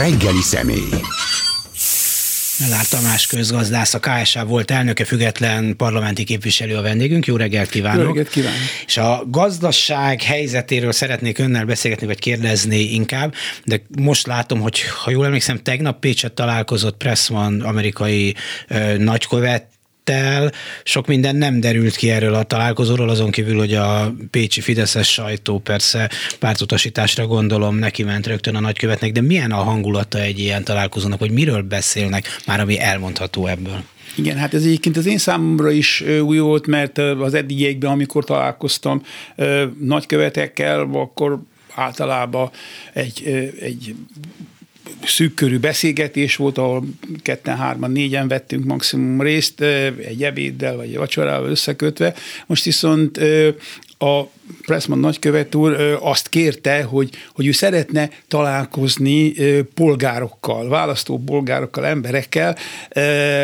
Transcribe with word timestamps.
reggeli 0.00 0.40
személy. 0.40 0.88
Lár 2.70 2.86
Tamás 2.88 3.26
közgazdász, 3.26 3.94
a 3.94 3.98
KSA 3.98 4.44
volt 4.44 4.70
elnöke, 4.70 5.04
független 5.04 5.76
parlamenti 5.76 6.24
képviselő 6.24 6.76
a 6.76 6.82
vendégünk. 6.82 7.26
Jó 7.26 7.36
reggelt 7.36 7.70
kívánok! 7.70 8.02
Jó 8.02 8.06
reggelt 8.06 8.28
kívánok! 8.28 8.58
És 8.86 8.96
a 8.96 9.22
gazdaság 9.26 10.22
helyzetéről 10.22 10.92
szeretnék 10.92 11.38
önnel 11.38 11.64
beszélgetni, 11.64 12.06
vagy 12.06 12.18
kérdezni 12.18 12.78
inkább, 12.78 13.34
de 13.64 13.82
most 13.98 14.26
látom, 14.26 14.60
hogy 14.60 14.80
ha 14.80 15.10
jól 15.10 15.24
emlékszem, 15.24 15.62
tegnap 15.62 16.00
Pécset 16.00 16.32
találkozott 16.32 16.96
Pressman 16.96 17.60
amerikai 17.60 18.34
ö, 18.68 18.96
nagykövet, 18.96 19.66
el. 20.12 20.52
Sok 20.82 21.06
minden 21.06 21.36
nem 21.36 21.60
derült 21.60 21.96
ki 21.96 22.10
erről 22.10 22.34
a 22.34 22.42
találkozóról, 22.42 23.08
azon 23.08 23.30
kívül, 23.30 23.58
hogy 23.58 23.74
a 23.74 24.14
pécsi 24.30 24.60
Fideszes 24.60 25.12
sajtó 25.12 25.58
persze 25.58 26.10
pártutasításra 26.38 27.26
gondolom 27.26 27.76
neki 27.76 28.02
ment 28.02 28.26
rögtön 28.26 28.54
a 28.54 28.60
nagykövetnek, 28.60 29.12
de 29.12 29.20
milyen 29.20 29.52
a 29.52 29.62
hangulata 29.62 30.20
egy 30.20 30.38
ilyen 30.38 30.64
találkozónak, 30.64 31.18
hogy 31.18 31.30
miről 31.30 31.62
beszélnek, 31.62 32.38
már 32.46 32.60
ami 32.60 32.80
elmondható 32.80 33.46
ebből? 33.46 33.82
Igen, 34.14 34.36
hát 34.36 34.54
ez 34.54 34.62
egyébként 34.62 34.96
az 34.96 35.06
én 35.06 35.18
számomra 35.18 35.70
is 35.70 36.04
új 36.22 36.38
volt, 36.38 36.66
mert 36.66 36.98
az 36.98 37.34
eddigiekben, 37.34 37.90
amikor 37.90 38.24
találkoztam 38.24 39.02
nagykövetekkel, 39.80 40.90
akkor 40.92 41.40
általában 41.74 42.50
egy, 42.92 43.26
egy 43.60 43.94
szűkkörű 45.04 45.58
beszélgetés 45.58 46.36
volt, 46.36 46.58
ahol 46.58 46.84
ketten, 47.22 47.56
hárman, 47.56 47.90
négyen 47.90 48.28
vettünk 48.28 48.64
maximum 48.64 49.20
részt, 49.20 49.60
egy 49.60 50.22
ebéddel 50.22 50.76
vagy 50.76 50.88
egy 50.88 50.96
vacsorával 50.96 51.50
összekötve. 51.50 52.14
Most 52.46 52.64
viszont 52.64 53.20
a 54.02 54.28
Pressman 54.62 54.98
nagykövet 54.98 55.54
úr 55.54 55.98
azt 56.00 56.28
kérte, 56.28 56.82
hogy, 56.82 57.10
hogy 57.32 57.46
ő 57.46 57.52
szeretne 57.52 58.10
találkozni 58.28 59.32
polgárokkal, 59.74 60.68
választó 60.68 61.18
polgárokkal, 61.18 61.86
emberekkel, 61.86 62.56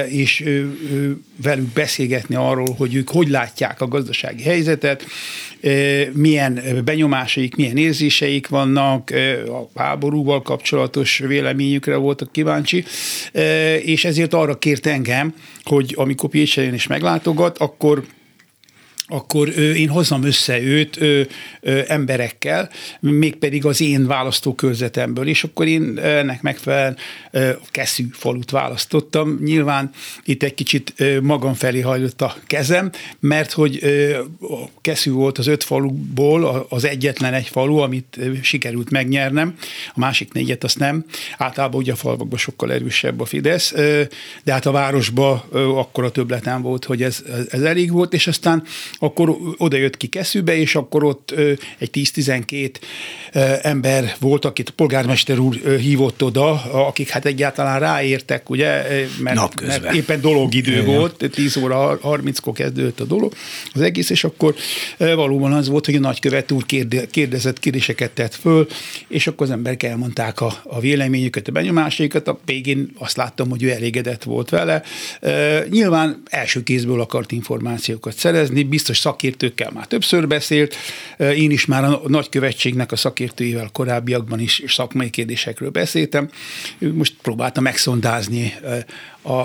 és 0.09 0.45
velük 1.43 1.73
beszélgetni 1.73 2.35
arról, 2.35 2.75
hogy 2.79 2.95
ők 2.95 3.09
hogy 3.09 3.29
látják 3.29 3.81
a 3.81 3.89
gazdasági 3.89 4.43
helyzetet, 4.43 5.05
milyen 6.13 6.63
benyomásaik, 6.85 7.57
milyen 7.57 7.77
érzéseik 7.77 8.49
vannak, 8.49 9.11
a 9.49 9.81
háborúval 9.81 10.43
kapcsolatos 10.43 11.19
véleményükre 11.19 11.97
voltak 11.97 12.33
kíváncsi, 12.33 12.85
és 13.83 14.05
ezért 14.05 14.35
arra 14.35 14.59
kért 14.59 14.87
engem, 14.87 15.35
hogy 15.63 15.95
amikor 15.97 16.31
Pécselén 16.31 16.75
is 16.75 16.87
meglátogat, 16.87 17.59
akkor 17.59 18.05
akkor 19.09 19.59
én 19.59 19.89
hozzam 19.89 20.23
össze 20.23 20.61
őt 20.61 21.01
ö, 21.01 21.23
ö, 21.61 21.81
emberekkel, 21.87 22.71
mégpedig 23.01 23.65
az 23.65 23.81
én 23.81 24.07
választókörzetemből, 24.07 25.27
és 25.27 25.45
akkor 25.45 25.67
én 25.67 25.99
ennek 25.99 26.43
megfelelően 26.43 26.97
ö, 27.31 27.51
Keszű 27.71 28.07
falut 28.13 28.51
választottam. 28.51 29.39
Nyilván 29.45 29.91
itt 30.25 30.43
egy 30.43 30.55
kicsit 30.55 30.93
ö, 30.97 31.21
magam 31.21 31.55
felé 31.55 31.81
hajlott 31.81 32.23
a 32.23 32.37
kezem, 32.47 32.91
mert 33.21 33.53
hogy 33.53 33.79
ö, 33.83 34.19
Keszű 34.81 35.11
volt 35.11 35.39
az 35.39 35.47
öt 35.47 35.65
faluból 35.65 36.67
az 36.69 36.85
egyetlen 36.85 37.35
egy 37.35 37.49
falu, 37.49 37.77
amit 37.77 38.21
sikerült 38.43 38.91
megnyernem, 38.91 39.55
a 39.95 39.99
másik 39.99 40.33
négyet 40.33 40.65
azt 40.65 40.79
nem. 40.79 41.05
Általában 41.39 41.81
ugye 41.81 41.93
a 41.93 41.97
falvakban 41.97 42.39
sokkal 42.39 42.73
erősebb 42.73 43.21
a 43.21 43.25
Fidesz, 43.25 43.73
ö, 43.73 44.03
de 44.45 44.53
hát 44.53 44.67
a 44.67 44.71
városban 44.71 45.39
akkor 45.53 46.05
a 46.05 46.11
többletem 46.11 46.63
volt, 46.63 46.85
hogy 46.85 47.03
ez, 47.03 47.25
ez 47.49 47.63
elég 47.63 47.93
volt, 47.93 48.13
és 48.13 48.27
aztán 48.27 48.65
akkor 48.99 49.37
oda 49.57 49.77
jött 49.77 49.97
ki 49.97 50.07
Keszűbe, 50.07 50.57
és 50.57 50.75
akkor 50.75 51.05
ott 51.05 51.35
egy 51.79 51.91
10-12 51.93 52.71
ember 53.63 54.15
volt, 54.21 54.45
akit 54.45 54.69
a 54.69 54.73
polgármester 54.77 55.39
úr 55.39 55.57
hívott 55.79 56.23
oda, 56.23 56.51
akik 56.63 57.09
hát 57.09 57.25
egyáltalán 57.25 57.81
ráértek, 57.81 58.51
ugye, 58.51 58.85
mert, 59.19 59.61
mert 59.67 59.95
éppen 59.95 60.21
dologidő 60.21 60.73
Igen. 60.73 60.85
volt, 60.85 61.31
10 61.31 61.57
óra 61.57 61.99
30-kor 62.03 62.53
kezdődött 62.53 63.01
a 63.01 63.05
dolog, 63.05 63.33
az 63.73 63.81
egész, 63.81 64.11
és 64.11 64.25
akkor 64.25 64.55
valóban 64.99 65.53
az 65.53 65.69
volt, 65.69 65.85
hogy 65.85 65.95
a 65.95 66.01
nagykövet 66.01 66.53
úr 66.53 66.65
kérdezett 67.11 67.59
kérdéseket 67.59 68.11
tett 68.11 68.35
föl, 68.35 68.67
és 69.09 69.27
akkor 69.27 69.47
az 69.47 69.53
emberek 69.53 69.83
elmondták 69.83 70.41
a, 70.41 70.61
a 70.65 70.81
véleményüket, 70.81 71.49
a 71.49 71.53
benyomásaikat, 71.53 72.29
a 72.29 72.39
végén 72.45 72.91
azt 72.99 73.17
láttam, 73.17 73.51
hogy 73.51 73.63
ő 73.63 73.71
elégedett 73.71 74.23
volt 74.23 74.51
vele. 74.51 74.83
Nyilván 75.71 76.23
első 76.31 76.63
kézből 76.63 77.01
akart 77.01 77.33
információkat 77.33 78.17
szerezni, 78.17 78.63
biztos 78.63 78.86
biztos 78.87 79.11
szakértőkkel 79.11 79.71
már 79.71 79.87
többször 79.87 80.27
beszélt, 80.27 80.77
én 81.19 81.51
is 81.51 81.67
már 81.67 81.85
a 81.85 82.01
nagykövetségnek 82.07 82.93
a 82.93 82.97
szakértőivel 82.97 83.69
korábbiakban 83.73 84.41
is 84.41 84.63
szakmai 84.67 85.11
kérdésekről 85.11 85.71
beszéltem. 85.71 86.31
Most 86.79 87.15
próbálta 87.23 87.61
megszondázni 87.61 88.55
a, 89.23 89.43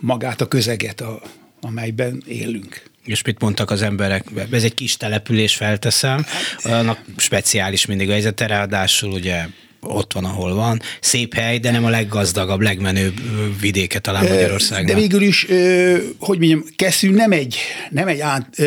magát 0.00 0.40
a 0.40 0.48
közeget, 0.48 1.00
a, 1.00 1.20
amelyben 1.60 2.22
élünk. 2.26 2.82
És 3.04 3.22
mit 3.22 3.40
mondtak 3.40 3.70
az 3.70 3.82
emberek? 3.82 4.24
Ez 4.50 4.64
egy 4.64 4.74
kis 4.74 4.96
település, 4.96 5.54
felteszem, 5.54 6.26
annak 6.62 7.04
speciális 7.16 7.86
mindig 7.86 8.08
a 8.08 8.12
helyzete, 8.12 8.46
ráadásul 8.46 9.10
ugye 9.10 9.46
ott 9.80 10.12
van, 10.12 10.24
ahol 10.24 10.54
van. 10.54 10.80
Szép 11.00 11.34
hely, 11.34 11.58
de 11.58 11.70
nem 11.70 11.84
a 11.84 11.88
leggazdagabb, 11.88 12.60
legmenőbb 12.60 13.20
vidéke 13.60 13.98
talán 13.98 14.28
Magyarországon. 14.28 14.86
De 14.86 14.94
végül 14.94 15.22
is, 15.22 15.46
hogy 16.18 16.38
mondjam, 16.38 16.64
Keszű 16.76 17.10
nem 17.10 17.32
egy, 17.32 17.56
nem 17.90 18.08
egy 18.08 18.20
át, 18.20 18.62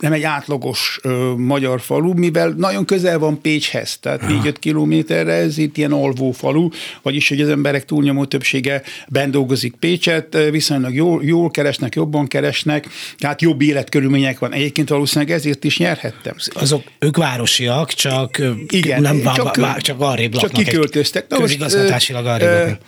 nem 0.00 0.12
egy 0.12 0.22
átlagos 0.22 0.98
ö, 1.02 1.32
magyar 1.36 1.80
falu, 1.80 2.12
mivel 2.12 2.54
nagyon 2.56 2.84
közel 2.84 3.18
van 3.18 3.40
Pécshez, 3.40 3.98
tehát 4.00 4.20
4-5 4.28 4.54
kilométerre, 4.58 5.32
ez 5.32 5.58
itt 5.58 5.76
ilyen 5.76 5.92
alvó 5.92 6.32
falu, 6.32 6.68
vagyis 7.02 7.28
hogy 7.28 7.40
az 7.40 7.48
emberek 7.48 7.84
túlnyomó 7.84 8.24
többsége 8.24 8.82
bent 9.08 9.30
dolgozik 9.30 9.74
Pécset, 9.74 10.36
viszonylag 10.50 10.94
jól, 10.94 11.24
jól 11.24 11.50
keresnek, 11.50 11.94
jobban 11.94 12.26
keresnek, 12.26 12.88
tehát 13.18 13.42
jobb 13.42 13.62
életkörülmények 13.62 14.38
van. 14.38 14.52
Egyébként 14.52 14.88
valószínűleg 14.88 15.34
ezért 15.34 15.64
is 15.64 15.78
nyerhettem. 15.78 16.34
Azok 16.52 16.82
ők 16.98 17.16
városiak, 17.16 17.92
csak 17.92 18.42
Igen, 18.66 19.02
nem 19.02 19.22
csak, 19.34 19.56
vá, 19.56 19.76
csak 19.76 20.00
arrébb. 20.00 20.36
Csak 20.36 20.52
kiköltöztek. 20.52 21.28
Na 21.28 21.36
közigazgatásilag 21.36 22.26
arrébb 22.26 22.78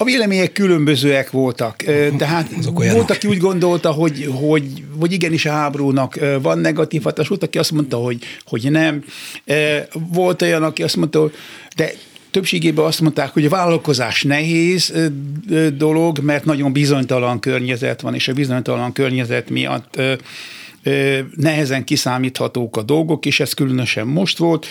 a 0.00 0.04
vélemények 0.04 0.52
különbözőek 0.52 1.30
voltak. 1.30 1.76
Tehát 2.18 2.50
volt, 2.92 3.10
aki 3.10 3.28
úgy 3.28 3.38
gondolta, 3.38 3.90
hogy, 3.90 4.28
hogy, 4.40 4.64
hogy 4.98 5.12
igenis 5.12 5.46
a 5.46 5.50
háborúnak 5.50 6.18
van 6.42 6.58
negatív 6.58 7.02
hatás, 7.02 7.28
volt, 7.28 7.42
aki 7.42 7.58
azt 7.58 7.72
mondta, 7.72 7.96
hogy, 7.96 8.24
hogy 8.44 8.70
nem. 8.70 9.04
Volt 10.12 10.42
olyan, 10.42 10.62
aki 10.62 10.82
azt 10.82 10.96
mondta, 10.96 11.20
hogy 11.20 11.32
de 11.76 11.92
többségében 12.30 12.84
azt 12.84 13.00
mondták, 13.00 13.32
hogy 13.32 13.44
a 13.44 13.48
vállalkozás 13.48 14.22
nehéz 14.22 14.92
dolog, 15.76 16.18
mert 16.18 16.44
nagyon 16.44 16.72
bizonytalan 16.72 17.40
környezet 17.40 18.00
van, 18.00 18.14
és 18.14 18.28
a 18.28 18.32
bizonytalan 18.32 18.92
környezet 18.92 19.50
miatt 19.50 20.00
nehezen 21.36 21.84
kiszámíthatók 21.84 22.76
a 22.76 22.82
dolgok, 22.82 23.26
és 23.26 23.40
ez 23.40 23.52
különösen 23.52 24.06
most 24.06 24.38
volt 24.38 24.66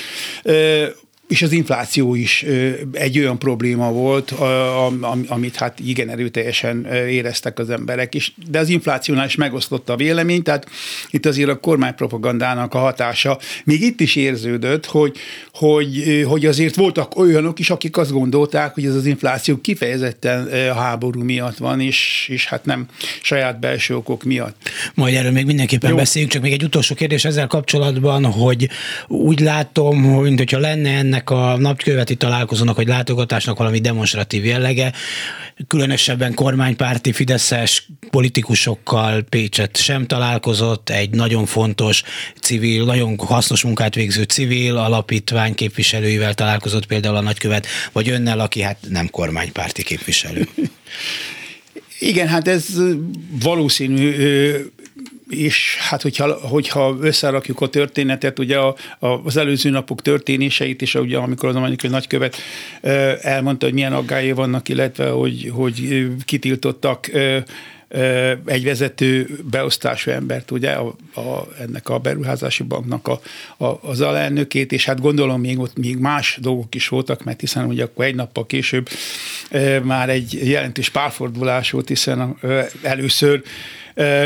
és 1.29 1.41
az 1.41 1.51
infláció 1.51 2.15
is 2.15 2.45
egy 2.91 3.19
olyan 3.19 3.39
probléma 3.39 3.91
volt, 3.91 4.33
amit 5.27 5.55
hát 5.55 5.79
igen 5.79 6.09
erőteljesen 6.09 6.85
éreztek 7.09 7.59
az 7.59 7.69
emberek 7.69 8.15
is, 8.15 8.33
de 8.49 8.59
az 8.59 8.69
inflációnál 8.69 9.25
is 9.25 9.35
megosztott 9.35 9.89
a 9.89 9.95
vélemény, 9.95 10.43
tehát 10.43 10.69
itt 11.09 11.25
azért 11.25 11.49
a 11.49 11.59
kormánypropagandának 11.59 12.73
a 12.73 12.77
hatása 12.77 13.39
még 13.63 13.81
itt 13.81 13.99
is 13.99 14.15
érződött, 14.15 14.85
hogy, 14.85 15.17
hogy, 15.53 16.23
hogy 16.27 16.45
azért 16.45 16.75
voltak 16.75 17.15
olyanok 17.15 17.59
is, 17.59 17.69
akik 17.69 17.97
azt 17.97 18.11
gondolták, 18.11 18.73
hogy 18.73 18.85
ez 18.85 18.95
az 18.95 19.05
infláció 19.05 19.57
kifejezetten 19.61 20.47
a 20.69 20.79
háború 20.79 21.23
miatt 21.23 21.57
van, 21.57 21.81
és, 21.81 22.27
és 22.31 22.47
hát 22.47 22.65
nem 22.65 22.87
saját 23.21 23.59
belső 23.59 23.95
okok 23.95 24.23
miatt. 24.23 24.55
Majd 24.93 25.15
erről 25.15 25.31
még 25.31 25.45
mindenképpen 25.45 25.89
Jó. 25.89 25.95
beszéljünk, 25.95 26.33
csak 26.33 26.41
még 26.41 26.51
egy 26.51 26.63
utolsó 26.63 26.95
kérdés 26.95 27.25
ezzel 27.25 27.47
kapcsolatban, 27.47 28.25
hogy 28.25 28.69
úgy 29.07 29.39
látom, 29.39 30.03
hogy 30.03 30.37
hogyha 30.37 30.59
lenne 30.59 30.89
ennek 30.89 31.17
ennek 31.19 31.29
a 31.29 31.57
napköveti 31.57 32.15
találkozónak, 32.15 32.75
vagy 32.75 32.87
látogatásnak 32.87 33.57
valami 33.57 33.79
demonstratív 33.79 34.45
jellege, 34.45 34.93
különösebben 35.67 36.33
kormánypárti 36.33 37.11
fideszes 37.11 37.87
politikusokkal 38.09 39.21
Pécset 39.29 39.77
sem 39.77 40.05
találkozott, 40.05 40.89
egy 40.89 41.09
nagyon 41.09 41.45
fontos 41.45 42.03
civil, 42.41 42.85
nagyon 42.85 43.17
hasznos 43.17 43.63
munkát 43.63 43.95
végző 43.95 44.23
civil 44.23 44.77
alapítvány 44.77 45.55
képviselőivel 45.55 46.33
találkozott 46.33 46.85
például 46.85 47.15
a 47.15 47.21
nagykövet, 47.21 47.67
vagy 47.91 48.09
önnel, 48.09 48.39
aki 48.39 48.61
hát 48.61 48.77
nem 48.89 49.09
kormánypárti 49.09 49.83
képviselő. 49.83 50.47
Igen, 51.99 52.27
hát 52.27 52.47
ez 52.47 52.65
valószínű 53.43 54.15
és 55.29 55.77
hát 55.79 56.01
hogyha, 56.01 56.33
hogyha 56.33 56.97
összerakjuk 57.01 57.61
a 57.61 57.67
történetet, 57.67 58.39
ugye 58.39 58.57
a, 58.57 58.75
a, 58.99 59.07
az 59.07 59.37
előző 59.37 59.69
napok 59.69 60.01
történéseit, 60.01 60.81
és 60.81 60.95
ugye 60.95 61.17
amikor 61.17 61.49
az 61.49 61.55
amerikai 61.55 61.89
nagykövet 61.89 62.37
elmondta, 63.21 63.65
hogy 63.65 63.73
milyen 63.73 63.93
aggályai 63.93 64.31
vannak, 64.31 64.69
illetve 64.69 65.09
hogy, 65.09 65.51
hogy 65.53 66.07
kitiltottak 66.25 67.09
egy 68.45 68.63
vezető 68.63 69.39
beosztású 69.49 70.11
embert, 70.11 70.51
ugye, 70.51 70.71
a, 70.71 70.95
a, 71.15 71.47
ennek 71.59 71.89
a 71.89 71.97
beruházási 71.97 72.63
banknak 72.63 73.07
a, 73.07 73.19
a, 73.65 73.79
az 73.81 74.01
alelnökét, 74.01 74.71
és 74.71 74.85
hát 74.85 75.01
gondolom 75.01 75.39
még 75.39 75.59
ott 75.59 75.77
még 75.77 75.97
más 75.97 76.37
dolgok 76.41 76.75
is 76.75 76.87
voltak, 76.87 77.23
mert 77.23 77.39
hiszen 77.39 77.65
ugye 77.65 77.83
akkor 77.83 78.05
egy 78.05 78.15
nappal 78.15 78.45
később 78.45 78.89
már 79.83 80.09
egy 80.09 80.47
jelentős 80.49 80.89
párfordulás 80.89 81.71
volt, 81.71 81.87
hiszen 81.87 82.37
először 82.81 83.41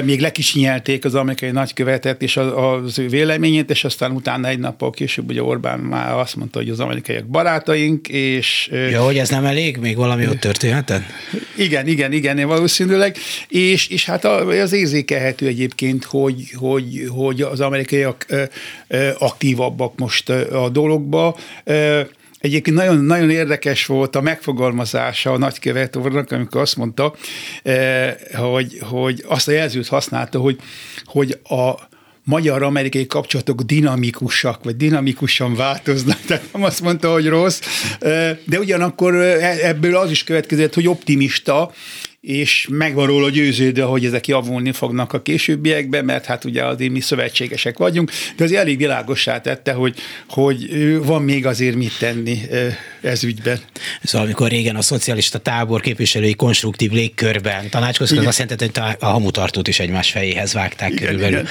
még 0.03 0.19
lekisinyelték 0.19 1.05
az 1.05 1.15
amerikai 1.15 1.51
nagykövetet 1.51 2.21
és 2.21 2.37
az 2.37 2.99
ő 2.99 3.07
véleményét, 3.07 3.69
és 3.69 3.83
aztán 3.83 4.11
utána 4.11 4.47
egy 4.47 4.59
nappal 4.59 4.89
később 4.89 5.29
ugye 5.29 5.43
Orbán 5.43 5.79
már 5.79 6.13
azt 6.13 6.35
mondta, 6.35 6.59
hogy 6.59 6.69
az 6.69 6.79
amerikaiak 6.79 7.25
barátaink, 7.25 8.07
és... 8.07 8.69
Ja, 8.91 9.03
hogy 9.03 9.17
ez 9.17 9.29
nem 9.29 9.45
elég? 9.45 9.77
Még 9.77 9.95
valami 9.95 10.27
ott 10.27 10.39
történhetett? 10.39 11.03
Igen, 11.57 11.87
igen, 11.87 12.11
igen, 12.11 12.47
valószínűleg. 12.47 13.17
És, 13.47 13.87
és 13.87 14.05
hát 14.05 14.25
az 14.25 14.73
érzékelhető 14.73 15.47
egyébként, 15.47 16.03
hogy, 16.03 16.51
hogy, 16.55 17.07
hogy 17.09 17.41
az 17.41 17.59
amerikaiak 17.59 18.25
aktívabbak 19.17 19.97
most 19.97 20.29
a 20.29 20.69
dologba. 20.69 21.37
Egyébként 22.43 22.77
nagyon, 22.77 23.03
nagyon 23.03 23.29
érdekes 23.29 23.85
volt 23.85 24.15
a 24.15 24.21
megfogalmazása 24.21 25.31
a 25.31 25.37
nagykövet 25.37 25.95
úrnak, 25.95 26.31
amikor 26.31 26.61
azt 26.61 26.75
mondta, 26.75 27.15
eh, 27.63 28.15
hogy, 28.33 28.79
hogy 28.81 29.23
azt 29.27 29.47
a 29.47 29.51
jelzőt 29.51 29.87
használta, 29.87 30.39
hogy, 30.39 30.59
hogy 31.05 31.39
a 31.43 31.71
magyar-amerikai 32.23 33.05
kapcsolatok 33.05 33.61
dinamikusak, 33.61 34.63
vagy 34.63 34.75
dinamikusan 34.75 35.55
változnak, 35.55 36.19
tehát 36.27 36.53
nem 36.53 36.63
azt 36.63 36.81
mondta, 36.81 37.11
hogy 37.11 37.27
rossz, 37.27 37.61
eh, 37.99 38.37
de 38.45 38.59
ugyanakkor 38.59 39.15
eh, 39.15 39.67
ebből 39.67 39.95
az 39.95 40.11
is 40.11 40.23
következett, 40.23 40.73
hogy 40.73 40.87
optimista, 40.87 41.71
és 42.23 42.67
megvan 42.71 43.07
róla 43.07 43.29
győződve, 43.29 43.83
hogy 43.83 44.05
ezek 44.05 44.27
javulni 44.27 44.71
fognak 44.71 45.13
a 45.13 45.21
későbbiekben, 45.21 46.05
mert 46.05 46.25
hát 46.25 46.45
ugye 46.45 46.63
azért 46.65 46.91
mi 46.91 46.99
szövetségesek 46.99 47.77
vagyunk, 47.77 48.11
de 48.35 48.43
azért 48.43 48.61
elég 48.61 48.77
világosá 48.77 49.41
tette, 49.41 49.73
hogy, 49.73 49.95
hogy 50.29 50.69
van 51.05 51.21
még 51.21 51.45
azért 51.45 51.75
mit 51.75 51.97
tenni 51.99 52.41
ez 53.01 53.23
ügyben. 53.23 53.59
Szóval 54.03 54.25
amikor 54.27 54.49
régen 54.49 54.75
a 54.75 54.81
szocialista 54.81 55.37
tábor 55.37 55.81
képviselői 55.81 56.33
konstruktív 56.33 56.91
légkörben 56.91 57.69
tanácskoztak, 57.69 58.19
az 58.19 58.25
azt 58.25 58.39
jelenti, 58.39 58.65
hogy 58.65 58.95
a 58.99 59.05
hamutartót 59.05 59.67
is 59.67 59.79
egymás 59.79 60.11
fejéhez 60.11 60.53
vágták 60.53 60.91
igen, 60.91 61.03
körülbelül. 61.03 61.45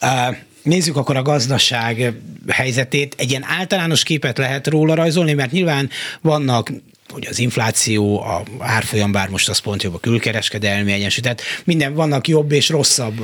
Igen. 0.00 0.36
Nézzük 0.62 0.96
akkor 0.96 1.16
a 1.16 1.22
gazdaság 1.22 2.12
helyzetét. 2.48 3.14
Egy 3.18 3.30
ilyen 3.30 3.44
általános 3.58 4.02
képet 4.02 4.38
lehet 4.38 4.66
róla 4.66 4.94
rajzolni, 4.94 5.32
mert 5.32 5.50
nyilván 5.50 5.90
vannak 6.20 6.70
hogy 7.14 7.26
az 7.30 7.38
infláció, 7.38 8.20
a 8.20 8.42
árfolyam, 8.58 9.12
bár 9.12 9.28
most 9.28 9.48
az 9.48 9.58
pont 9.58 9.82
jobb 9.82 9.94
a 9.94 9.98
külkereskedelmi 9.98 10.92
egyensúly, 10.92 11.22
tehát 11.22 11.42
minden 11.64 11.94
vannak 11.94 12.28
jobb 12.28 12.52
és 12.52 12.68
rosszabb 12.68 13.20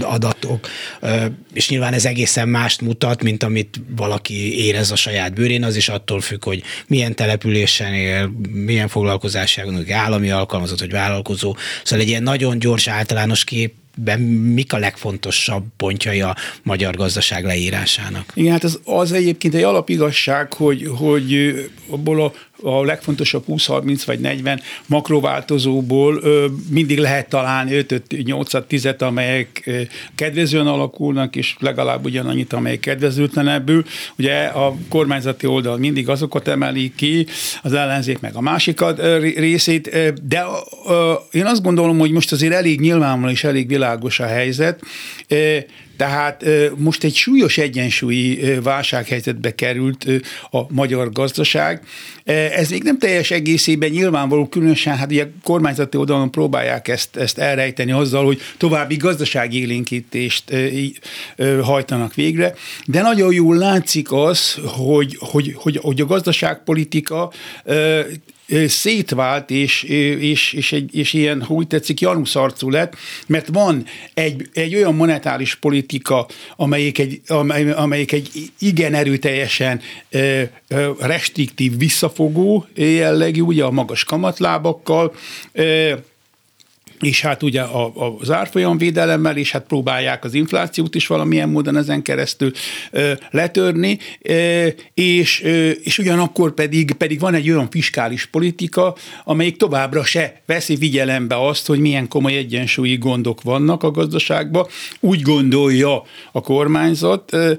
adatok, 0.00 0.68
és 1.52 1.68
nyilván 1.68 1.92
ez 1.92 2.04
egészen 2.04 2.48
mást 2.48 2.80
mutat, 2.80 3.22
mint 3.22 3.42
amit 3.42 3.80
valaki 3.96 4.64
érez 4.64 4.90
a 4.90 4.96
saját 4.96 5.34
bőrén, 5.34 5.64
az 5.64 5.76
is 5.76 5.88
attól 5.88 6.20
függ, 6.20 6.44
hogy 6.44 6.62
milyen 6.86 7.14
településen 7.14 7.94
él, 7.94 8.32
milyen 8.52 8.88
foglalkozáságon, 8.88 9.84
állami 9.90 10.30
alkalmazott 10.30 10.80
vagy 10.80 10.90
vállalkozó. 10.90 11.56
Szóval 11.84 12.04
egy 12.04 12.10
ilyen 12.10 12.22
nagyon 12.22 12.58
gyors 12.58 12.88
általános 12.88 13.44
kép 13.44 13.72
ben 13.96 14.20
mik 14.20 14.72
a 14.72 14.78
legfontosabb 14.78 15.64
pontjai 15.76 16.20
a 16.20 16.36
magyar 16.62 16.94
gazdaság 16.94 17.44
leírásának? 17.44 18.32
Igen, 18.34 18.52
hát 18.52 18.64
az, 18.64 18.80
az 18.84 19.12
egyébként 19.12 19.54
egy 19.54 19.62
alapigazság, 19.62 20.52
hogy, 20.52 20.88
hogy 20.96 21.54
abból 21.88 22.24
a 22.24 22.32
a 22.62 22.84
legfontosabb 22.84 23.44
20-30 23.48 24.02
vagy 24.06 24.20
40 24.20 24.60
makrováltozóból 24.86 26.22
mindig 26.70 26.98
lehet 26.98 27.28
találni 27.28 27.84
5-8-10-et, 27.88 28.98
amelyek 28.98 29.70
kedvezően 30.14 30.66
alakulnak, 30.66 31.36
és 31.36 31.54
legalább 31.58 32.04
ugyanannyit, 32.04 32.52
amelyek 32.52 32.80
kedvezőtlenebbül. 32.80 33.84
Ugye 34.18 34.44
a 34.44 34.74
kormányzati 34.88 35.46
oldal 35.46 35.76
mindig 35.76 36.08
azokat 36.08 36.48
emeli 36.48 36.92
ki, 36.96 37.26
az 37.62 37.72
ellenzék 37.72 38.20
meg 38.20 38.34
a 38.34 38.40
másikat 38.40 39.00
részét, 39.36 40.12
de 40.22 40.44
én 41.30 41.46
azt 41.46 41.62
gondolom, 41.62 41.98
hogy 41.98 42.10
most 42.10 42.32
azért 42.32 42.52
elég 42.52 42.80
nyilvánvaló 42.80 43.32
és 43.32 43.44
elég 43.44 43.68
világos 43.68 44.20
a 44.20 44.26
helyzet. 44.26 44.80
Tehát 46.02 46.44
most 46.76 47.04
egy 47.04 47.14
súlyos 47.14 47.58
egyensúlyi 47.58 48.58
válsághelyzetbe 48.62 49.54
került 49.54 50.06
a 50.50 50.72
magyar 50.72 51.12
gazdaság. 51.12 51.82
Ez 52.24 52.70
még 52.70 52.82
nem 52.82 52.98
teljes 52.98 53.30
egészében 53.30 53.90
nyilvánvaló, 53.90 54.46
különösen 54.48 54.96
hát 54.96 55.10
ugye 55.10 55.26
kormányzati 55.42 55.96
oldalon 55.96 56.30
próbálják 56.30 56.88
ezt, 56.88 57.16
ezt 57.16 57.38
elrejteni 57.38 57.92
azzal, 57.92 58.24
hogy 58.24 58.40
további 58.56 58.96
gazdaságélénkítést 58.96 60.54
hajtanak 61.62 62.14
végre, 62.14 62.54
de 62.86 63.02
nagyon 63.02 63.32
jól 63.32 63.56
látszik 63.56 64.12
az, 64.12 64.58
hogy, 64.64 65.16
hogy, 65.20 65.52
hogy, 65.56 65.78
hogy 65.82 66.00
a 66.00 66.06
gazdaságpolitika 66.06 67.32
szétvált, 68.66 69.50
és, 69.50 69.82
és, 69.82 70.52
és, 70.52 70.72
egy, 70.72 70.96
és 70.96 71.12
ilyen, 71.12 71.42
hogy 71.42 71.66
tetszik, 71.66 72.00
januszarcú 72.00 72.70
lett, 72.70 72.96
mert 73.26 73.48
van 73.52 73.84
egy, 74.14 74.48
egy 74.52 74.74
olyan 74.74 74.94
monetáris 74.94 75.54
politika, 75.54 76.26
amelyik 76.56 76.98
egy, 76.98 77.20
amely, 77.26 77.70
amelyik 77.70 78.12
egy 78.12 78.30
igen 78.58 78.94
erőteljesen 78.94 79.80
restriktív, 80.98 81.76
visszafogó 81.76 82.66
jellegű, 82.74 83.40
ugye 83.40 83.64
a 83.64 83.70
magas 83.70 84.04
kamatlábakkal, 84.04 85.14
és 87.02 87.20
hát 87.20 87.42
ugye 87.42 87.60
a, 87.60 87.86
a, 87.86 88.16
az 88.18 88.30
árfolyamvédelemmel, 88.30 89.36
és 89.36 89.50
hát 89.50 89.66
próbálják 89.66 90.24
az 90.24 90.34
inflációt 90.34 90.94
is 90.94 91.06
valamilyen 91.06 91.48
módon 91.48 91.76
ezen 91.76 92.02
keresztül 92.02 92.52
ö, 92.90 93.12
letörni, 93.30 93.98
ö, 94.22 94.66
és, 94.94 95.42
ö, 95.42 95.70
és 95.70 95.98
ugyanakkor 95.98 96.54
pedig, 96.54 96.92
pedig 96.92 97.20
van 97.20 97.34
egy 97.34 97.50
olyan 97.50 97.70
fiskális 97.70 98.26
politika, 98.26 98.94
amelyik 99.24 99.56
továbbra 99.56 100.04
se 100.04 100.42
veszi 100.46 100.76
figyelembe 100.76 101.46
azt, 101.46 101.66
hogy 101.66 101.78
milyen 101.78 102.08
komoly 102.08 102.36
egyensúlyi 102.36 102.96
gondok 102.96 103.42
vannak 103.42 103.82
a 103.82 103.90
gazdaságban. 103.90 104.66
Úgy 105.00 105.22
gondolja 105.22 106.02
a 106.32 106.40
kormányzat, 106.40 107.32
ö, 107.32 107.52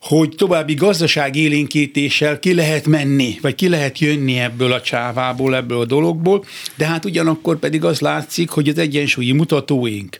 hogy 0.00 0.28
további 0.36 0.74
gazdaságélénkítéssel 0.74 2.38
ki 2.38 2.54
lehet 2.54 2.86
menni, 2.86 3.38
vagy 3.40 3.54
ki 3.54 3.68
lehet 3.68 3.98
jönni 3.98 4.38
ebből 4.38 4.72
a 4.72 4.80
csávából, 4.80 5.56
ebből 5.56 5.80
a 5.80 5.84
dologból, 5.84 6.44
de 6.76 6.86
hát 6.86 7.04
ugyanakkor 7.04 7.58
pedig 7.58 7.84
az 7.84 8.00
látszik, 8.00 8.50
hogy 8.50 8.68
az 8.68 8.78
egyensúlyi 8.78 9.32
mutatóink, 9.32 10.18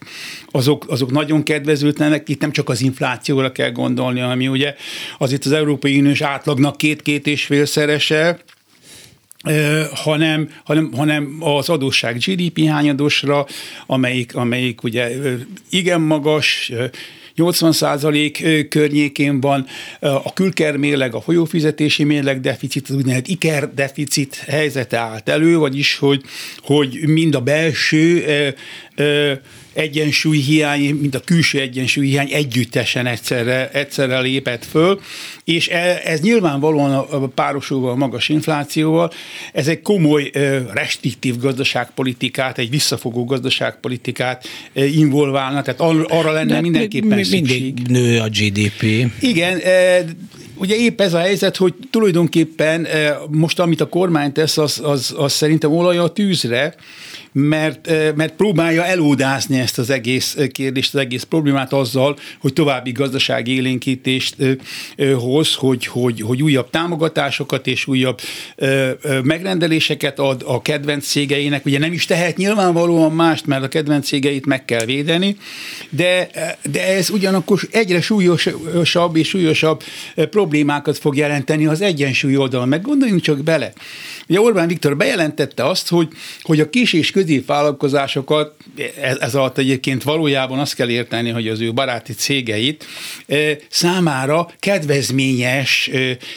azok, 0.50 0.84
azok 0.88 1.10
nagyon 1.10 1.42
kedvezőtlenek, 1.42 2.28
itt 2.28 2.40
nem 2.40 2.52
csak 2.52 2.68
az 2.68 2.80
inflációra 2.80 3.52
kell 3.52 3.70
gondolni, 3.70 4.20
ami 4.20 4.48
ugye 4.48 4.74
az 5.18 5.32
itt 5.32 5.44
az 5.44 5.52
Európai 5.52 5.98
Uniós 5.98 6.20
átlagnak 6.20 6.76
két-két 6.76 7.26
és 7.26 7.44
félszerese, 7.44 8.38
hanem, 9.94 10.50
hanem, 10.64 10.92
hanem 10.92 11.36
az 11.40 11.68
adósság 11.68 12.16
GDP 12.16 12.66
hányadosra, 12.66 13.46
amelyik, 13.86 14.36
amelyik 14.36 14.82
ugye 14.82 15.10
igen 15.70 16.00
magas, 16.00 16.72
80 17.34 17.72
százalék 17.72 18.68
környékén 18.68 19.40
van, 19.40 19.66
a 20.00 20.32
külkermérleg, 20.32 21.14
a 21.14 21.20
folyófizetési 21.20 22.04
mérleg 22.04 22.40
deficit, 22.40 22.88
az 22.88 22.94
úgynevezett 22.94 23.28
iker 23.28 23.74
deficit 23.74 24.34
helyzete 24.34 24.98
állt 24.98 25.28
elő, 25.28 25.56
vagyis 25.58 25.96
hogy, 25.96 26.22
hogy 26.58 26.98
mind 27.06 27.34
a 27.34 27.40
belső 27.40 28.24
egyensúly 29.72 30.38
hiány, 30.38 30.94
mint 30.94 31.14
a 31.14 31.20
külső 31.20 31.60
egyensúly 31.60 32.06
hiány 32.06 32.32
együttesen 32.32 33.06
egyszerre, 33.06 33.70
egyszerre 33.70 34.20
lépett 34.20 34.64
föl, 34.64 35.00
és 35.44 35.68
e, 35.68 36.00
ez 36.04 36.20
nyilvánvalóan 36.20 36.92
a 36.94 37.26
párosulva 37.26 37.90
a 37.90 37.94
magas 37.94 38.28
inflációval, 38.28 39.12
ez 39.52 39.68
egy 39.68 39.82
komoly 39.82 40.30
restriktív 40.72 41.38
gazdaságpolitikát, 41.38 42.58
egy 42.58 42.70
visszafogó 42.70 43.24
gazdaságpolitikát 43.24 44.48
involválna, 44.72 45.62
tehát 45.62 45.80
arra 46.10 46.32
lenne 46.32 46.54
De 46.54 46.60
mindenképpen 46.60 47.18
mi, 47.18 47.24
szükség. 47.24 47.62
Mindig 47.62 47.86
nő 47.86 48.18
a 48.18 48.28
GDP. 48.28 49.10
Igen, 49.20 49.60
ugye 50.54 50.76
épp 50.76 51.00
ez 51.00 51.14
a 51.14 51.18
helyzet, 51.18 51.56
hogy 51.56 51.74
tulajdonképpen 51.90 52.86
most 53.30 53.58
amit 53.58 53.80
a 53.80 53.88
kormány 53.88 54.32
tesz, 54.32 54.58
az, 54.58 54.80
az, 54.84 55.14
az 55.16 55.32
szerintem 55.32 55.72
olaj 55.72 55.98
a 55.98 56.08
tűzre, 56.08 56.74
mert, 57.32 57.90
mert 58.16 58.34
próbálja 58.36 58.84
elódázni 58.84 59.58
ezt 59.58 59.78
az 59.78 59.90
egész 59.90 60.36
kérdést, 60.52 60.94
az 60.94 61.00
egész 61.00 61.22
problémát 61.22 61.72
azzal, 61.72 62.18
hogy 62.40 62.52
további 62.52 62.92
gazdasági 62.92 63.54
élénkítést 63.54 64.36
hoz, 65.14 65.54
hogy, 65.54 65.86
hogy, 65.86 66.20
hogy 66.20 66.42
újabb 66.42 66.70
támogatásokat 66.70 67.66
és 67.66 67.86
újabb 67.86 68.20
megrendeléseket 69.22 70.18
ad 70.18 70.42
a 70.46 70.62
kedvenc 70.62 71.06
cégeinek. 71.06 71.66
Ugye 71.66 71.78
nem 71.78 71.92
is 71.92 72.04
tehet 72.04 72.36
nyilvánvalóan 72.36 73.12
mást, 73.12 73.46
mert 73.46 73.62
a 73.62 73.68
kedvenc 73.68 74.06
cégeit 74.06 74.46
meg 74.46 74.64
kell 74.64 74.84
védeni, 74.84 75.36
de, 75.90 76.30
de 76.70 76.86
ez 76.86 77.10
ugyanakkor 77.10 77.60
egyre 77.70 78.00
súlyosabb 78.00 79.16
és 79.16 79.28
súlyosabb 79.28 79.82
problémákat 80.14 80.98
fog 80.98 81.16
jelenteni 81.16 81.66
az 81.66 81.80
egyensúly 81.80 82.36
oldalon. 82.36 82.68
Meg 82.68 82.82
gondoljunk 82.82 83.20
csak 83.20 83.42
bele. 83.42 83.72
Ugye 84.28 84.40
Orbán 84.40 84.68
Viktor 84.68 84.96
bejelentette 84.96 85.64
azt, 85.64 85.88
hogy, 85.88 86.08
hogy 86.42 86.60
a 86.60 86.70
kis 86.70 86.92
és 86.92 87.10
középvállalkozásokat, 87.20 88.54
ez, 89.00 89.16
ez 89.16 89.34
alatt 89.34 89.58
egyébként 89.58 90.02
valójában 90.02 90.58
azt 90.58 90.74
kell 90.74 90.88
érteni, 90.88 91.30
hogy 91.30 91.48
az 91.48 91.60
ő 91.60 91.72
baráti 91.72 92.12
cégeit 92.12 92.86
számára 93.68 94.50
kedvezményes 94.58 95.90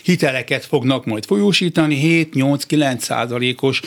hiteleket 0.04 0.66
fognak 0.66 1.06
majd 1.06 1.26
folyósítani 1.26 2.28
7-8-9 2.34 3.00
százalékos 3.00 3.82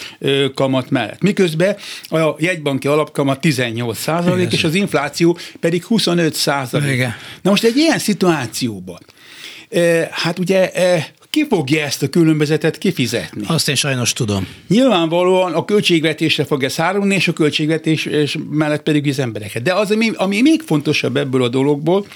kamat 0.55 0.91
mellett. 0.91 1.21
Miközben 1.21 1.77
a 2.09 2.35
jegybanki 2.39 2.89
alapkamat 2.89 3.41
18 3.41 3.99
százalék, 3.99 4.53
és 4.53 4.65
az 4.65 4.75
infláció 4.75 5.39
pedig 5.61 5.85
25 5.85 6.35
százalék. 6.35 6.99
Na 7.43 7.51
most 7.51 7.65
egy 7.65 7.77
ilyen 7.77 7.99
szituációban, 7.99 8.99
hát 10.11 10.39
ugye 10.39 10.71
ki 11.37 11.47
fogja 11.49 11.85
ezt 11.85 12.03
a 12.03 12.09
különbözetet 12.09 12.79
kifizetni? 12.79 13.43
Azt 13.47 13.69
én 13.69 13.75
sajnos 13.75 14.13
tudom. 14.13 14.47
Nyilvánvalóan 14.69 15.53
a 15.53 15.65
költségvetésre 15.65 16.45
fog 16.45 16.63
ez 16.63 16.77
hárulni, 16.77 17.15
és 17.15 17.29
a 17.29 17.33
költségvetés 17.33 18.09
mellett 18.51 18.83
pedig 18.83 19.09
az 19.09 19.19
embereket. 19.19 19.63
De 19.63 19.75
az, 19.75 19.91
ami, 19.91 20.11
ami 20.15 20.41
még 20.41 20.63
fontosabb 20.67 21.17
ebből 21.17 21.43
a 21.43 21.49
dologból, 21.49 22.07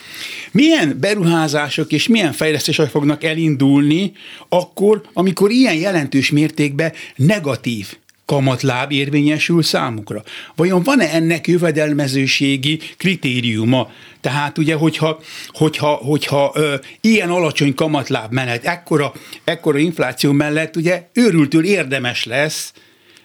milyen 0.52 0.96
beruházások 1.00 1.92
és 1.92 2.08
milyen 2.08 2.32
fejlesztések 2.32 2.88
fognak 2.88 3.24
elindulni 3.24 4.12
akkor, 4.48 5.02
amikor 5.12 5.50
ilyen 5.50 5.74
jelentős 5.74 6.30
mértékben 6.30 6.92
negatív 7.16 7.96
kamatláb 8.30 8.92
érvényesül 8.92 9.62
számukra? 9.62 10.22
Vajon 10.56 10.82
van-e 10.82 11.08
ennek 11.12 11.48
jövedelmezőségi 11.48 12.80
kritériuma? 12.96 13.90
Tehát 14.20 14.58
ugye, 14.58 14.74
hogyha, 14.74 15.20
hogyha, 15.46 15.88
hogyha 15.88 16.52
ö, 16.54 16.74
ilyen 17.00 17.30
alacsony 17.30 17.74
kamatláb 17.74 18.32
mellett, 18.32 18.64
ekkora, 18.64 19.12
ekkora 19.44 19.78
infláció 19.78 20.32
mellett, 20.32 20.76
ugye 20.76 21.08
őrültől 21.12 21.64
érdemes 21.64 22.24
lesz 22.24 22.72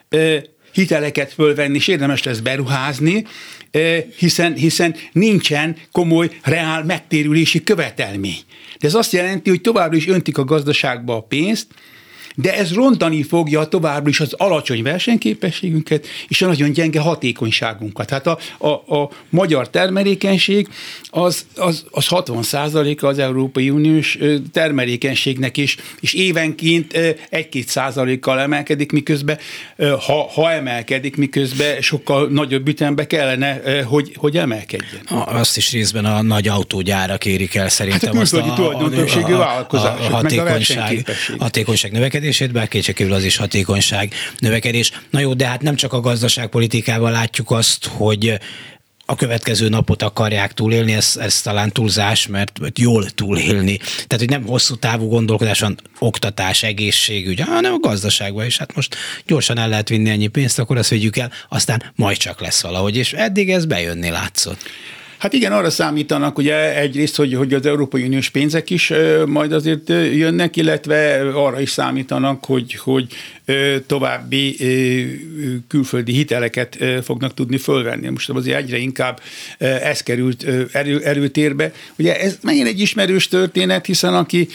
ö, 0.10 0.38
hiteleket 0.72 1.34
fölvenni, 1.34 1.76
és 1.76 1.88
érdemes 1.88 2.24
lesz 2.24 2.40
beruházni, 2.40 3.26
hiszen, 4.18 4.54
hiszen 4.54 4.96
nincsen 5.12 5.76
komoly, 5.92 6.30
reál 6.42 6.84
megtérülési 6.84 7.64
követelmény. 7.64 8.40
De 8.80 8.88
ez 8.88 8.94
azt 8.94 9.12
jelenti, 9.12 9.50
hogy 9.50 9.62
továbbra 9.62 9.98
is 9.98 10.08
öntik 10.08 10.38
a 10.38 10.44
gazdaságba 10.44 11.16
a 11.16 11.22
pénzt, 11.22 11.68
de 12.36 12.56
ez 12.56 12.74
rontani 12.74 13.24
fogja 13.24 13.66
továbbra 13.66 14.10
is 14.10 14.20
az 14.20 14.34
alacsony 14.34 14.84
versenyképességünket 14.84 16.08
és 16.28 16.42
a 16.42 16.48
nagyon 16.48 16.72
gyenge 16.72 17.00
hatékonyságunkat. 17.00 18.08
Tehát 18.08 18.28
a, 18.28 18.38
a, 18.58 18.96
a 18.96 19.10
magyar 19.30 19.70
termelékenység 19.70 20.68
az, 21.10 21.46
az, 21.56 21.86
az 21.92 22.08
60 22.08 22.44
százaléka 22.44 23.08
az 23.08 23.20
Európai 23.20 23.70
Uniós 23.70 24.18
termelékenységnek 24.52 25.58
is, 25.58 25.78
és 26.00 26.14
évenként 26.14 26.92
1-2 26.94 27.66
százalékkal 27.66 28.40
emelkedik, 28.40 28.92
miközben, 28.92 29.38
ha, 29.78 30.30
ha 30.34 30.52
emelkedik, 30.52 31.16
miközben 31.16 31.82
sokkal 31.82 32.28
nagyobb 32.28 32.68
ütembe 32.68 33.08
kellene, 33.08 33.82
hogy, 33.84 34.14
hogy 34.16 34.38
emelkedjen. 34.38 35.02
Azt 35.26 35.58
is 35.58 35.72
részben 35.72 36.06
a 36.06 36.22
nagy 36.22 36.48
autógyárak 36.48 37.26
érik 37.26 37.56
el 37.56 37.70
szerintem. 37.70 38.16
Hát 38.16 38.16
a 38.16 38.18
külföldi 38.18 38.50
tulajdontöbbségű 38.56 39.34
vállalkozások, 39.34 40.00
a, 40.00 40.04
a, 40.04 40.08
a 40.08 40.10
hatékonyság, 40.10 41.06
hatékonyság 41.38 41.92
növekedés 41.92 42.25
növekedését, 42.26 42.52
bár 42.52 42.68
kétségkívül 42.68 43.14
az 43.14 43.24
is 43.24 43.38
hatékonyság 43.38 44.14
növekedés. 44.40 44.92
Na 45.10 45.20
jó, 45.20 45.34
de 45.34 45.48
hát 45.48 45.62
nem 45.62 45.76
csak 45.76 45.94
a 45.94 46.00
gazdaságpolitikában 46.00 47.12
látjuk 47.12 47.52
azt, 47.52 47.86
hogy 47.86 48.40
a 49.06 49.16
következő 49.16 49.70
napot 49.70 50.02
akarják 50.02 50.54
túlélni, 50.54 50.94
ez, 50.94 51.18
ez 51.20 51.42
talán 51.42 51.72
túlzás, 51.72 52.28
mert 52.28 52.60
jól 52.76 53.10
túlélni. 53.10 53.78
Tehát, 53.78 54.18
hogy 54.18 54.30
nem 54.30 54.46
hosszú 54.46 54.76
távú 54.76 55.08
gondolkodáson 55.08 55.78
oktatás, 56.00 56.64
egészségügy, 56.64 57.40
hanem 57.40 57.74
a 57.74 57.80
gazdaságban 57.80 58.46
is. 58.46 58.58
Hát 58.58 58.76
most 58.76 58.96
gyorsan 59.26 59.58
el 59.58 59.70
lehet 59.70 59.90
vinni 59.90 60.10
ennyi 60.10 60.28
pénzt, 60.28 60.60
akkor 60.60 60.78
azt 60.78 60.90
vegyük 60.90 61.18
el, 61.18 61.32
aztán 61.50 61.84
majd 61.96 62.18
csak 62.18 62.42
lesz 62.42 62.62
valahogy, 62.62 62.98
és 62.98 63.14
eddig 63.14 63.52
ez 63.52 63.66
bejönni 63.66 64.10
látszott. 64.10 64.60
Hát 65.18 65.34
igen, 65.34 65.52
arra 65.52 65.70
számítanak 65.70 66.38
ugye 66.38 66.80
egyrészt, 66.80 67.16
hogy, 67.16 67.34
hogy 67.34 67.54
az 67.54 67.66
Európai 67.66 68.04
Uniós 68.04 68.30
pénzek 68.30 68.70
is 68.70 68.92
majd 69.26 69.52
azért 69.52 69.90
jönnek, 69.90 70.56
illetve 70.56 71.30
arra 71.34 71.62
is 71.62 71.70
számítanak, 71.70 72.46
hogy, 72.46 72.74
hogy 72.74 73.08
további 73.88 74.56
külföldi 75.68 76.14
hiteleket 76.14 76.78
fognak 77.04 77.34
tudni 77.34 77.58
fölvenni. 77.58 78.10
Most 78.10 78.30
azért 78.30 78.58
egyre 78.58 78.78
inkább 78.78 79.20
ez 79.60 80.02
került 80.02 80.46
erő, 80.72 81.00
erőtérbe. 81.00 81.72
Ugye 81.98 82.20
ez 82.20 82.38
megint 82.42 82.68
egy 82.68 82.80
ismerős 82.80 83.28
történet, 83.28 83.86
hiszen 83.86 84.16
aki 84.16 84.48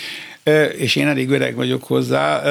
és 0.76 0.96
én 0.96 1.06
elég 1.06 1.30
öreg 1.30 1.54
vagyok 1.54 1.84
hozzá, 1.84 2.42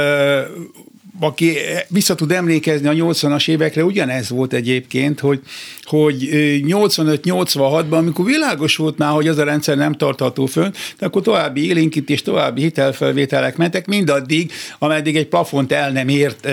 aki 1.20 1.58
vissza 1.88 2.16
tud 2.16 2.32
emlékezni 2.32 2.88
a 2.88 3.06
80-as 3.06 3.50
évekre, 3.50 3.84
ugyanez 3.84 4.30
volt 4.30 4.54
egyébként, 4.54 5.20
hogy, 5.20 5.42
hogy 5.84 6.30
85-86-ban, 6.32 7.98
amikor 7.98 8.26
világos 8.26 8.76
volt 8.76 8.98
már, 8.98 9.12
hogy 9.12 9.28
az 9.28 9.38
a 9.38 9.44
rendszer 9.44 9.78
nem 9.78 9.94
tartható 9.94 10.46
fönn, 10.46 10.72
de 10.98 11.06
akkor 11.06 11.22
további 11.22 11.66
élénkítés, 11.66 12.22
további 12.22 12.62
hitelfelvételek 12.62 13.58
mentek, 13.58 13.88
mindaddig, 13.88 14.52
ameddig 14.80 15.16
egy 15.16 15.28
plafont 15.28 15.72
el 15.72 15.92
nem 15.92 16.08
ért, 16.08 16.48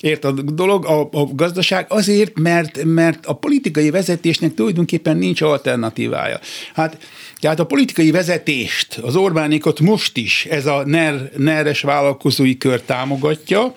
ért 0.00 0.24
a 0.24 0.32
dolog, 0.32 0.84
a, 0.86 1.00
a 1.00 1.28
gazdaság, 1.34 1.86
azért, 1.88 2.38
mert, 2.38 2.84
mert 2.84 3.26
a 3.26 3.32
politikai 3.32 3.90
vezetésnek 3.90 4.54
tulajdonképpen 4.54 5.16
nincs 5.16 5.40
alternatívája. 5.40 6.40
Hát 6.74 6.98
tehát 7.40 7.60
a 7.60 7.66
politikai 7.66 8.10
vezetést, 8.10 8.94
az 8.94 9.16
Orbánékot 9.16 9.80
most 9.80 10.16
is 10.16 10.46
ez 10.50 10.66
a 10.66 10.82
NER, 10.86 11.30
NER-es 11.36 11.80
vállalkozói 11.80 12.56
kör 12.56 12.80
támogatja, 12.80 13.74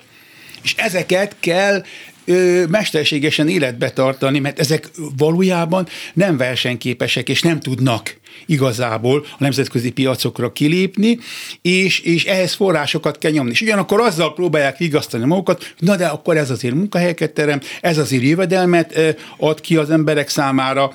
és 0.66 0.74
ezeket 0.78 1.36
kell 1.40 1.84
ö, 2.26 2.66
mesterségesen 2.70 3.48
életbe 3.48 3.90
tartani, 3.90 4.40
mert 4.40 4.60
ezek 4.60 4.90
valójában 5.18 5.88
nem 6.14 6.38
versenyképesek, 6.38 7.30
és 7.30 7.42
nem 7.42 7.60
tudnak 7.60 8.18
igazából 8.46 9.26
a 9.32 9.36
nemzetközi 9.38 9.92
piacokra 9.92 10.52
kilépni, 10.52 11.20
és, 11.62 12.00
és 12.00 12.26
ehhez 12.26 12.54
forrásokat 12.54 13.18
kell 13.18 13.32
nyomni. 13.32 13.52
És 13.52 13.62
ugyanakkor 13.62 14.00
azzal 14.00 14.34
próbálják 14.34 14.78
vigasztani 14.78 15.26
magukat, 15.26 15.74
na 15.80 15.96
de 15.96 16.06
akkor 16.06 16.38
ez 16.38 16.50
azért 16.50 16.74
munkahelyeket 16.74 17.32
terem, 17.32 17.62
ez 17.82 17.98
azért 17.98 18.24
jövedelmet 18.24 19.16
ad 19.38 19.62
ki 19.62 19.76
az 19.76 19.90
emberek 19.90 20.30
számára, 20.30 20.94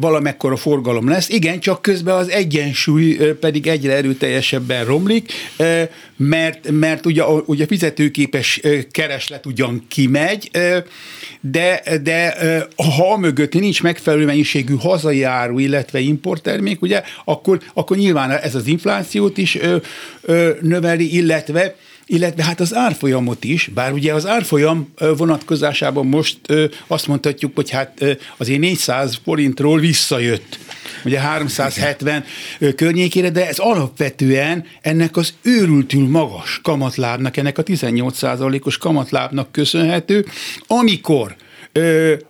valamekkora 0.00 0.56
forgalom 0.56 1.08
lesz. 1.08 1.28
Igen, 1.28 1.60
csak 1.60 1.82
közben 1.82 2.14
az 2.14 2.28
egyensúly 2.28 3.16
pedig 3.40 3.66
egyre 3.66 3.92
erőteljesebben 3.92 4.84
romlik, 4.84 5.32
mert, 6.16 6.70
mert 6.70 7.06
ugye, 7.06 7.24
ugye 7.24 7.66
fizetőképes 7.66 8.60
kereslet 8.90 9.46
ugyan 9.46 9.84
kimegy, 9.88 10.50
de, 11.40 11.82
de 12.02 12.36
ha 12.96 13.16
mögött 13.16 13.52
nincs 13.52 13.82
megfelelő 13.82 14.24
mennyiségű 14.24 14.74
hazai 14.74 15.22
áru, 15.22 15.58
illetve 15.58 16.00
importtermék, 16.56 16.82
ugye, 16.82 17.02
akkor, 17.24 17.60
akkor 17.74 17.96
nyilván 17.96 18.30
ez 18.30 18.54
az 18.54 18.66
inflációt 18.66 19.38
is 19.38 19.56
ö, 19.56 19.76
ö, 20.22 20.50
növeli, 20.60 21.16
illetve 21.16 21.74
illetve 22.08 22.44
hát 22.44 22.60
az 22.60 22.74
árfolyamot 22.74 23.44
is, 23.44 23.70
bár 23.74 23.92
ugye 23.92 24.14
az 24.14 24.26
árfolyam 24.26 24.92
vonatkozásában 25.16 26.06
most 26.06 26.38
azt 26.86 27.06
mondhatjuk, 27.06 27.52
hogy 27.54 27.70
hát 27.70 28.04
azért 28.36 28.60
400 28.60 29.18
forintról 29.24 29.78
visszajött 29.78 30.58
ugye 31.04 31.20
370 31.20 32.24
környékére, 32.76 33.30
de 33.30 33.48
ez 33.48 33.58
alapvetően 33.58 34.64
ennek 34.80 35.16
az 35.16 35.34
őrültül 35.42 36.08
magas 36.08 36.60
kamatlábnak, 36.62 37.36
ennek 37.36 37.58
a 37.58 37.62
18%-os 37.62 38.78
kamatlábnak 38.78 39.52
köszönhető, 39.52 40.26
amikor 40.66 41.36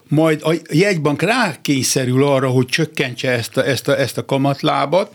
majd 0.09 0.41
a 0.43 0.53
jegybank 0.71 1.23
rákényszerül 1.23 2.25
arra, 2.25 2.49
hogy 2.49 2.67
csökkentse 2.67 3.31
ezt 3.31 3.57
a, 3.57 3.67
ezt 3.67 3.89
a, 3.89 3.99
ezt 3.99 4.19
a 4.19 4.25
kamatlábat, 4.25 5.11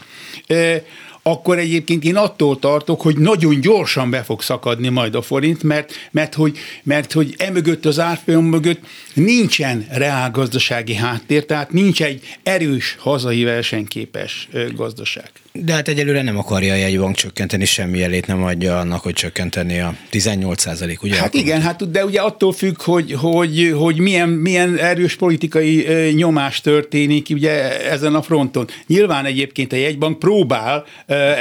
akkor 1.24 1.60
egyébként 1.60 2.04
én 2.04 2.16
attól 2.16 2.60
tartok, 2.60 3.02
hogy 3.02 3.18
nagyon 3.18 3.62
gyorsan 3.62 4.10
be 4.10 4.24
fog 4.24 4.42
szakadni 4.42 4.90
majd 4.90 5.16
a 5.16 5.22
forint, 5.22 5.64
mert, 5.64 5.94
mert, 6.12 6.34
hogy, 6.34 6.58
mert 6.84 7.12
hogy 7.12 7.36
emögött 7.38 7.86
az 7.86 8.00
árfolyam 8.00 8.46
mögött 8.46 8.80
nincsen 9.14 9.88
reálgazdasági 9.90 10.94
háttér, 10.94 11.46
tehát 11.46 11.72
nincs 11.72 12.04
egy 12.04 12.38
erős 12.44 12.96
hazai 13.00 13.44
versenyképes 13.44 14.50
gazdaság. 14.76 15.32
De 15.54 15.74
hát 15.74 15.88
egyelőre 15.88 16.22
nem 16.22 16.38
akarja 16.38 16.74
a 16.74 16.76
jegybank 16.76 17.16
csökkenteni, 17.16 17.66
semmi 17.66 18.04
elét 18.04 18.28
nem 18.28 18.44
adja 18.44 18.80
annak, 18.80 19.02
hogy 19.02 19.14
csökkenteni 19.14 19.80
a 19.80 19.96
18 20.10 20.62
százalék, 20.62 21.04
ugye? 21.04 21.16
Hát 21.16 21.34
igen, 21.34 21.62
hát 21.62 21.92
de 21.92 22.06
ugye 22.06 22.22
attól 22.22 22.54
függ, 22.54 22.82
hogy, 22.82 23.12
hogy, 23.12 23.74
hogy 23.78 24.00
milyen, 24.00 24.30
milyen 24.30 24.78
erős 24.78 25.16
politikai 25.16 25.88
nyomás 26.14 26.62
történik 26.62 27.28
ugye 27.30 27.82
ezen 27.90 28.16
a 28.16 28.22
fronton. 28.22 28.68
Nyilván 28.88 29.26
egyébként 29.26 29.74
a 29.74 29.76
jegybank 29.76 30.20
próbál 30.20 30.86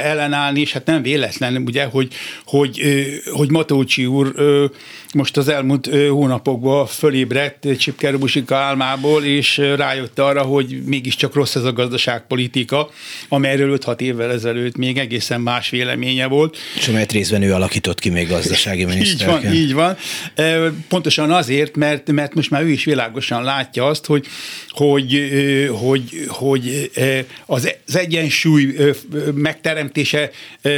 ellenállni, 0.03 0.59
és 0.59 0.73
hát 0.73 0.85
nem 0.85 1.01
véletlen, 1.01 1.57
ugye, 1.65 1.83
hogy, 1.83 2.13
hogy, 2.45 2.81
hogy 3.31 3.51
Matócsi 3.51 4.05
úr 4.05 4.33
most 5.13 5.37
az 5.37 5.47
elmúlt 5.47 5.89
hónapokban 6.09 6.85
fölébredt 6.85 7.77
Csipker 7.77 8.19
Busika 8.19 8.55
álmából, 8.55 9.23
és 9.23 9.57
rájött 9.57 10.19
arra, 10.19 10.41
hogy 10.41 10.81
mégiscsak 10.85 11.33
rossz 11.33 11.55
ez 11.55 11.63
a 11.63 11.73
gazdaságpolitika, 11.73 12.89
amelyről 13.29 13.77
5-6 13.77 13.81
hat 13.85 14.01
évvel 14.01 14.31
ezelőtt 14.31 14.77
még 14.77 14.97
egészen 14.97 15.41
más 15.41 15.69
véleménye 15.69 16.27
volt. 16.27 16.57
És 16.75 16.87
amelyet 16.87 17.11
részben 17.11 17.41
ő 17.41 17.53
alakított 17.53 17.99
ki 17.99 18.09
még 18.09 18.27
gazdasági 18.27 18.85
miniszterként. 18.93 19.53
így 19.53 19.73
van, 19.73 19.97
így 20.43 20.53
van. 20.53 20.73
Pontosan 20.87 21.31
azért, 21.31 21.75
mert, 21.75 22.11
mert 22.11 22.33
most 22.33 22.49
már 22.49 22.61
ő 22.61 22.69
is 22.69 22.83
világosan 22.83 23.43
látja 23.43 23.87
azt, 23.87 24.05
hogy, 24.05 24.27
hogy, 24.69 25.29
hogy, 25.71 26.25
hogy 26.27 26.91
az 27.45 27.75
egyensúly 27.93 28.75
megteremtése 29.33 30.29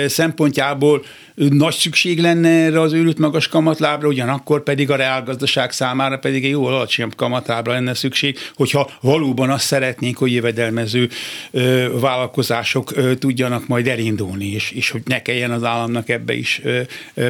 szempontjából 0.08 1.06
nagy 1.36 1.74
szükség 1.74 2.20
lenne 2.20 2.50
erre 2.50 2.82
az 2.82 2.94
őrült 2.94 3.18
magas 3.18 3.48
kamatlábra, 3.48 4.08
ugyanakkor 4.08 4.64
pedig 4.64 4.92
a 4.92 4.96
reálgazdaság 4.96 5.72
számára 5.72 6.18
pedig 6.18 6.46
egy 6.46 6.52
jó 6.52 6.66
alacsonyabb 6.66 7.16
kamatlábra 7.16 7.72
lenne 7.72 7.94
szükség, 7.94 8.38
hogyha 8.56 8.90
valóban 9.02 9.50
azt 9.50 9.66
szeretnénk, 9.66 10.18
hogy 10.18 10.34
jövedelmező 10.34 11.10
vállalkozások 12.00 13.18
tudjanak 13.20 13.68
majd 13.68 13.88
elindulni, 13.88 14.52
és, 14.52 14.72
és 14.72 14.90
hogy 14.90 15.02
ne 15.06 15.22
kelljen 15.22 15.52
az 15.52 15.64
államnak 15.64 16.10
ebbe 16.10 16.34
is 16.34 16.62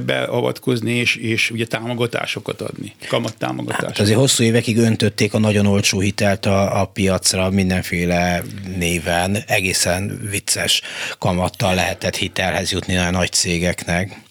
beavatkozni, 0.05 0.93
és, 0.93 1.15
és 1.15 1.51
ugye 1.51 1.65
támogatásokat 1.65 2.61
adni, 2.61 2.93
kamattámogatásokat. 3.07 3.91
Hát 3.91 3.99
azért 3.99 4.19
hosszú 4.19 4.43
évekig 4.43 4.77
öntötték 4.77 5.33
a 5.33 5.39
nagyon 5.39 5.65
olcsó 5.65 5.99
hitelt 5.99 6.45
a, 6.45 6.81
a 6.81 6.85
piacra 6.85 7.49
mindenféle 7.49 8.43
néven, 8.77 9.37
egészen 9.47 10.19
vicces 10.29 10.81
kamattal 11.19 11.75
lehetett 11.75 12.15
hitelhez 12.15 12.71
jutni 12.71 12.97
a 12.97 13.11
nagy 13.11 13.31
cégeknek 13.31 13.92
meg. 13.93 14.21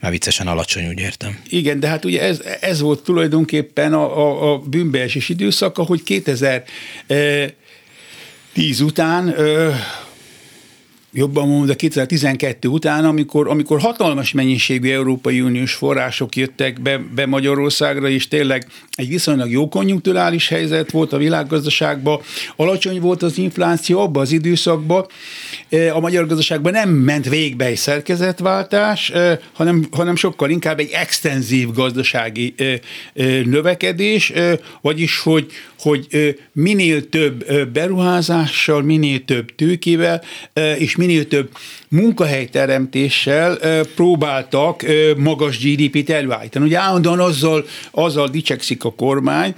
Már 0.00 0.10
viccesen 0.10 0.46
alacsony, 0.46 0.88
úgy 0.88 0.98
értem. 0.98 1.38
Igen, 1.48 1.80
de 1.80 1.88
hát 1.88 2.04
ugye 2.04 2.22
ez, 2.22 2.42
ez 2.60 2.80
volt 2.80 3.02
tulajdonképpen 3.02 3.92
a, 3.92 4.18
a, 4.18 4.52
a 4.52 4.58
bűnbeesés 4.58 5.28
időszaka, 5.28 5.82
hogy 5.82 6.02
2010 6.02 8.80
után 8.80 9.34
jobban 11.16 11.48
mondva 11.48 11.74
2012 11.74 12.68
után, 12.68 13.04
amikor, 13.04 13.48
amikor 13.48 13.80
hatalmas 13.80 14.32
mennyiségű 14.32 14.90
Európai 14.90 15.40
Uniós 15.40 15.74
források 15.74 16.36
jöttek 16.36 16.80
be, 16.80 17.00
be 17.14 17.26
Magyarországra, 17.26 18.08
és 18.08 18.28
tényleg 18.28 18.66
egy 18.90 19.08
viszonylag 19.08 19.50
jó 19.50 19.68
konjunkturális 19.68 20.48
helyzet 20.48 20.90
volt 20.90 21.12
a 21.12 21.16
világgazdaságban, 21.16 22.20
alacsony 22.56 23.00
volt 23.00 23.22
az 23.22 23.38
infláció 23.38 24.00
abban 24.00 24.22
az 24.22 24.32
időszakban, 24.32 25.06
e, 25.68 25.94
a 25.94 26.00
magyar 26.00 26.26
gazdaságban 26.26 26.72
nem 26.72 26.88
ment 26.88 27.28
végbe 27.28 27.64
egy 27.64 27.76
szerkezetváltás, 27.76 29.10
e, 29.10 29.40
hanem, 29.52 29.86
hanem 29.90 30.16
sokkal 30.16 30.50
inkább 30.50 30.78
egy 30.78 30.90
extenzív 30.92 31.72
gazdasági 31.72 32.54
e, 32.56 32.80
növekedés, 33.44 34.32
vagyis 34.80 35.18
hogy, 35.18 35.46
hogy 35.78 36.06
minél 36.52 37.08
több 37.08 37.68
beruházással, 37.72 38.82
minél 38.82 39.24
több 39.24 39.54
tőkével, 39.54 40.22
és 40.78 40.96
minél 40.96 41.05
több 41.28 41.50
munkahelyteremtéssel 41.88 43.58
próbáltak 43.94 44.84
magas 45.16 45.58
GDP-t 45.58 46.10
előállítani. 46.10 46.64
Ugye 46.64 46.78
állandóan 46.78 47.20
azzal, 47.20 47.64
azzal 47.90 48.28
dicsekszik 48.28 48.84
a 48.84 48.94
kormány, 48.94 49.54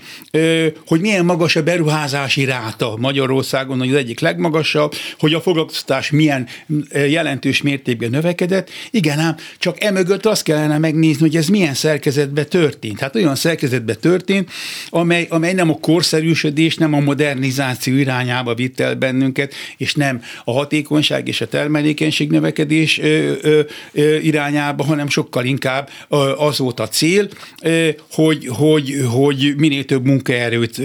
hogy 0.87 1.01
milyen 1.01 1.25
magas 1.25 1.57
a 1.57 1.63
beruházási 1.63 2.45
ráta 2.45 2.97
Magyarországon, 2.99 3.79
hogy 3.79 3.89
az 3.89 3.95
egyik 3.95 4.21
legmagasabb, 4.21 4.95
hogy 5.19 5.35
a 5.35 5.41
foglalkoztatás 5.41 6.11
milyen 6.11 6.47
jelentős 6.93 7.63
mértékben 7.63 8.11
növekedett. 8.11 8.71
Igen, 8.91 9.19
ám 9.19 9.37
csak 9.59 9.83
emögött 9.83 10.27
azt 10.27 10.43
kellene 10.43 10.79
megnézni, 10.79 11.21
hogy 11.21 11.37
ez 11.37 11.49
milyen 11.49 11.75
szerkezetben 11.75 12.49
történt. 12.49 13.01
Hát 13.01 13.15
olyan 13.15 13.35
szerkezetben 13.35 13.97
történt, 14.01 14.51
amely, 14.89 15.27
amely 15.31 15.53
nem 15.53 15.71
a 15.71 15.79
korszerűsödés, 15.79 16.77
nem 16.77 16.95
a 16.95 17.01
modernizáció 17.01 17.95
irányába 17.95 18.55
vitt 18.55 18.81
el 18.81 18.95
bennünket, 18.95 19.55
és 19.77 19.95
nem 19.95 20.23
a 20.45 20.53
hatékonyság 20.53 21.28
és 21.29 21.41
a 21.41 21.49
termelékenység 21.49 22.31
növekedés 22.31 23.01
irányába, 24.23 24.85
hanem 24.85 25.09
sokkal 25.09 25.45
inkább 25.45 25.91
az 26.37 26.59
volt 26.59 26.81
a 26.81 26.89
cél, 26.89 27.29
hogy, 28.13 28.47
hogy, 28.49 28.95
hogy 29.11 29.55
minél 29.57 29.85
több 29.85 30.05
munkaerőt 30.05 30.81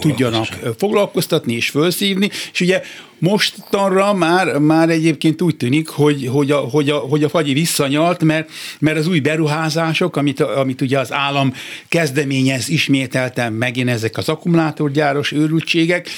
tudjanak 0.00 0.46
foglalkoztatni 0.78 1.54
és 1.54 1.70
felszívni, 1.70 2.30
és 2.52 2.60
ugye 2.60 2.82
Mostanra 3.22 4.14
már, 4.14 4.58
már 4.58 4.90
egyébként 4.90 5.42
úgy 5.42 5.56
tűnik, 5.56 5.88
hogy, 5.88 6.28
hogy, 6.32 6.50
a, 6.50 6.56
hogy, 6.56 6.90
a, 6.90 6.96
hogy 6.96 7.24
a 7.24 7.28
fagyi 7.28 7.52
visszanyalt, 7.52 8.24
mert, 8.24 8.50
mert 8.78 8.98
az 8.98 9.06
új 9.06 9.20
beruházások, 9.20 10.16
amit, 10.16 10.40
amit 10.40 10.80
ugye 10.80 10.98
az 10.98 11.12
állam 11.12 11.54
kezdeményez 11.88 12.68
ismételten 12.68 13.52
megint 13.52 13.88
ezek 13.88 14.16
az 14.16 14.28
akkumulátorgyáros 14.28 15.32
őrültségek, 15.32 16.08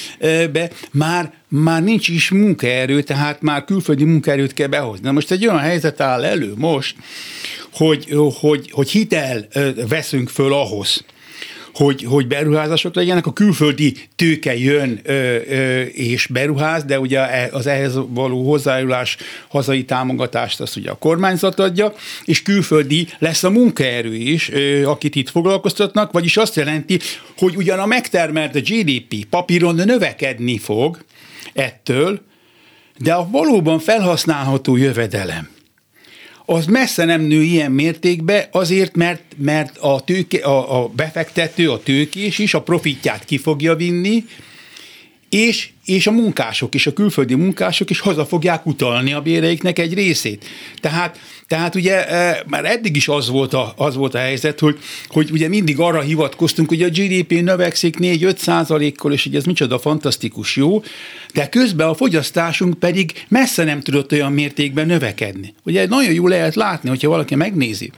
be 0.51 0.69
már 0.91 1.33
már 1.47 1.83
nincs 1.83 2.07
is 2.07 2.29
munkaerő, 2.29 3.01
tehát 3.01 3.41
már 3.41 3.65
külföldi 3.65 4.03
munkaerőt 4.03 4.53
kell 4.53 4.67
behozni. 4.67 5.05
Na 5.05 5.11
most 5.11 5.31
egy 5.31 5.47
olyan 5.47 5.59
helyzet 5.59 6.01
áll 6.01 6.23
elő 6.23 6.53
most, 6.55 6.95
hogy, 7.73 8.15
hogy, 8.39 8.71
hogy 8.71 8.89
hitel 8.89 9.47
veszünk 9.87 10.29
föl 10.29 10.53
ahhoz, 10.53 11.05
hogy, 11.75 12.03
hogy 12.03 12.27
beruházások 12.27 12.95
legyenek, 12.95 13.25
a 13.25 13.33
külföldi 13.33 13.93
tőke 14.15 14.57
jön 14.57 14.99
ö, 15.03 15.11
ö, 15.49 15.81
és 15.81 16.27
beruház, 16.27 16.83
de 16.83 16.99
ugye 16.99 17.19
e, 17.19 17.49
az 17.51 17.67
ehhez 17.67 17.99
való 18.07 18.49
hozzájárulás, 18.49 19.17
hazai 19.47 19.85
támogatást 19.85 20.61
azt 20.61 20.75
ugye 20.75 20.91
a 20.91 20.97
kormányzat 20.97 21.59
adja, 21.59 21.93
és 22.25 22.41
külföldi 22.41 23.07
lesz 23.19 23.43
a 23.43 23.49
munkaerő 23.49 24.15
is, 24.15 24.49
ö, 24.49 24.85
akit 24.85 25.15
itt 25.15 25.29
foglalkoztatnak, 25.29 26.11
vagyis 26.11 26.37
azt 26.37 26.55
jelenti, 26.55 26.99
hogy 27.37 27.55
ugyan 27.55 27.79
a 27.79 27.85
megtermelt 27.85 28.53
GDP 28.53 29.25
papíron 29.29 29.75
növekedni 29.75 30.57
fog 30.57 31.03
ettől, 31.53 32.21
de 32.97 33.13
a 33.13 33.27
valóban 33.31 33.79
felhasználható 33.79 34.75
jövedelem 34.75 35.54
az 36.45 36.65
messze 36.65 37.05
nem 37.05 37.21
nő 37.21 37.41
ilyen 37.41 37.71
mértékben, 37.71 38.43
azért, 38.51 38.95
mert, 38.95 39.21
mert 39.37 39.77
a, 39.77 40.01
tőke, 40.01 40.45
a, 40.45 40.83
a 40.83 40.87
befektető, 40.87 41.71
a 41.71 41.79
tőkés 41.79 42.39
is 42.39 42.53
a 42.53 42.61
profitját 42.61 43.25
ki 43.25 43.37
fogja 43.37 43.75
vinni, 43.75 44.25
és, 45.29 45.69
és 45.85 46.07
a 46.07 46.11
munkások 46.11 46.75
is, 46.75 46.87
a 46.87 46.93
külföldi 46.93 47.35
munkások 47.35 47.89
is 47.89 47.99
haza 47.99 48.25
fogják 48.25 48.65
utalni 48.65 49.13
a 49.13 49.21
béreiknek 49.21 49.79
egy 49.79 49.93
részét. 49.93 50.45
Tehát, 50.81 51.19
tehát 51.47 51.75
ugye 51.75 52.07
e, 52.07 52.43
már 52.47 52.65
eddig 52.65 52.95
is 52.95 53.07
az 53.07 53.29
volt 53.29 53.53
a, 53.53 53.73
az 53.77 53.95
volt 53.95 54.13
a 54.13 54.17
helyzet, 54.17 54.59
hogy, 54.59 54.77
hogy 55.07 55.31
ugye 55.31 55.47
mindig 55.47 55.79
arra 55.79 56.01
hivatkoztunk, 56.01 56.69
hogy 56.69 56.81
a 56.81 56.89
GDP 56.89 57.41
növekszik 57.41 57.95
4-5 57.99 58.37
százalékkal, 58.37 59.13
és 59.13 59.23
hogy 59.23 59.35
ez 59.35 59.43
micsoda 59.43 59.79
fantasztikus 59.79 60.55
jó, 60.55 60.83
de 61.33 61.49
közben 61.49 61.87
a 61.87 61.95
fogyasztásunk 61.95 62.79
pedig 62.79 63.25
messze 63.27 63.63
nem 63.63 63.81
tudott 63.81 64.11
olyan 64.11 64.31
mértékben 64.31 64.87
növekedni. 64.87 65.53
Ugye 65.63 65.87
nagyon 65.87 66.13
jó 66.13 66.27
lehet 66.27 66.55
látni, 66.55 66.89
hogyha 66.89 67.09
valaki 67.09 67.35
megnézi 67.35 67.91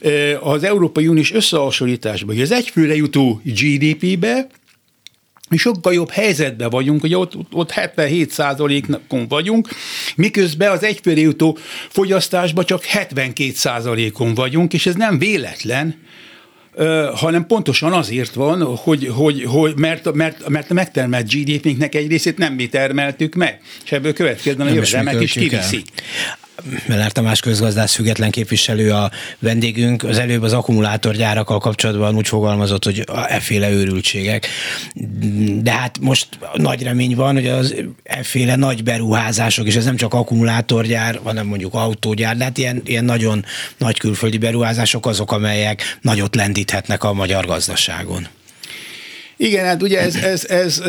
e, 0.00 0.38
az 0.40 0.62
Európai 0.62 1.08
Uniós 1.08 1.32
összehasonlításban, 1.32 2.34
hogy 2.34 2.44
az 2.44 2.52
egyfőre 2.52 2.94
jutó 2.94 3.40
GDP-be 3.44 4.46
mi 5.48 5.56
sokkal 5.56 5.92
jobb 5.92 6.10
helyzetben 6.10 6.70
vagyunk, 6.70 7.00
hogy 7.00 7.14
ott, 7.14 7.32
ott 7.52 7.70
77 7.70 8.30
százalékon 8.30 9.28
vagyunk, 9.28 9.68
miközben 10.16 10.70
az 10.70 10.82
egyfőre 10.82 11.20
jutó 11.20 11.58
fogyasztásban 11.88 12.64
csak 12.64 12.84
72 12.84 13.52
százalékon 13.54 14.34
vagyunk, 14.34 14.72
és 14.72 14.86
ez 14.86 14.94
nem 14.94 15.18
véletlen, 15.18 16.06
hanem 17.14 17.46
pontosan 17.46 17.92
azért 17.92 18.34
van, 18.34 18.76
hogy, 18.76 19.08
hogy, 19.14 19.44
hogy 19.44 19.76
mert, 19.76 20.12
mert, 20.12 20.48
mert 20.48 20.70
a 20.70 20.74
megtermelt 20.74 21.32
GDP-nknek 21.32 21.94
egy 21.94 22.08
részét 22.08 22.38
nem 22.38 22.52
mi 22.52 22.68
termeltük 22.68 23.34
meg, 23.34 23.60
és 23.84 23.92
ebből 23.92 24.12
következően 24.12 24.66
a 24.66 24.70
jövedelmek 24.70 25.20
is 25.20 25.32
kiviszik. 25.32 25.86
Mellár 26.86 27.12
Tamás 27.12 27.40
közgazdász 27.40 27.94
független 27.94 28.30
képviselő 28.30 28.92
a 28.92 29.10
vendégünk. 29.38 30.02
Az 30.02 30.18
előbb 30.18 30.42
az 30.42 30.52
akkumulátorgyárakkal 30.52 31.58
kapcsolatban 31.58 32.16
úgy 32.16 32.28
fogalmazott, 32.28 32.84
hogy 32.84 33.04
efféle 33.28 33.70
őrültségek. 33.70 34.46
De 35.62 35.72
hát 35.72 35.98
most 36.00 36.28
nagy 36.54 36.82
remény 36.82 37.14
van, 37.14 37.34
hogy 37.34 37.46
az 37.46 37.74
efféle 38.02 38.56
nagy 38.56 38.82
beruházások, 38.82 39.66
és 39.66 39.76
ez 39.76 39.84
nem 39.84 39.96
csak 39.96 40.14
akkumulátorgyár, 40.14 41.20
hanem 41.22 41.46
mondjuk 41.46 41.74
autógyár, 41.74 42.36
de 42.36 42.44
hát 42.44 42.58
ilyen, 42.58 42.82
ilyen 42.84 43.04
nagyon 43.04 43.44
nagy 43.76 43.98
külföldi 43.98 44.38
beruházások 44.38 45.06
azok, 45.06 45.32
amelyek 45.32 45.98
nagyot 46.00 46.34
lendíthetnek 46.34 47.04
a 47.04 47.12
magyar 47.12 47.46
gazdaságon. 47.46 48.26
Igen, 49.36 49.64
hát 49.64 49.82
ugye 49.82 50.00
ez, 50.00 50.14
ez, 50.14 50.44
ez, 50.44 50.78
ez 50.78 50.82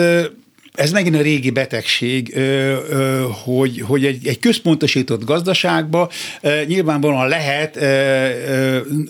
ez 0.80 0.92
megint 0.92 1.16
a 1.16 1.22
régi 1.22 1.50
betegség, 1.50 2.40
hogy, 3.44 3.82
hogy 3.82 4.06
egy, 4.06 4.28
egy 4.28 4.40
központosított 4.40 5.26
gazdaságba 5.26 6.10
nyilvánvalóan 6.68 7.28
lehet 7.28 7.80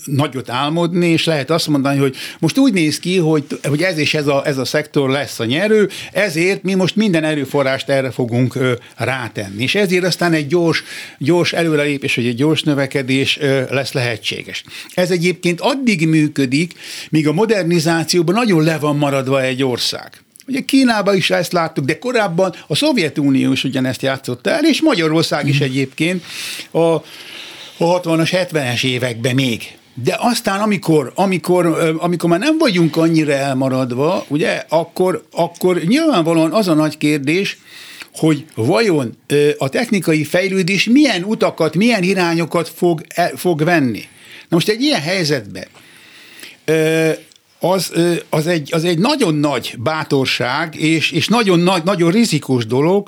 nagyot 0.06 0.50
álmodni, 0.50 1.08
és 1.08 1.26
lehet 1.26 1.50
azt 1.50 1.68
mondani, 1.68 1.98
hogy 1.98 2.16
most 2.40 2.58
úgy 2.58 2.74
néz 2.74 3.00
ki, 3.00 3.18
hogy, 3.18 3.44
hogy 3.64 3.82
ez 3.82 3.98
és 3.98 4.14
ez 4.14 4.28
a, 4.28 4.46
ez 4.46 4.58
a 4.58 4.66
szektor 4.66 5.10
lesz 5.10 5.40
a 5.40 5.46
nyerő, 5.46 5.90
ezért 6.12 6.64
mi 6.64 6.74
most 6.74 6.96
minden 6.96 7.24
erőforrást 7.24 7.90
erre 7.90 8.12
fogunk 8.12 8.58
rátenni. 8.96 9.64
És 9.64 9.76
ezért 9.76 10.06
aztán 10.06 10.34
egy 10.34 10.48
gyors, 10.48 10.84
gyors 11.18 11.54
előrelépés, 11.54 12.16
vagy 12.16 12.28
egy 12.28 12.36
gyors 12.36 12.64
növekedés 12.64 13.40
lesz 13.70 13.92
lehetséges. 13.92 14.64
Ez 14.94 15.12
egyébként 15.12 15.62
addig 15.62 16.08
működik, 16.08 16.74
míg 17.10 17.28
a 17.28 17.34
modernizációban 17.34 18.36
nagyon 18.36 18.64
le 18.64 18.78
van 18.78 18.98
maradva 18.98 19.42
egy 19.42 19.64
ország. 19.64 20.12
Ugye 20.50 20.60
Kínában 20.60 21.16
is 21.16 21.30
ezt 21.30 21.52
láttuk, 21.52 21.86
de 21.86 22.00
korábban 22.00 22.56
a 22.68 22.76
Szovjetunió 22.76 23.52
is 23.52 23.64
ugyanezt 23.64 24.02
játszotta 24.02 24.50
el, 24.50 24.66
és 24.66 24.82
Magyarország 24.82 25.48
is 25.48 25.60
egyébként 25.60 26.24
a, 26.72 26.80
a 26.80 27.04
60-as, 27.78 28.48
70-es 28.52 28.86
években 28.86 29.36
még. 29.36 29.78
De 30.04 30.16
aztán, 30.20 30.60
amikor, 30.62 31.12
amikor, 31.16 31.96
amikor 31.98 32.30
már 32.30 32.40
nem 32.40 32.58
vagyunk 32.58 32.98
annyira 32.98 33.34
elmaradva, 33.34 34.26
ugye, 34.28 34.64
akkor, 34.70 35.26
akkor 35.32 35.82
nyilvánvalóan 35.84 36.52
az 36.52 36.68
a 36.68 36.74
nagy 36.74 36.98
kérdés, 36.98 37.58
hogy 38.14 38.46
vajon 38.56 39.18
a 39.58 39.70
technikai 39.70 40.24
fejlődés 40.24 40.86
milyen 40.86 41.24
utakat, 41.24 41.76
milyen 41.76 42.04
irányokat 42.04 42.70
fog, 42.76 43.02
e, 43.08 43.32
fog 43.36 43.64
venni. 43.64 44.02
Na 44.42 44.56
most 44.56 44.70
egy 44.70 44.82
ilyen 44.82 45.02
helyzetben 45.02 45.68
az, 47.60 47.94
az, 48.30 48.48
egy, 48.48 48.70
az 48.74 48.84
egy 48.84 49.00
nagyon 49.00 49.36
nagy 49.36 49.76
bátorság, 49.78 50.76
és, 50.76 51.12
és 51.12 51.28
nagyon, 51.28 51.60
nagy, 51.60 51.84
nagyon 51.84 52.12
rizikós 52.12 52.66
dolog, 52.66 53.08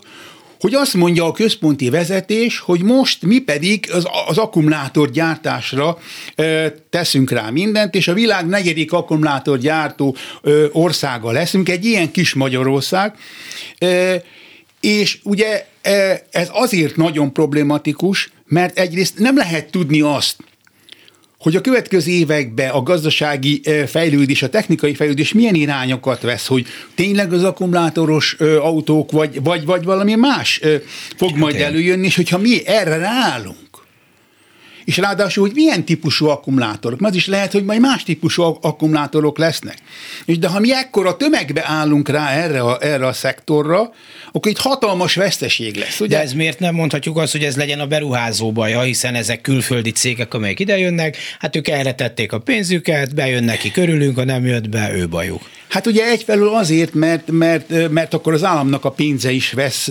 hogy 0.59 0.73
azt 0.73 0.93
mondja 0.93 1.25
a 1.25 1.31
központi 1.31 1.89
vezetés, 1.89 2.59
hogy 2.59 2.81
most 2.81 3.25
mi 3.25 3.39
pedig 3.39 3.89
az, 3.93 4.07
az 4.27 4.37
akkumulátorgyártásra 4.37 5.97
ö, 6.35 6.65
teszünk 6.89 7.31
rá 7.31 7.49
mindent, 7.49 7.95
és 7.95 8.07
a 8.07 8.13
világ 8.13 8.47
negyedik 8.47 8.91
akkumulátorgyártó 8.91 10.15
ö, 10.41 10.65
országa 10.71 11.31
leszünk, 11.31 11.69
egy 11.69 11.85
ilyen 11.85 12.11
kis 12.11 12.33
Magyarország, 12.33 13.15
ö, 13.79 14.15
és 14.79 15.19
ugye 15.23 15.65
ez 16.31 16.49
azért 16.51 16.95
nagyon 16.95 17.33
problematikus, 17.33 18.31
mert 18.45 18.77
egyrészt 18.77 19.19
nem 19.19 19.37
lehet 19.37 19.71
tudni 19.71 20.01
azt, 20.01 20.37
hogy 21.41 21.55
a 21.55 21.61
következő 21.61 22.11
években 22.11 22.69
a 22.69 22.83
gazdasági 22.83 23.61
fejlődés, 23.87 24.43
a 24.43 24.49
technikai 24.49 24.93
fejlődés 24.93 25.33
milyen 25.33 25.55
irányokat 25.55 26.21
vesz, 26.21 26.47
hogy 26.47 26.65
tényleg 26.95 27.33
az 27.33 27.43
akkumulátoros 27.43 28.33
autók, 28.59 29.11
vagy, 29.11 29.43
vagy, 29.43 29.65
vagy 29.65 29.83
valami 29.83 30.15
más 30.15 30.61
fog 31.17 31.37
majd 31.37 31.55
előjönni, 31.55 32.05
és 32.05 32.15
hogyha 32.15 32.37
mi 32.37 32.67
erre 32.67 32.97
ráállunk, 32.97 33.70
és 34.85 34.97
ráadásul, 34.97 35.45
hogy 35.45 35.55
milyen 35.55 35.85
típusú 35.85 36.27
akkumulátorok, 36.27 36.99
mert 36.99 37.13
az 37.13 37.19
is 37.19 37.27
lehet, 37.27 37.51
hogy 37.51 37.63
majd 37.63 37.79
más 37.79 38.03
típusú 38.03 38.41
akkumulátorok 38.41 39.37
lesznek. 39.37 39.77
És 40.25 40.39
de 40.39 40.47
ha 40.47 40.59
mi 40.59 40.73
ekkora 40.73 41.17
tömegbe 41.17 41.63
állunk 41.65 42.09
rá 42.09 42.29
erre 42.29 42.61
a, 42.61 42.77
erre 42.81 43.07
a 43.07 43.13
szektorra, 43.13 43.91
akkor 44.31 44.51
itt 44.51 44.57
hatalmas 44.57 45.15
veszteség 45.15 45.75
lesz. 45.75 45.99
Ugye? 45.99 46.15
De 46.15 46.21
ez 46.21 46.33
miért 46.33 46.59
nem 46.59 46.75
mondhatjuk 46.75 47.17
azt, 47.17 47.31
hogy 47.31 47.43
ez 47.43 47.57
legyen 47.57 47.79
a 47.79 47.87
beruházó 47.87 48.51
baja, 48.51 48.81
hiszen 48.81 49.15
ezek 49.15 49.41
külföldi 49.41 49.91
cégek, 49.91 50.33
amelyek 50.33 50.59
idejönnek, 50.59 51.17
hát 51.39 51.55
ők 51.55 51.67
erre 51.67 51.93
tették 51.93 52.31
a 52.31 52.39
pénzüket, 52.39 53.15
bejönnek 53.15 53.57
ki 53.57 53.71
körülünk, 53.71 54.15
ha 54.15 54.23
nem 54.23 54.45
jött 54.45 54.69
be, 54.69 54.93
ő 54.93 55.07
bajuk. 55.07 55.41
Hát 55.71 55.87
ugye 55.87 56.05
egyfelől 56.05 56.47
azért, 56.47 56.93
mert, 56.93 57.31
mert, 57.31 57.89
mert 57.89 58.13
akkor 58.13 58.33
az 58.33 58.43
államnak 58.43 58.85
a 58.85 58.91
pénze 58.91 59.31
is 59.31 59.51
vesz, 59.51 59.87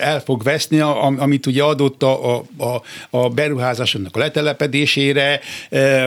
el 0.00 0.20
fog 0.20 0.42
veszni, 0.42 0.80
amit 1.16 1.46
ugye 1.46 1.62
adott 1.62 2.02
a, 2.02 2.36
a, 2.58 2.82
a 3.10 3.28
beruházásoknak 3.28 4.16
a 4.16 4.18
letelepedésére, 4.18 5.40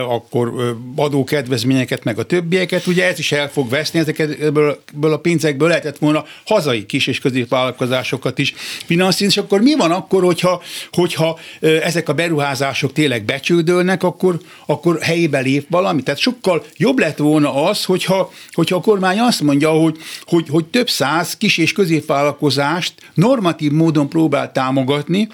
akkor 0.08 0.76
adókedvezményeket, 0.96 2.04
meg 2.04 2.18
a 2.18 2.22
többieket, 2.22 2.86
ugye 2.86 3.06
ez 3.06 3.18
is 3.18 3.32
el 3.32 3.50
fog 3.50 3.68
veszni, 3.68 3.98
ezeket 3.98 4.40
ebből 4.40 5.12
a 5.12 5.16
pénzekből 5.18 5.68
lehetett 5.68 5.98
volna 5.98 6.24
hazai 6.46 6.86
kis 6.86 7.06
és 7.06 7.18
középvállalkozásokat 7.18 8.38
is 8.38 8.54
finanszírozni, 8.84 9.40
és 9.40 9.46
akkor 9.46 9.60
mi 9.60 9.74
van 9.74 9.90
akkor, 9.90 10.22
hogyha, 10.22 10.62
hogyha 10.92 11.38
ezek 11.60 12.08
a 12.08 12.14
beruházások 12.14 12.92
tényleg 12.92 13.24
becsődölnek, 13.24 14.02
akkor, 14.02 14.38
akkor 14.66 14.98
helyébe 15.00 15.38
lép 15.38 15.66
valami. 15.70 16.02
Tehát 16.02 16.20
sokkal 16.20 16.64
jobb 16.76 16.98
lett 16.98 17.18
volna 17.18 17.64
az, 17.64 17.84
hogyha, 17.84 18.32
hogyha 18.52 18.76
a 18.76 18.80
kormány 18.80 19.02
azt 19.04 19.42
mondja, 19.42 19.70
hogy, 19.70 19.96
hogy, 20.24 20.48
hogy 20.48 20.64
több 20.64 20.88
száz 20.88 21.36
kis 21.36 21.58
és 21.58 21.72
középvállalkozást 21.72 22.94
normatív 23.14 23.72
módon 23.72 24.08
próbál 24.08 24.52
támogatni, 24.52 25.28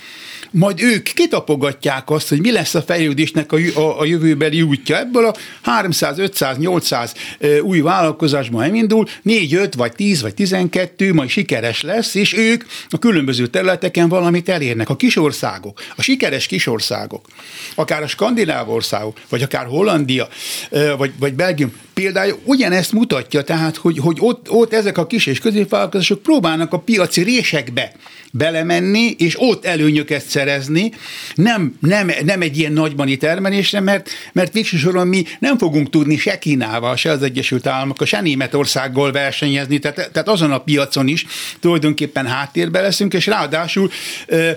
majd 0.51 0.81
ők 0.81 1.03
kitapogatják 1.03 2.11
azt, 2.11 2.29
hogy 2.29 2.41
mi 2.41 2.53
lesz 2.53 2.75
a 2.75 2.83
fejlődésnek 2.83 3.53
a, 3.53 3.57
a, 3.75 4.01
a 4.01 4.05
jövőbeli 4.05 4.63
útja. 4.63 4.99
Ebből 4.99 5.25
a 5.25 5.35
300, 5.63 6.19
500, 6.19 6.57
800 6.57 7.15
új 7.63 7.81
vállalkozásban 7.81 8.63
elindul, 8.63 9.07
4, 9.23 9.55
5 9.55 9.75
vagy 9.75 9.93
10 9.93 10.23
vagy 10.23 10.35
12 10.35 11.13
majd 11.13 11.29
sikeres 11.29 11.83
lesz, 11.83 12.15
és 12.15 12.37
ők 12.37 12.65
a 12.89 12.99
különböző 12.99 13.47
területeken 13.47 14.09
valamit 14.09 14.49
elérnek. 14.49 14.89
A 14.89 14.97
kisországok, 14.97 15.81
a 15.97 16.03
sikeres 16.03 16.47
kisországok, 16.47 17.27
akár 17.75 18.03
a 18.03 18.07
skandináv 18.07 18.71
országok, 18.71 19.21
vagy 19.29 19.43
akár 19.43 19.67
Hollandia, 19.67 20.29
vagy, 20.97 21.13
vagy 21.19 21.35
Belgium 21.35 21.73
példája 21.95 22.35
ugyanezt 22.45 22.93
mutatja, 22.93 23.43
tehát, 23.43 23.77
hogy, 23.77 23.99
hogy 23.99 24.17
ott, 24.21 24.51
ott 24.51 24.73
ezek 24.73 24.99
a 24.99 25.07
kis 25.07 25.27
és 25.27 25.39
középvállalkozások 25.39 26.23
próbálnak 26.23 26.73
a 26.73 26.79
piaci 26.79 27.23
résekbe 27.23 27.93
belemenni, 28.33 29.15
és 29.19 29.35
ott 29.39 29.65
előnyöket 29.65 30.29
szerezni, 30.41 30.93
nem, 31.35 31.77
nem, 31.81 32.11
nem 32.25 32.41
egy 32.41 32.59
ilyen 32.59 32.73
nagybani 32.73 33.17
termelésre, 33.17 33.81
mert, 33.81 34.09
mert 34.33 34.53
végső 34.53 34.77
soron 34.77 35.07
mi 35.07 35.25
nem 35.39 35.59
fogunk 35.59 35.91
tudni 35.91 36.17
se 36.17 36.39
Kínával, 36.39 36.97
se 36.97 37.11
az 37.11 37.23
Egyesült 37.23 37.67
Államokkal, 37.67 38.07
se 38.07 38.21
Németországgal 38.21 39.13
versenyezni, 39.13 39.79
tehát, 39.79 40.11
tehát 40.13 40.29
azon 40.29 40.53
a 40.53 40.59
piacon 40.59 41.09
is 41.09 41.27
tulajdonképpen 41.61 42.27
háttérbe 42.27 42.81
leszünk, 42.81 43.15
és 43.15 43.27
ráadásul 43.27 43.91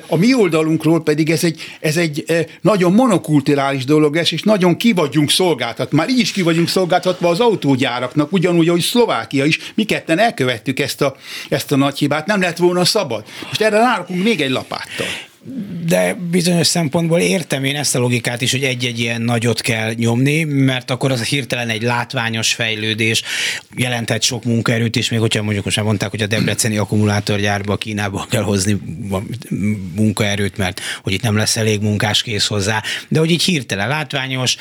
a 0.08 0.16
mi 0.16 0.34
oldalunkról 0.34 1.04
pedig 1.04 1.30
ez 1.30 1.44
egy, 1.44 1.62
ez 1.80 1.98
egy 1.98 2.26
nagyon 2.62 2.94
monokulturális 2.94 3.86
dolog 3.86 4.16
ez, 4.16 4.34
és 4.34 4.42
nagyon 4.42 4.78
ki 4.78 4.94
vagyunk 4.94 5.30
szolgáltat. 5.30 5.92
Már 5.92 6.10
így 6.10 6.20
is 6.20 6.32
ki 6.32 6.42
vagyunk 6.42 6.68
szolgáltatva 6.68 7.30
az 7.30 7.40
autógyáraknak, 7.40 8.32
ugyanúgy, 8.32 8.68
ahogy 8.68 8.82
Szlovákia 8.82 9.46
is, 9.46 9.60
mi 9.76 9.84
ketten 9.84 10.20
elkövettük 10.20 10.80
ezt 10.80 11.02
a, 11.02 11.16
ezt 11.50 11.72
a 11.72 11.76
nagy 11.76 11.98
hibát, 11.98 12.26
nem 12.26 12.42
lett 12.42 12.58
volna 12.58 12.86
szabad. 12.86 13.24
Most 13.48 13.62
erre 13.62 13.78
rárakunk 13.78 14.24
még 14.24 14.42
egy 14.42 14.52
lapáttal 14.52 15.32
de 15.86 16.14
bizonyos 16.32 16.68
szempontból 16.68 17.20
értem 17.20 17.64
én 17.64 17.76
ezt 17.76 17.96
a 17.96 18.00
logikát 18.00 18.42
is, 18.42 18.52
hogy 18.52 18.64
egy-egy 18.64 19.00
ilyen 19.00 19.22
nagyot 19.22 19.62
kell 19.62 19.94
nyomni, 19.94 20.44
mert 20.44 20.92
akkor 20.92 21.12
az 21.12 21.24
hirtelen 21.24 21.70
egy 21.70 21.82
látványos 21.82 22.54
fejlődés, 22.54 23.22
jelentett 23.76 24.22
sok 24.22 24.44
munkaerőt, 24.44 24.96
és 24.96 25.10
még 25.10 25.20
hogyha 25.20 25.44
mondjuk 25.44 25.66
most 25.66 25.78
már 25.78 25.86
mondták, 25.86 26.10
hogy 26.10 26.22
a 26.22 26.28
debreceni 26.28 26.78
akkumulátorgyárba 26.78 27.78
Kínába 27.78 28.28
kell 28.30 28.42
hozni 28.42 28.78
munkaerőt, 29.96 30.58
mert 30.58 30.82
hogy 31.04 31.14
itt 31.14 31.22
nem 31.22 31.38
lesz 31.38 31.58
elég 31.58 31.82
munkás 31.82 32.22
kész 32.22 32.48
hozzá, 32.48 32.84
de 33.08 33.20
hogy 33.20 33.32
így 33.32 33.44
hirtelen 33.44 33.88
látványos, 33.88 34.56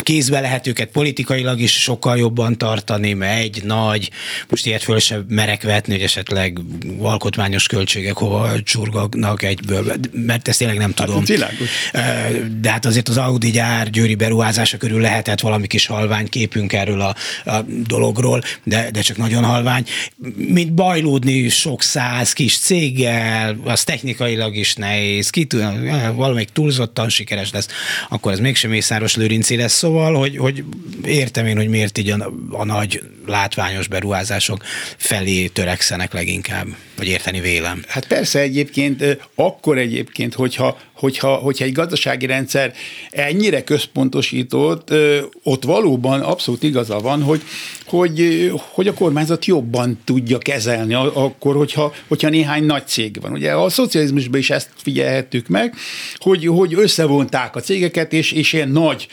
kézbe 0.00 0.40
lehet 0.40 0.66
őket 0.66 0.88
politikailag 0.88 1.60
is 1.60 1.72
sokkal 1.72 2.16
jobban 2.16 2.58
tartani, 2.58 3.12
mert 3.12 3.40
egy 3.40 3.62
nagy, 3.64 4.10
most 4.48 4.66
ilyet 4.66 4.82
föl 4.82 4.98
sem 4.98 5.24
merek 5.28 5.62
vetni, 5.62 5.92
hogy 5.92 6.02
esetleg 6.02 6.58
alkotmányos 6.98 7.66
költségek 7.66 8.16
hova 8.16 8.62
csurgagnak 8.62 9.42
egyből 9.42 9.91
mert 10.12 10.48
ezt 10.48 10.58
tényleg 10.58 10.76
nem 10.76 10.92
hát, 10.96 11.06
tudom. 11.06 11.24
Hát, 11.92 12.60
De 12.60 12.70
hát 12.70 12.84
azért 12.84 13.08
az 13.08 13.16
Audi 13.16 13.50
gyár 13.50 13.90
győri 13.90 14.14
beruházása 14.14 14.76
körül 14.76 15.00
lehetett 15.00 15.40
valami 15.40 15.66
kis 15.66 15.86
halvány 15.86 16.28
képünk 16.28 16.72
erről 16.72 17.00
a, 17.00 17.14
a 17.44 17.64
dologról, 17.86 18.42
de, 18.64 18.90
de 18.90 19.00
csak 19.00 19.16
nagyon 19.16 19.44
halvány. 19.44 19.84
Mint 20.36 20.72
bajlódni 20.72 21.48
sok 21.48 21.82
száz 21.82 22.32
kis 22.32 22.58
céggel, 22.58 23.56
az 23.64 23.84
technikailag 23.84 24.56
is 24.56 24.74
nehéz, 24.74 25.30
ki 25.30 25.46
valamelyik 26.14 26.48
túlzottan 26.48 27.08
sikeres 27.08 27.50
lesz, 27.52 27.68
akkor 28.08 28.32
ez 28.32 28.38
mégsem 28.38 28.70
Mészáros 28.70 29.16
Lőrinci 29.16 29.56
lesz, 29.56 29.74
szóval, 29.74 30.14
hogy, 30.14 30.36
hogy 30.36 30.64
értem 31.04 31.46
én, 31.46 31.56
hogy 31.56 31.68
miért 31.68 31.98
így 31.98 32.10
a, 32.10 32.32
a 32.50 32.64
nagy 32.64 33.02
látványos 33.26 33.88
beruházások 33.88 34.64
felé 34.96 35.46
törekszenek 35.46 36.12
leginkább, 36.12 36.66
vagy 36.96 37.06
érteni 37.06 37.40
vélem. 37.40 37.84
Hát 37.88 38.06
persze 38.06 38.40
egyébként 38.40 39.18
akkor 39.34 39.78
egyébként, 39.82 40.34
hogyha 40.34 40.78
hogyha, 41.02 41.34
hogyha 41.34 41.64
egy 41.64 41.72
gazdasági 41.72 42.26
rendszer 42.26 42.72
ennyire 43.10 43.64
központosított, 43.64 44.94
ott 45.42 45.64
valóban 45.64 46.20
abszolút 46.20 46.62
igaza 46.62 46.98
van, 46.98 47.22
hogy, 47.22 47.42
hogy, 47.86 48.50
hogy 48.54 48.88
a 48.88 48.94
kormányzat 48.94 49.44
jobban 49.44 49.98
tudja 50.04 50.38
kezelni 50.38 50.94
akkor, 50.94 51.56
hogyha, 51.56 51.92
hogyha 52.08 52.28
néhány 52.28 52.64
nagy 52.64 52.86
cég 52.86 53.20
van. 53.20 53.32
Ugye 53.32 53.52
a 53.52 53.68
szocializmusban 53.68 54.38
is 54.38 54.50
ezt 54.50 54.68
figyelhettük 54.76 55.48
meg, 55.48 55.74
hogy, 56.16 56.46
hogy 56.46 56.74
összevonták 56.74 57.56
a 57.56 57.60
cégeket, 57.60 58.12
és, 58.12 58.32
és 58.32 58.52
ilyen 58.52 58.68
nagy, 58.68 59.08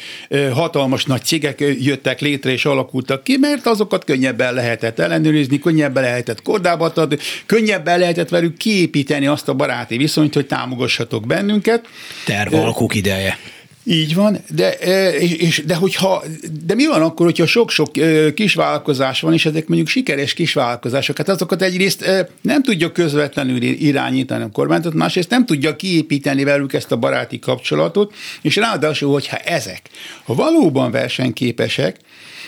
hatalmas 0.54 1.06
nagy 1.06 1.24
cégek 1.24 1.60
jöttek 1.80 2.20
létre 2.20 2.52
és 2.52 2.66
alakultak 2.66 3.24
ki, 3.24 3.38
mert 3.38 3.66
azokat 3.66 4.04
könnyebben 4.04 4.54
lehetett 4.54 5.00
ellenőrizni, 5.00 5.60
könnyebben 5.60 6.04
lehetett 6.04 6.42
kordába 6.42 6.92
adni, 6.96 7.18
könnyebben 7.46 8.00
lehetett 8.00 8.30
velük 8.30 8.58
kiépíteni 8.58 9.28
azt 9.28 9.48
a 9.48 9.54
baráti 9.54 9.98
viszonyt, 9.98 10.34
hogy 10.34 10.46
támogassatok 10.46 11.28
bennünket, 11.28 11.79
Tervalkuk 12.26 12.96
ideje. 12.96 13.38
Így 13.84 14.16
van, 14.16 14.40
de, 14.50 14.72
és, 15.20 15.64
de, 15.66 15.76
hogyha, 15.76 16.24
de 16.66 16.76
mi 16.76 16.86
van 16.86 17.02
akkor, 17.02 17.26
hogyha 17.26 17.46
sok-sok 17.46 17.92
kisvállalkozás 18.34 19.22
van, 19.22 19.34
és 19.34 19.46
ezek 19.46 19.68
mondjuk 19.68 19.90
sikeres 19.90 20.34
kisvállalkozások, 20.34 21.18
hát 21.18 21.30
azokat 21.30 21.62
egyrészt 21.62 22.28
nem 22.42 22.64
tudja 22.64 22.92
közvetlenül 22.92 23.62
irányítani 23.62 24.44
a 24.44 24.50
kormányzat, 24.52 24.94
másrészt 24.94 25.30
nem 25.30 25.46
tudja 25.46 25.76
kiépíteni 25.76 26.44
velük 26.44 26.74
ezt 26.74 26.92
a 26.92 26.98
baráti 26.98 27.40
kapcsolatot, 27.40 28.14
és 28.42 28.56
ráadásul, 28.56 29.12
hogyha 29.12 29.38
ezek, 29.38 29.82
ha 30.24 30.34
valóban 30.34 30.92
versenyképesek, 30.92 31.96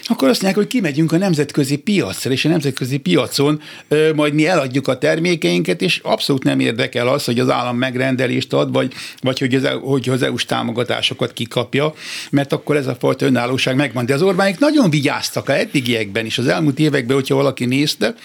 akkor 0.04 0.30
azt 0.30 0.42
mondják, 0.42 0.64
hogy 0.64 0.74
kimegyünk 0.74 1.12
a 1.12 1.18
nemzetközi 1.18 1.76
piacra, 1.76 2.32
és 2.32 2.46
a 2.46 2.50
nemzetközi 2.50 2.98
piacon 2.98 3.62
ö, 3.88 4.14
majd 4.14 4.34
mi 4.34 4.48
eladjuk 4.48 4.88
a 4.88 4.98
termékeinket, 4.98 5.82
és 5.82 6.00
abszolút 6.04 6.44
nem 6.44 6.60
érdekel 6.60 7.08
az, 7.08 7.26
hogy 7.26 7.40
az 7.40 7.50
állam 7.50 7.78
megrendelést 7.78 8.54
ad, 8.54 8.72
vagy, 8.72 8.94
vagy 9.22 9.40
hogy, 9.40 9.56
az, 9.56 9.64
e 9.64 9.72
hogy 9.72 10.10
az 10.10 10.22
EU-s 10.22 10.46
támogatásokat 10.46 11.34
kikapja, 11.34 11.94
mert 12.30 12.54
akkor 12.54 12.76
ez 12.76 12.88
a 12.88 12.96
fajta 12.96 13.26
önállóság 13.26 13.76
megvan. 13.76 14.06
De 14.06 14.14
az 14.14 14.22
Orbánik 14.22 14.60
nagyon 14.60 14.90
vigyáztak 14.90 15.50
a 15.50 15.58
eddigiekben 15.58 16.26
is, 16.26 16.38
az 16.38 16.48
elmúlt 16.48 16.80
években, 16.80 17.16
hogyha 17.16 17.36
valaki 17.36 17.66
nézte, 17.66 18.16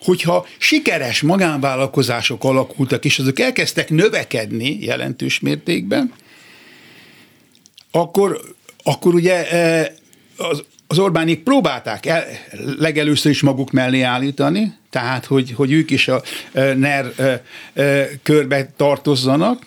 hogyha 0.00 0.46
sikeres 0.58 1.20
magánvállalkozások 1.22 2.44
alakultak, 2.44 3.04
és 3.04 3.18
azok 3.18 3.38
elkezdtek 3.38 3.90
növekedni 3.90 4.78
jelentős 4.80 5.40
mértékben, 5.40 6.12
akkor, 7.90 8.40
akkor 8.82 9.14
ugye 9.14 9.46
az, 10.36 10.64
az 10.90 10.98
Orbánik 10.98 11.42
próbálták 11.42 12.06
el, 12.06 12.24
legelőször 12.78 13.30
is 13.30 13.42
maguk 13.42 13.70
mellé 13.70 14.00
állítani, 14.00 14.74
tehát 14.90 15.24
hogy, 15.24 15.52
hogy 15.52 15.72
ők 15.72 15.90
is 15.90 16.08
a 16.08 16.22
NER 16.76 17.12
körbe 18.22 18.72
tartozzanak, 18.76 19.66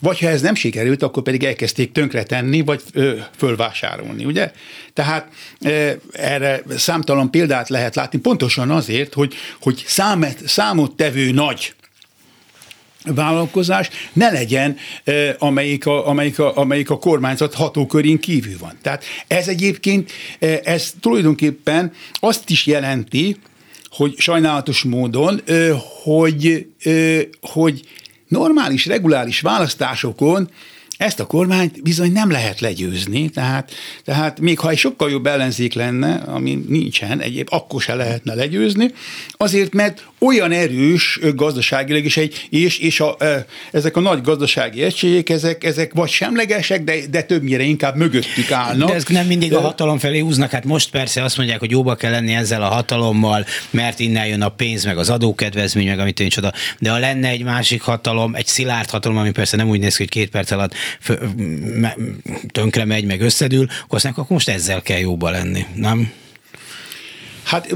vagy 0.00 0.18
ha 0.18 0.28
ez 0.28 0.40
nem 0.40 0.54
sikerült, 0.54 1.02
akkor 1.02 1.22
pedig 1.22 1.44
elkezdték 1.44 1.92
tönkretenni, 1.92 2.60
vagy 2.60 2.82
ö, 2.92 3.16
fölvásárolni, 3.36 4.24
ugye? 4.24 4.52
Tehát 4.92 5.28
ö, 5.60 5.90
erre 6.12 6.62
számtalan 6.76 7.30
példát 7.30 7.68
lehet 7.68 7.94
látni, 7.94 8.18
pontosan 8.18 8.70
azért, 8.70 9.14
hogy, 9.14 9.34
hogy 9.60 9.84
számet, 9.86 10.48
számot 10.48 10.96
tevő 10.96 11.30
nagy 11.30 11.74
vállalkozás 13.04 13.88
ne 14.12 14.30
legyen, 14.30 14.76
amelyik 15.38 15.86
a, 15.86 16.08
amelyik, 16.08 16.38
a, 16.38 16.56
amelyik 16.56 16.90
a 16.90 16.98
kormányzat 16.98 17.54
hatókörén 17.54 18.18
kívül 18.18 18.58
van. 18.58 18.78
Tehát 18.82 19.04
ez 19.26 19.48
egyébként, 19.48 20.10
ez 20.64 20.92
tulajdonképpen 21.00 21.92
azt 22.12 22.50
is 22.50 22.66
jelenti, 22.66 23.36
hogy 23.90 24.14
sajnálatos 24.18 24.82
módon, 24.82 25.40
hogy, 26.02 26.66
hogy 27.40 27.80
normális, 28.28 28.86
reguláris 28.86 29.40
választásokon 29.40 30.50
ezt 30.96 31.20
a 31.20 31.26
kormányt 31.26 31.82
bizony 31.82 32.12
nem 32.12 32.30
lehet 32.30 32.60
legyőzni, 32.60 33.28
tehát, 33.28 33.70
tehát 34.04 34.40
még 34.40 34.58
ha 34.58 34.70
egy 34.70 34.78
sokkal 34.78 35.10
jobb 35.10 35.26
ellenzék 35.26 35.74
lenne, 35.74 36.14
ami 36.14 36.64
nincsen 36.68 37.20
egyéb, 37.20 37.48
akkor 37.50 37.82
se 37.82 37.94
lehetne 37.94 38.34
legyőzni, 38.34 38.92
azért, 39.36 39.74
mert 39.74 40.04
olyan 40.18 40.52
erős 40.52 41.20
gazdaságilag, 41.34 42.04
és, 42.04 42.16
egy, 42.16 42.46
és, 42.50 42.78
és 42.78 43.00
a, 43.00 43.16
ezek 43.72 43.96
a 43.96 44.00
nagy 44.00 44.20
gazdasági 44.22 44.82
egységek, 44.82 45.30
ezek, 45.30 45.64
ezek 45.64 45.92
vagy 45.92 46.08
semlegesek, 46.08 46.84
de, 46.84 46.94
de 47.10 47.22
többnyire 47.22 47.62
inkább 47.62 47.96
mögöttük 47.96 48.50
állnak. 48.50 48.88
De 48.88 48.94
ez 48.94 49.04
nem 49.04 49.26
mindig 49.26 49.54
a 49.54 49.60
hatalom 49.60 49.98
felé 49.98 50.18
húznak, 50.18 50.50
hát 50.50 50.64
most 50.64 50.90
persze 50.90 51.22
azt 51.22 51.36
mondják, 51.36 51.58
hogy 51.58 51.70
jóba 51.70 51.94
kell 51.94 52.10
lenni 52.10 52.34
ezzel 52.34 52.62
a 52.62 52.68
hatalommal, 52.68 53.46
mert 53.70 53.98
innen 53.98 54.26
jön 54.26 54.42
a 54.42 54.48
pénz, 54.48 54.84
meg 54.84 54.98
az 54.98 55.10
adókedvezmény, 55.10 55.86
meg 55.86 55.98
amit 55.98 56.18
nincs 56.18 56.36
oda. 56.36 56.52
De 56.78 56.90
ha 56.90 56.98
lenne 56.98 57.28
egy 57.28 57.42
másik 57.42 57.82
hatalom, 57.82 58.34
egy 58.34 58.46
szilárd 58.46 58.90
hatalom, 58.90 59.18
ami 59.18 59.30
persze 59.30 59.56
nem 59.56 59.68
úgy 59.68 59.80
néz 59.80 59.96
ki, 59.96 60.02
hogy 60.02 60.12
két 60.12 60.30
perc 60.30 60.50
alatt 60.50 60.74
tönkre 62.52 62.84
megy, 62.84 63.04
meg 63.04 63.20
összedül, 63.20 63.66
akkor 63.82 63.96
azt 63.96 64.04
akkor 64.04 64.26
most 64.28 64.48
ezzel 64.48 64.82
kell 64.82 64.98
jóba 64.98 65.30
lenni, 65.30 65.66
nem? 65.74 66.12
Hát 67.42 67.74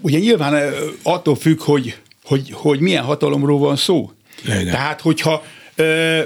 ugye 0.00 0.18
nyilván 0.18 0.72
attól 1.02 1.36
függ, 1.36 1.60
hogy, 1.60 1.96
hogy, 2.24 2.48
hogy 2.52 2.80
milyen 2.80 3.04
hatalomról 3.04 3.58
van 3.58 3.76
szó. 3.76 4.12
Igen. 4.44 4.64
Tehát, 4.64 5.00
hogyha 5.00 5.44
ö, 5.74 6.22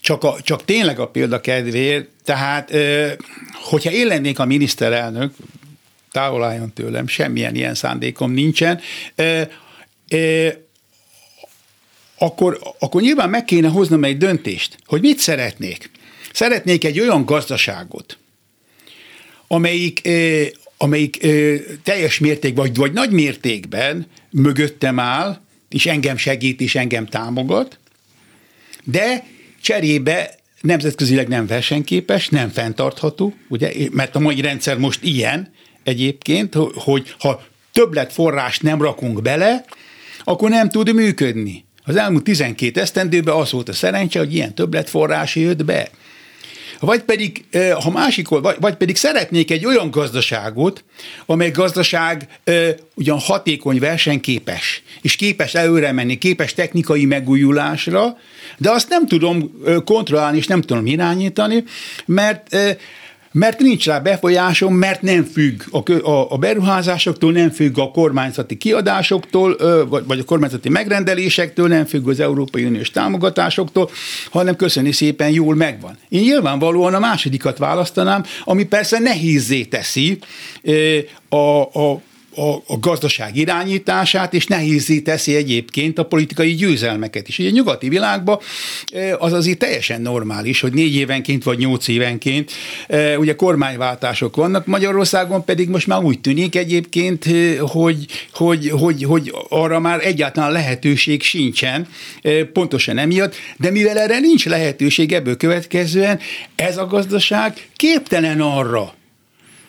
csak, 0.00 0.24
a, 0.24 0.36
csak 0.42 0.64
tényleg 0.64 0.98
a 0.98 1.08
példa 1.08 1.40
kedvéért, 1.40 2.08
tehát 2.24 2.72
ö, 2.72 3.12
hogyha 3.52 3.90
én 3.90 4.06
lennék 4.06 4.38
a 4.38 4.44
miniszterelnök, 4.44 5.34
távol 6.10 6.44
álljon 6.44 6.72
tőlem, 6.72 7.06
semmilyen 7.06 7.54
ilyen 7.54 7.74
szándékom 7.74 8.32
nincsen, 8.32 8.80
ö, 9.14 9.42
ö, 10.08 10.48
akkor, 12.22 12.58
akkor 12.78 13.02
nyilván 13.02 13.30
meg 13.30 13.44
kéne 13.44 13.68
hoznom 13.68 14.04
egy 14.04 14.16
döntést, 14.16 14.78
hogy 14.86 15.00
mit 15.00 15.18
szeretnék. 15.18 15.90
Szeretnék 16.32 16.84
egy 16.84 17.00
olyan 17.00 17.24
gazdaságot, 17.24 18.18
amelyik, 19.46 20.08
amelyik 20.76 21.26
teljes 21.82 22.18
mértékben, 22.18 22.64
vagy, 22.64 22.76
vagy 22.76 22.92
nagy 22.92 23.10
mértékben 23.10 24.06
mögöttem 24.30 24.98
áll, 24.98 25.40
és 25.68 25.86
engem 25.86 26.16
segít, 26.16 26.60
és 26.60 26.74
engem 26.74 27.06
támogat, 27.06 27.78
de 28.84 29.26
cserébe 29.62 30.34
nemzetközileg 30.60 31.28
nem 31.28 31.46
versenyképes, 31.46 32.28
nem 32.28 32.50
fenntartható, 32.50 33.34
ugye, 33.48 33.72
mert 33.90 34.16
a 34.16 34.20
mai 34.20 34.40
rendszer 34.40 34.78
most 34.78 35.02
ilyen 35.02 35.52
egyébként, 35.82 36.54
hogy 36.74 37.14
ha 37.18 37.42
többlet 37.72 38.12
forrás 38.12 38.58
nem 38.58 38.82
rakunk 38.82 39.22
bele, 39.22 39.64
akkor 40.24 40.50
nem 40.50 40.68
tud 40.68 40.94
működni. 40.94 41.64
Az 41.84 41.96
elmúlt 41.96 42.24
12 42.24 42.80
esztendőben 42.80 43.34
az 43.34 43.52
volt 43.52 43.68
a 43.68 43.72
szerencse, 43.72 44.18
hogy 44.18 44.34
ilyen 44.34 44.54
többletforrás 44.54 45.36
jött 45.36 45.64
be. 45.64 45.90
Vagy 46.80 47.02
pedig, 47.02 47.44
ha 47.82 47.90
másik, 47.90 48.28
vagy, 48.28 48.56
vagy 48.60 48.74
pedig 48.74 48.96
szeretnék 48.96 49.50
egy 49.50 49.66
olyan 49.66 49.90
gazdaságot, 49.90 50.84
amely 51.26 51.50
gazdaság 51.50 52.28
ugyan 52.94 53.18
hatékony, 53.18 53.78
versenyképes, 53.78 54.82
és 55.02 55.16
képes 55.16 55.54
előre 55.54 55.92
menni, 55.92 56.18
képes 56.18 56.54
technikai 56.54 57.04
megújulásra, 57.04 58.16
de 58.58 58.70
azt 58.70 58.88
nem 58.88 59.06
tudom 59.06 59.62
kontrollálni, 59.84 60.36
és 60.36 60.46
nem 60.46 60.60
tudom 60.60 60.86
irányítani, 60.86 61.64
mert 62.04 62.56
mert 63.32 63.58
nincs 63.58 63.86
rá 63.86 63.98
befolyásom, 63.98 64.74
mert 64.74 65.02
nem 65.02 65.24
függ 65.24 65.62
a, 65.70 65.92
a, 65.92 66.32
a 66.32 66.36
beruházásoktól, 66.36 67.32
nem 67.32 67.50
függ 67.50 67.78
a 67.78 67.90
kormányzati 67.90 68.56
kiadásoktól, 68.56 69.56
vagy, 69.88 70.06
vagy 70.06 70.18
a 70.18 70.24
kormányzati 70.24 70.68
megrendelésektől, 70.68 71.68
nem 71.68 71.84
függ 71.84 72.08
az 72.08 72.20
Európai 72.20 72.64
Uniós 72.64 72.90
támogatásoktól, 72.90 73.90
hanem 74.30 74.56
köszöni 74.56 74.92
szépen 74.92 75.30
jól 75.30 75.54
megvan. 75.54 75.98
Én 76.08 76.20
nyilvánvalóan 76.20 76.94
a 76.94 76.98
másodikat 76.98 77.58
választanám, 77.58 78.24
ami 78.44 78.64
persze 78.64 78.98
nehézé 78.98 79.64
teszi 79.64 80.18
a, 81.28 81.62
a 81.62 82.00
a, 82.34 82.54
a 82.66 82.78
gazdaság 82.80 83.36
irányítását, 83.36 84.34
és 84.34 84.46
nehézé 84.46 85.00
teszi 85.00 85.34
egyébként 85.34 85.98
a 85.98 86.04
politikai 86.04 86.54
győzelmeket 86.54 87.28
is. 87.28 87.38
Ugye 87.38 87.48
a 87.48 87.52
nyugati 87.52 87.88
világban 87.88 88.38
e, 88.92 89.16
az 89.18 89.32
azért 89.32 89.58
teljesen 89.58 90.00
normális, 90.00 90.60
hogy 90.60 90.72
négy 90.72 90.94
évenként 90.94 91.44
vagy 91.44 91.58
nyolc 91.58 91.88
évenként 91.88 92.50
e, 92.88 93.18
ugye 93.18 93.34
kormányváltások 93.34 94.36
vannak, 94.36 94.66
Magyarországon 94.66 95.44
pedig 95.44 95.68
most 95.68 95.86
már 95.86 96.02
úgy 96.02 96.20
tűnik 96.20 96.56
egyébként, 96.56 97.26
e, 97.26 97.60
hogy, 97.60 98.06
hogy, 98.32 98.70
hogy, 98.70 99.04
hogy 99.04 99.34
arra 99.48 99.80
már 99.80 100.06
egyáltalán 100.06 100.52
lehetőség 100.52 101.22
sincsen, 101.22 101.88
pontosan 102.52 102.98
emiatt, 102.98 103.34
de 103.56 103.70
mivel 103.70 103.98
erre 103.98 104.18
nincs 104.18 104.46
lehetőség 104.46 105.12
ebből 105.12 105.36
következően, 105.36 106.20
ez 106.56 106.76
a 106.76 106.86
gazdaság 106.86 107.68
képtelen 107.76 108.40
arra, 108.40 108.94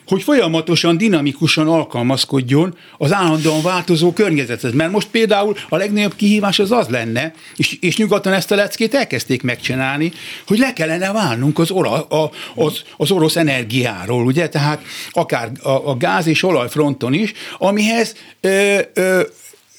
hogy 0.06 0.22
folyamatosan, 0.22 0.96
dinamikusan 0.96 1.68
alkalmazkodjon 1.68 2.76
az 2.98 3.12
állandóan 3.12 3.62
változó 3.62 4.12
környezethez. 4.12 4.72
Mert 4.72 4.90
most 4.90 5.08
például 5.08 5.56
a 5.68 5.76
legnagyobb 5.76 6.14
kihívás 6.16 6.58
az 6.58 6.72
az 6.72 6.88
lenne, 6.88 7.32
és, 7.56 7.76
és 7.80 7.96
nyugaton 7.96 8.32
ezt 8.32 8.50
a 8.50 8.54
leckét 8.54 8.94
elkezdték 8.94 9.42
megcsinálni, 9.42 10.12
hogy 10.46 10.58
le 10.58 10.72
kellene 10.72 11.12
válnunk 11.12 11.58
az, 11.58 11.70
ora, 11.70 11.90
a, 12.02 12.30
az, 12.54 12.82
az 12.96 13.10
orosz 13.10 13.36
energiáról, 13.36 14.24
ugye, 14.24 14.48
tehát 14.48 14.82
akár 15.10 15.50
a, 15.62 15.68
a 15.68 15.96
gáz 15.96 16.26
és 16.26 16.42
olajfronton 16.42 17.12
is, 17.12 17.32
amihez 17.58 18.14
ö, 18.40 18.78
ö, 18.94 19.20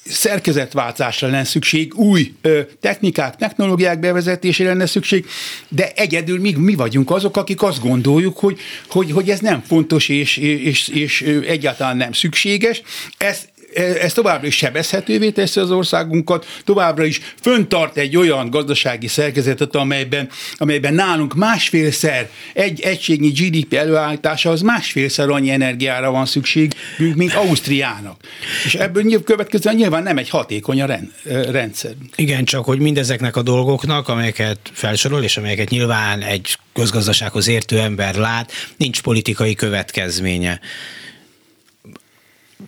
szerkezetváltásra 0.10 1.28
lenne 1.28 1.44
szükség, 1.44 1.96
új 1.96 2.34
ö, 2.42 2.62
technikák, 2.80 3.36
technológiák 3.36 4.00
bevezetésére 4.00 4.70
lenne 4.70 4.86
szükség, 4.86 5.26
de 5.68 5.92
egyedül 5.96 6.40
mi, 6.40 6.54
mi 6.58 6.76
vagyunk 6.76 7.12
azok, 7.12 7.38
akik 7.38 7.62
azt 7.62 7.82
gondoljuk, 7.82 8.38
hogy, 8.38 8.60
hogy, 8.90 9.12
hogy 9.12 9.30
ez 9.30 9.40
nem 9.40 9.64
fontos 9.68 10.10
és, 10.10 10.38
és, 10.38 10.88
és 10.88 11.22
egyáltalán 11.48 11.98
nem 11.98 12.12
szükséges. 12.12 12.82
Ez 13.18 13.48
ez 13.76 14.14
továbbra 14.14 14.48
is 14.48 14.56
sebezhetővé 14.56 15.30
teszi 15.30 15.60
az 15.60 15.72
országunkat, 15.72 16.46
továbbra 16.64 17.06
is 17.06 17.22
föntart 17.42 17.98
egy 17.98 18.18
olyan 18.18 18.50
gazdasági 18.50 19.08
szerkezetet, 19.08 19.76
amelyben, 19.76 20.30
amelyben 20.58 20.94
nálunk 20.94 21.34
másfélszer 21.34 22.30
egy 22.54 22.80
egységnyi 22.80 23.30
GDP 23.30 23.74
előállítása 23.74 24.50
az 24.50 24.62
másfélszer 24.62 25.30
annyi 25.30 25.50
energiára 25.50 26.12
van 26.12 26.26
szükség, 26.26 26.74
mint 26.98 27.34
Ausztriának. 27.34 28.22
És 28.66 28.76
ebből 28.76 29.24
következően 29.24 29.76
nyilván 29.76 30.04
nem 30.04 30.18
egy 30.18 30.30
hatékony 30.30 30.82
a 30.82 30.98
rendszer. 31.52 31.92
Igen, 32.16 32.46
csak 32.46 32.66
hogy 32.66 32.80
mindezeknek 32.80 33.36
a 33.36 33.42
dolgoknak, 33.42 34.08
amelyeket 34.08 34.60
felsorol, 34.74 35.24
és 35.24 35.38
amelyeket 35.38 35.70
nyilván 35.70 36.22
egy 36.22 36.58
közgazdasághoz 36.74 37.48
értő 37.48 37.80
ember 37.80 38.16
lát, 38.16 38.52
nincs 38.78 39.02
politikai 39.02 39.56
következménye 39.56 40.60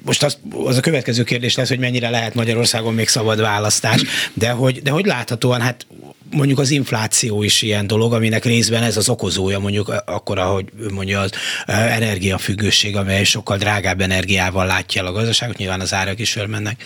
most 0.06 0.24
az, 0.24 0.38
az 0.66 0.78
a 0.78 0.80
következő 0.80 1.24
kérdés 1.24 1.56
lesz, 1.56 1.68
hogy 1.68 1.80
mennyire 1.80 2.10
lehet 2.10 2.34
Magyarországon 2.34 2.94
még 2.94 3.08
szabad 3.08 3.40
választás, 3.40 4.02
de 4.34 4.50
hogy, 4.50 4.82
de 4.82 4.92
hogy 4.92 5.06
láthatóan, 5.06 5.62
hát 5.62 5.88
mondjuk 6.32 6.60
az 6.60 6.70
infláció 6.70 7.44
is 7.44 7.62
ilyen 7.62 7.88
dolog, 7.88 8.14
aminek 8.14 8.46
részben 8.46 8.84
ez 8.84 8.98
az 8.98 9.10
okozója, 9.10 9.60
mondjuk 9.60 10.04
akkor, 10.06 10.40
ahogy 10.40 10.66
mondja 10.94 11.20
az 11.20 11.32
energiafüggőség, 11.66 12.96
amely 12.96 13.24
sokkal 13.24 13.58
drágább 13.58 14.02
energiával 14.02 14.66
látja 14.66 15.02
el 15.02 15.08
a 15.08 15.12
gazdaságot, 15.12 15.58
nyilván 15.58 15.82
az 15.82 15.94
árak 15.94 16.20
is 16.20 16.32
fölmennek 16.32 16.84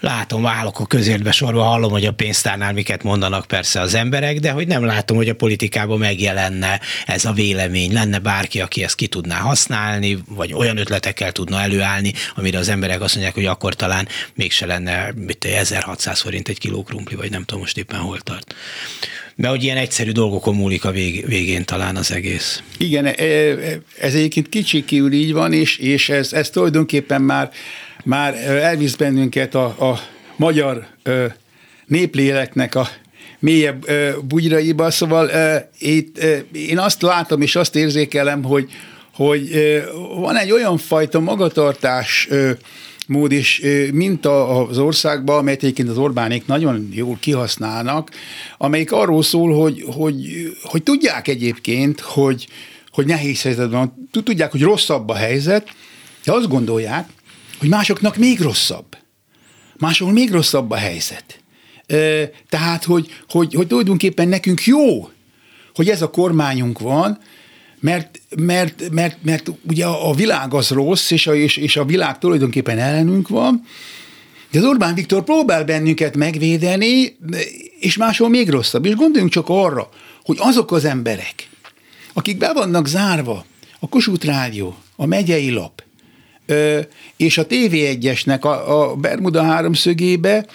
látom, 0.00 0.46
állok 0.46 0.80
a 0.80 0.86
közértbe 0.86 1.32
sorba, 1.32 1.62
hallom, 1.62 1.90
hogy 1.90 2.04
a 2.04 2.12
pénztárnál 2.12 2.72
miket 2.72 3.02
mondanak 3.02 3.46
persze 3.46 3.80
az 3.80 3.94
emberek, 3.94 4.38
de 4.38 4.50
hogy 4.50 4.66
nem 4.66 4.84
látom, 4.84 5.16
hogy 5.16 5.28
a 5.28 5.34
politikában 5.34 5.98
megjelenne 5.98 6.80
ez 7.06 7.24
a 7.24 7.32
vélemény, 7.32 7.92
lenne 7.92 8.18
bárki, 8.18 8.60
aki 8.60 8.82
ezt 8.82 8.94
ki 8.94 9.06
tudná 9.06 9.36
használni, 9.36 10.18
vagy 10.28 10.52
olyan 10.52 10.76
ötletekkel 10.76 11.32
tudna 11.32 11.60
előállni, 11.60 12.12
amire 12.34 12.58
az 12.58 12.68
emberek 12.68 13.00
azt 13.00 13.14
mondják, 13.14 13.34
hogy 13.34 13.44
akkor 13.44 13.74
talán 13.74 14.08
mégse 14.34 14.66
lenne 14.66 15.12
mit 15.26 15.44
1600 15.44 16.20
forint 16.20 16.48
egy 16.48 16.58
kiló 16.58 16.82
krumpli, 16.82 17.16
vagy 17.16 17.30
nem 17.30 17.44
tudom 17.44 17.60
most 17.60 17.78
éppen 17.78 17.98
hol 17.98 18.20
tart. 18.20 18.54
De 19.34 19.48
hogy 19.48 19.62
ilyen 19.62 19.76
egyszerű 19.76 20.10
dolgokon 20.10 20.54
múlik 20.54 20.84
a 20.84 20.90
vég, 20.90 21.26
végén 21.26 21.64
talán 21.64 21.96
az 21.96 22.12
egész. 22.12 22.62
Igen, 22.78 23.06
e, 23.06 23.12
e, 23.22 23.56
ez 24.00 24.14
egyébként 24.14 24.48
kicsikül 24.48 25.12
így 25.12 25.32
van, 25.32 25.52
és, 25.52 25.76
és 25.76 26.08
ez, 26.08 26.32
ez 26.32 26.50
tulajdonképpen 26.50 27.22
már 27.22 27.50
már 28.04 28.34
elvisz 28.46 28.94
bennünket 28.94 29.54
a, 29.54 29.64
a 29.64 30.00
magyar 30.36 30.86
népléleknek 31.86 32.74
a 32.74 32.88
mélyebb 33.38 33.86
bugyraiba, 34.24 34.90
szóval 34.90 35.30
itt 35.78 36.18
én 36.52 36.78
azt 36.78 37.02
látom 37.02 37.40
és 37.40 37.56
azt 37.56 37.76
érzékelem, 37.76 38.42
hogy, 38.42 38.70
hogy 39.14 39.50
van 40.20 40.36
egy 40.36 40.50
olyan 40.50 40.78
fajta 40.78 41.20
magatartás 41.20 42.28
mód 43.06 43.32
is, 43.32 43.62
mint 43.92 44.26
az 44.26 44.78
országban, 44.78 45.38
amelyet 45.38 45.62
egyébként 45.62 45.88
az 45.88 45.98
Orbánék 45.98 46.46
nagyon 46.46 46.88
jól 46.92 47.16
kihasználnak, 47.20 48.10
amelyik 48.58 48.92
arról 48.92 49.22
szól, 49.22 49.54
hogy, 49.54 49.84
hogy, 49.86 50.16
hogy 50.62 50.82
tudják 50.82 51.28
egyébként, 51.28 52.00
hogy, 52.00 52.46
hogy 52.90 53.06
nehéz 53.06 53.42
helyzetben 53.42 53.78
van, 54.10 54.22
tudják, 54.24 54.50
hogy 54.50 54.62
rosszabb 54.62 55.08
a 55.08 55.14
helyzet, 55.14 55.68
de 56.24 56.32
azt 56.32 56.48
gondolják, 56.48 57.08
hogy 57.58 57.68
másoknak 57.68 58.16
még 58.16 58.40
rosszabb. 58.40 58.96
Máshol 59.78 60.12
még 60.12 60.30
rosszabb 60.30 60.70
a 60.70 60.76
helyzet. 60.76 61.40
Tehát, 62.48 62.84
hogy, 62.84 63.22
hogy, 63.28 63.54
hogy 63.54 63.66
tulajdonképpen 63.66 64.28
nekünk 64.28 64.64
jó, 64.64 65.10
hogy 65.74 65.88
ez 65.88 66.02
a 66.02 66.10
kormányunk 66.10 66.78
van, 66.78 67.18
mert, 67.80 68.18
mert, 68.36 68.90
mert, 68.90 69.18
mert 69.22 69.50
ugye 69.68 69.86
a 69.86 70.14
világ 70.14 70.54
az 70.54 70.68
rossz, 70.68 71.10
és 71.10 71.26
a, 71.26 71.34
és, 71.34 71.56
és 71.56 71.76
a 71.76 71.84
világ 71.84 72.18
tulajdonképpen 72.18 72.78
ellenünk 72.78 73.28
van, 73.28 73.64
de 74.50 74.58
az 74.58 74.64
Orbán 74.64 74.94
Viktor 74.94 75.24
próbál 75.24 75.64
bennünket 75.64 76.16
megvédeni, 76.16 77.16
és 77.80 77.96
máshol 77.96 78.28
még 78.28 78.48
rosszabb. 78.48 78.84
És 78.84 78.94
gondoljunk 78.94 79.32
csak 79.32 79.48
arra, 79.48 79.88
hogy 80.22 80.36
azok 80.40 80.72
az 80.72 80.84
emberek, 80.84 81.48
akik 82.12 82.38
be 82.38 82.52
vannak 82.52 82.86
zárva, 82.86 83.44
a 83.80 83.88
Kossuth 83.88 84.26
Rádió, 84.26 84.76
a 84.96 85.06
megyei 85.06 85.50
lap, 85.50 85.82
és 87.16 87.38
a 87.38 87.46
TV1-esnek 87.46 88.40
a, 88.40 88.80
a 88.80 88.94
Bermuda 88.94 89.42
háromszögébe, 89.42 90.46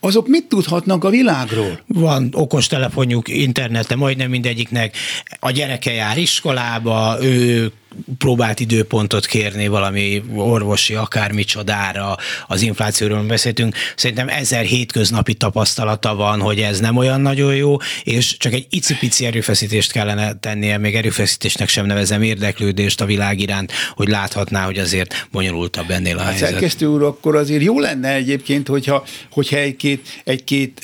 azok 0.00 0.28
mit 0.28 0.44
tudhatnak 0.44 1.04
a 1.04 1.10
világról? 1.10 1.80
Van 1.86 2.28
okos 2.32 2.66
telefonjuk, 2.66 3.28
interneten, 3.28 3.98
majdnem 3.98 4.30
mindegyiknek. 4.30 4.96
A 5.40 5.50
gyereke 5.50 5.92
jár 5.92 6.18
iskolába, 6.18 7.16
ő 7.20 7.72
próbált 8.18 8.60
időpontot 8.60 9.26
kérni 9.26 9.68
valami 9.68 10.22
orvosi 10.34 10.94
akármicsodára, 10.94 12.16
az 12.46 12.62
inflációról 12.62 13.22
beszéltünk. 13.22 13.76
Szerintem 13.96 14.28
ezer 14.28 14.64
hétköznapi 14.64 15.34
tapasztalata 15.34 16.14
van, 16.14 16.40
hogy 16.40 16.60
ez 16.60 16.80
nem 16.80 16.96
olyan 16.96 17.20
nagyon 17.20 17.54
jó, 17.54 17.76
és 18.02 18.36
csak 18.36 18.52
egy 18.52 18.66
icipici 18.70 19.26
erőfeszítést 19.26 19.92
kellene 19.92 20.34
tennie, 20.34 20.78
még 20.78 20.94
erőfeszítésnek 20.94 21.68
sem 21.68 21.86
nevezem 21.86 22.22
érdeklődést 22.22 23.00
a 23.00 23.04
világ 23.04 23.40
iránt, 23.40 23.72
hogy 23.94 24.08
láthatná, 24.08 24.64
hogy 24.64 24.78
azért 24.78 25.26
bonyolultabb 25.30 25.90
ennél 25.90 26.16
a 26.16 26.20
hát 26.20 26.30
helyzet. 26.30 26.50
Szerkesztő 26.50 26.86
úr, 26.86 27.02
akkor 27.02 27.36
azért 27.36 27.62
jó 27.62 27.80
lenne 27.80 28.12
egyébként, 28.14 28.68
hogyha, 28.68 29.04
hogyha 29.30 29.56
egy-két, 29.74 30.08
egy-két 30.24 30.80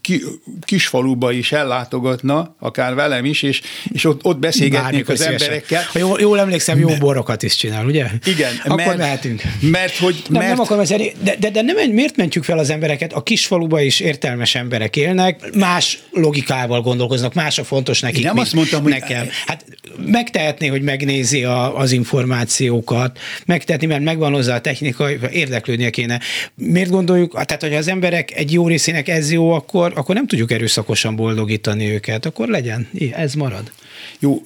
ki, 0.00 0.22
kisfaluba 0.60 1.32
is 1.32 1.52
ellátogatna, 1.52 2.54
akár 2.58 2.94
velem 2.94 3.24
is, 3.24 3.42
és, 3.42 3.60
és 3.92 4.04
ott, 4.04 4.24
ott 4.24 4.38
beszélgetnék 4.38 5.08
az 5.08 5.20
emberekkel. 5.20 5.82
Ha 5.92 5.98
jól, 5.98 6.20
jól 6.20 6.38
emlékszem, 6.38 6.78
jó 6.78 6.88
borokat 6.98 7.42
is 7.42 7.56
csinál, 7.56 7.86
ugye? 7.86 8.06
Igen. 8.24 8.52
Akkor 8.64 8.76
mert, 8.76 8.96
mehetünk. 8.96 9.42
Mert 9.60 9.96
hogy... 9.96 10.22
Nem, 10.28 10.42
mert... 10.42 10.54
nem 10.54 10.60
akarom 10.60 10.82
ezzel, 10.82 10.98
de, 11.22 11.36
de, 11.38 11.50
de 11.50 11.62
nem, 11.62 11.90
miért 11.90 12.16
mentjük 12.16 12.44
fel 12.44 12.58
az 12.58 12.70
embereket? 12.70 13.12
A 13.12 13.22
kisfaluba 13.22 13.80
is 13.80 14.00
értelmes 14.00 14.54
emberek 14.54 14.96
élnek, 14.96 15.54
más 15.54 15.98
logikával 16.12 16.80
gondolkoznak, 16.80 17.34
más 17.34 17.58
a 17.58 17.64
fontos 17.64 18.00
nekik, 18.00 18.24
nem 18.24 18.38
azt 18.38 18.52
mondtam, 18.52 18.82
hogy 18.82 18.92
nekem. 18.92 19.28
Hát 19.46 19.64
megtehetné, 20.06 20.66
hogy 20.66 20.82
megnézi 20.82 21.44
a, 21.44 21.78
az 21.78 21.92
információkat, 21.92 23.18
megtehetni, 23.46 23.86
mert 23.86 24.02
megvan 24.02 24.32
hozzá 24.32 24.54
a 24.54 24.60
technika, 24.60 25.30
érdeklődnie 25.30 25.90
kéne. 25.90 26.20
Miért 26.54 26.90
gondoljuk, 26.90 27.32
tehát 27.32 27.62
hogy 27.62 27.74
az 27.74 27.88
emberek 27.96 28.36
egy 28.36 28.52
jó 28.52 28.68
részének 28.68 29.08
ez 29.08 29.32
jó, 29.32 29.50
akkor, 29.50 29.92
akkor 29.94 30.14
nem 30.14 30.26
tudjuk 30.26 30.50
erőszakosan 30.50 31.16
boldogítani 31.16 31.90
őket, 31.90 32.26
akkor 32.26 32.48
legyen, 32.48 32.88
ez 33.12 33.34
marad. 33.34 33.70
Jó, 34.18 34.42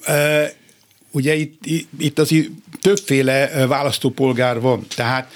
ugye 1.11 1.35
itt, 1.35 1.63
itt 1.99 2.19
az 2.19 2.35
többféle 2.81 3.65
választópolgár 3.67 4.59
van, 4.59 4.85
tehát 4.95 5.31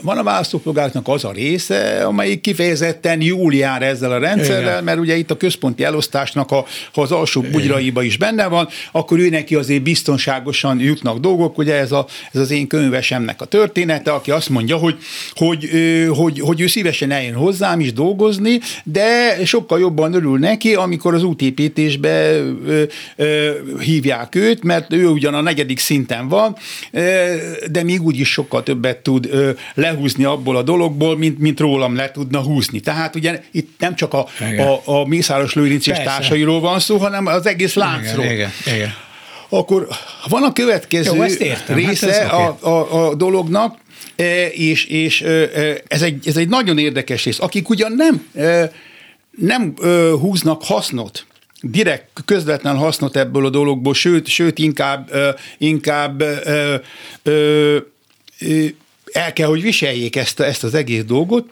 van 0.00 0.18
a 0.18 0.22
választópolgároknak 0.22 1.08
az 1.08 1.24
a 1.24 1.32
része, 1.32 2.04
amelyik 2.04 2.40
kifejezetten 2.40 3.22
jól 3.22 3.54
jár 3.54 3.82
ezzel 3.82 4.12
a 4.12 4.18
rendszerrel, 4.18 4.70
Igen. 4.70 4.84
mert 4.84 4.98
ugye 4.98 5.16
itt 5.16 5.30
a 5.30 5.36
központi 5.36 5.84
elosztásnak, 5.84 6.50
a, 6.50 6.64
ha 6.92 7.02
az 7.02 7.12
alsó 7.12 7.40
bugyraiba 7.40 8.02
is 8.02 8.16
benne 8.16 8.46
van, 8.46 8.68
akkor 8.92 9.18
ő 9.18 9.28
neki 9.28 9.54
azért 9.54 9.82
biztonságosan 9.82 10.80
jutnak 10.80 11.18
dolgok, 11.18 11.58
ugye 11.58 11.74
ez, 11.74 11.92
a, 11.92 12.06
ez 12.32 12.40
az 12.40 12.50
én 12.50 12.66
könyvesemnek 12.66 13.40
a 13.40 13.44
története, 13.44 14.12
aki 14.12 14.30
azt 14.30 14.48
mondja, 14.48 14.76
hogy, 14.76 14.96
hogy, 15.34 15.70
hogy, 16.08 16.40
hogy 16.40 16.60
ő 16.60 16.66
szívesen 16.66 17.10
eljön 17.10 17.34
hozzám 17.34 17.80
is 17.80 17.92
dolgozni, 17.92 18.60
de 18.84 19.36
sokkal 19.44 19.78
jobban 19.78 20.14
örül 20.14 20.38
neki, 20.38 20.74
amikor 20.74 21.14
az 21.14 21.22
útépítésbe 21.22 22.42
hívják 23.80 24.34
őt, 24.34 24.62
mert 24.62 24.92
ő 24.92 25.06
ugyan 25.06 25.34
a 25.34 25.40
negyedik 25.40 25.78
szinten 25.78 26.28
van, 26.28 26.56
de 27.70 27.82
még 27.82 28.02
úgyis 28.02 28.32
sokkal 28.32 28.62
többet 28.62 28.98
tud 28.98 29.28
lehúzni 29.84 30.24
abból 30.24 30.56
a 30.56 30.62
dologból, 30.62 31.16
mint, 31.16 31.38
mint 31.38 31.60
rólam 31.60 31.96
le 31.96 32.10
tudna 32.10 32.40
húzni. 32.40 32.80
Tehát 32.80 33.16
ugye 33.16 33.42
itt 33.50 33.74
nem 33.78 33.94
csak 33.94 34.14
a, 34.14 34.26
a, 34.58 34.80
a 34.84 35.06
Mészáros 35.06 35.54
Lőrinc 35.54 35.86
és 35.86 35.98
társairól 35.98 36.60
van 36.60 36.80
szó, 36.80 36.96
hanem 36.96 37.26
az 37.26 37.46
egész 37.46 37.74
láncról. 37.74 38.24
Igen, 38.24 38.34
igen, 38.34 38.76
igen. 38.76 38.94
Akkor 39.48 39.88
van 40.28 40.42
a 40.42 40.52
következő 40.52 41.16
Jó, 41.16 41.24
értem, 41.24 41.76
hát 41.76 41.86
része 41.86 42.12
hát 42.12 42.32
a, 42.32 42.56
okay. 42.60 42.98
a, 42.98 43.08
a 43.08 43.14
dolognak, 43.14 43.76
e, 44.16 44.46
és, 44.46 44.84
és 44.84 45.22
e, 45.22 45.28
e, 45.28 45.82
ez 45.88 46.02
egy, 46.02 46.28
ez 46.28 46.36
egy 46.36 46.48
nagyon 46.48 46.78
érdekes 46.78 47.24
rész. 47.24 47.40
Akik 47.40 47.68
ugyan 47.68 47.92
nem, 47.92 48.26
nem 49.30 49.74
húznak 50.20 50.64
hasznot, 50.64 51.26
direkt, 51.60 52.08
közvetlen 52.24 52.76
hasznot 52.76 53.16
ebből 53.16 53.46
a 53.46 53.50
dologból, 53.50 53.94
sőt, 53.94 54.26
sőt 54.26 54.58
inkább, 54.58 55.10
inkább 55.58 56.24
el 59.14 59.32
kell, 59.32 59.48
hogy 59.48 59.62
viseljék 59.62 60.16
ezt, 60.16 60.40
ezt 60.40 60.64
az 60.64 60.74
egész 60.74 61.04
dolgot, 61.04 61.50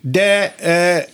de 0.00 0.54
e, 0.56 1.06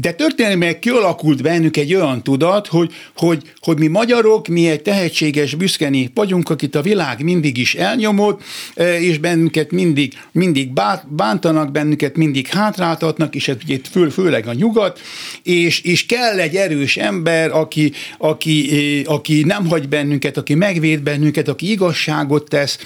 de 0.00 0.12
történelmileg 0.12 0.78
kialakult 0.78 1.42
bennük 1.42 1.76
egy 1.76 1.94
olyan 1.94 2.22
tudat, 2.22 2.66
hogy, 2.66 2.92
hogy, 3.16 3.42
hogy 3.60 3.78
mi 3.78 3.86
magyarok, 3.86 4.46
mi 4.48 4.68
egy 4.68 4.82
tehetséges, 4.82 5.54
büszke 5.54 5.88
nép 5.88 6.10
vagyunk, 6.14 6.50
akit 6.50 6.74
a 6.74 6.82
világ 6.82 7.22
mindig 7.22 7.56
is 7.56 7.74
elnyomott, 7.74 8.42
e, 8.74 9.00
és 9.00 9.18
bennünket 9.18 9.70
mindig, 9.70 10.12
mindig 10.32 10.72
bántanak, 11.08 11.72
bennünket 11.72 12.16
mindig 12.16 12.46
hátráltatnak, 12.46 13.34
és 13.34 13.48
ez 13.48 13.56
ugye 13.64 13.78
fő, 13.90 14.08
főleg 14.08 14.46
a 14.46 14.52
nyugat, 14.52 15.00
és, 15.42 15.80
és 15.80 16.06
kell 16.06 16.38
egy 16.38 16.54
erős 16.54 16.96
ember, 16.96 17.50
aki, 17.50 17.92
aki, 18.18 19.04
e, 19.06 19.10
aki 19.12 19.42
nem 19.42 19.66
hagy 19.66 19.88
bennünket, 19.88 20.36
aki 20.36 20.54
megvéd 20.54 21.00
bennünket, 21.00 21.48
aki 21.48 21.70
igazságot 21.70 22.48
tesz, 22.48 22.78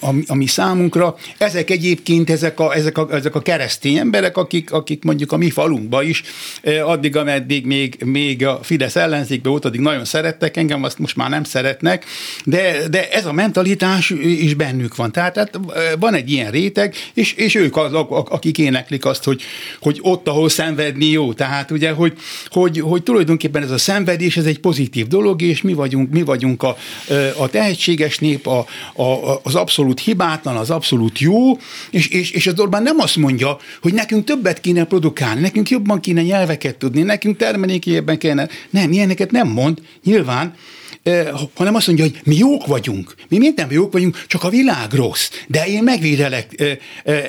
ami, 0.00 0.22
ami 0.26 0.46
számunkra. 0.46 1.16
Ezek 1.38 1.70
egyébként 1.70 2.30
ezek 2.30 2.60
a, 2.60 2.74
ezek 2.74 2.98
a, 2.98 3.08
ezek 3.10 3.34
a 3.34 3.40
keresztény 3.40 3.96
emberek, 3.96 4.36
akik, 4.36 4.72
akik 4.72 5.04
mondjuk 5.04 5.32
a 5.32 5.36
mi 5.36 5.50
falunkba 5.50 6.02
is 6.02 6.22
addig, 6.84 7.16
ameddig 7.16 7.66
még, 7.66 7.96
még 8.04 8.46
a 8.46 8.60
Fidesz 8.62 8.96
ellenzékbe 8.96 9.48
volt, 9.48 9.64
addig 9.64 9.80
nagyon 9.80 10.04
szerettek 10.04 10.56
engem, 10.56 10.82
azt 10.82 10.98
most 10.98 11.16
már 11.16 11.30
nem 11.30 11.44
szeretnek, 11.44 12.04
de, 12.44 12.88
de 12.90 13.10
ez 13.10 13.26
a 13.26 13.32
mentalitás 13.32 14.10
is 14.22 14.54
bennük 14.54 14.96
van. 14.96 15.12
Tehát, 15.12 15.32
tehát 15.32 15.58
van 15.98 16.14
egy 16.14 16.30
ilyen 16.30 16.50
réteg, 16.50 16.94
és, 17.14 17.32
és 17.32 17.54
ők 17.54 17.76
az, 17.76 17.92
akik 18.08 18.58
éneklik 18.58 19.04
azt, 19.04 19.24
hogy, 19.24 19.42
hogy 19.80 19.98
ott, 20.02 20.28
ahol 20.28 20.48
szenvedni 20.48 21.06
jó. 21.06 21.32
Tehát 21.32 21.70
ugye, 21.70 21.90
hogy, 21.90 22.12
hogy, 22.46 22.80
hogy 22.80 23.02
tulajdonképpen 23.02 23.62
ez 23.62 23.70
a 23.70 23.78
szenvedés, 23.78 24.36
ez 24.36 24.44
egy 24.44 24.60
pozitív 24.60 25.06
dolog, 25.06 25.42
és 25.42 25.62
mi 25.62 25.72
vagyunk, 25.72 26.10
mi 26.10 26.22
vagyunk 26.22 26.62
a, 26.62 26.76
a 27.36 27.48
tehetséges 27.48 28.18
nép, 28.18 28.46
a, 28.46 28.66
a, 28.98 29.40
az 29.42 29.54
abszolút 29.54 30.00
hibátlan, 30.00 30.56
az 30.56 30.70
abszolút 30.70 31.18
jó, 31.18 31.58
és, 31.90 32.08
és, 32.08 32.30
és 32.30 32.46
az 32.46 32.60
Orbán 32.60 32.82
nem 32.82 32.98
azt 32.98 33.16
mondja, 33.16 33.58
hogy 33.82 33.92
nekünk 33.94 34.24
többet 34.24 34.60
kéne 34.60 34.84
produkálni, 34.84 35.40
nekünk 35.40 35.70
jobban 35.70 36.00
kéne 36.00 36.22
nyelveket 36.22 36.76
tudni, 36.76 37.02
nekünk 37.02 37.36
termelékéjében 37.36 38.18
kéne. 38.18 38.48
Nem, 38.70 38.92
ilyeneket 38.92 39.30
nem 39.30 39.48
mond, 39.48 39.78
nyilván, 40.04 40.54
hanem 41.54 41.74
azt 41.74 41.86
mondja, 41.86 42.04
hogy 42.04 42.20
mi 42.24 42.36
jók 42.36 42.66
vagyunk. 42.66 43.14
Mi 43.28 43.38
miért 43.38 43.56
nem 43.56 43.70
jók 43.70 43.92
vagyunk, 43.92 44.24
csak 44.26 44.44
a 44.44 44.48
világ 44.48 44.92
rossz. 44.92 45.30
De 45.46 45.66
én 45.66 45.82
megvédelek 45.82 46.76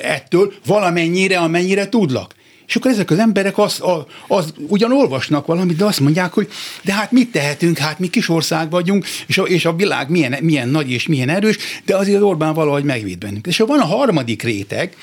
ettől 0.02 0.52
valamennyire, 0.66 1.38
amennyire 1.38 1.88
tudlak. 1.88 2.34
És 2.70 2.76
akkor 2.76 2.90
ezek 2.90 3.10
az 3.10 3.18
emberek 3.18 3.58
az, 3.58 3.80
az, 3.80 4.04
az 4.28 4.52
ugyan 4.68 4.92
olvasnak 4.92 5.46
valamit, 5.46 5.76
de 5.76 5.84
azt 5.84 6.00
mondják, 6.00 6.32
hogy 6.32 6.48
de 6.82 6.92
hát 6.92 7.12
mit 7.12 7.30
tehetünk, 7.30 7.78
hát 7.78 7.98
mi 7.98 8.08
kis 8.08 8.28
ország 8.28 8.70
vagyunk, 8.70 9.06
és 9.26 9.38
a, 9.38 9.42
és 9.42 9.64
a 9.64 9.74
világ 9.74 10.10
milyen, 10.10 10.36
milyen 10.40 10.68
nagy 10.68 10.90
és 10.90 11.06
milyen 11.06 11.28
erős, 11.28 11.56
de 11.84 11.96
azért 11.96 12.20
Orbán 12.20 12.54
valahogy 12.54 12.84
megvéd 12.84 13.18
bennünk. 13.18 13.46
És 13.46 13.56
van 13.56 13.78
a 13.78 13.84
harmadik 13.84 14.42
réteg, 14.42 14.96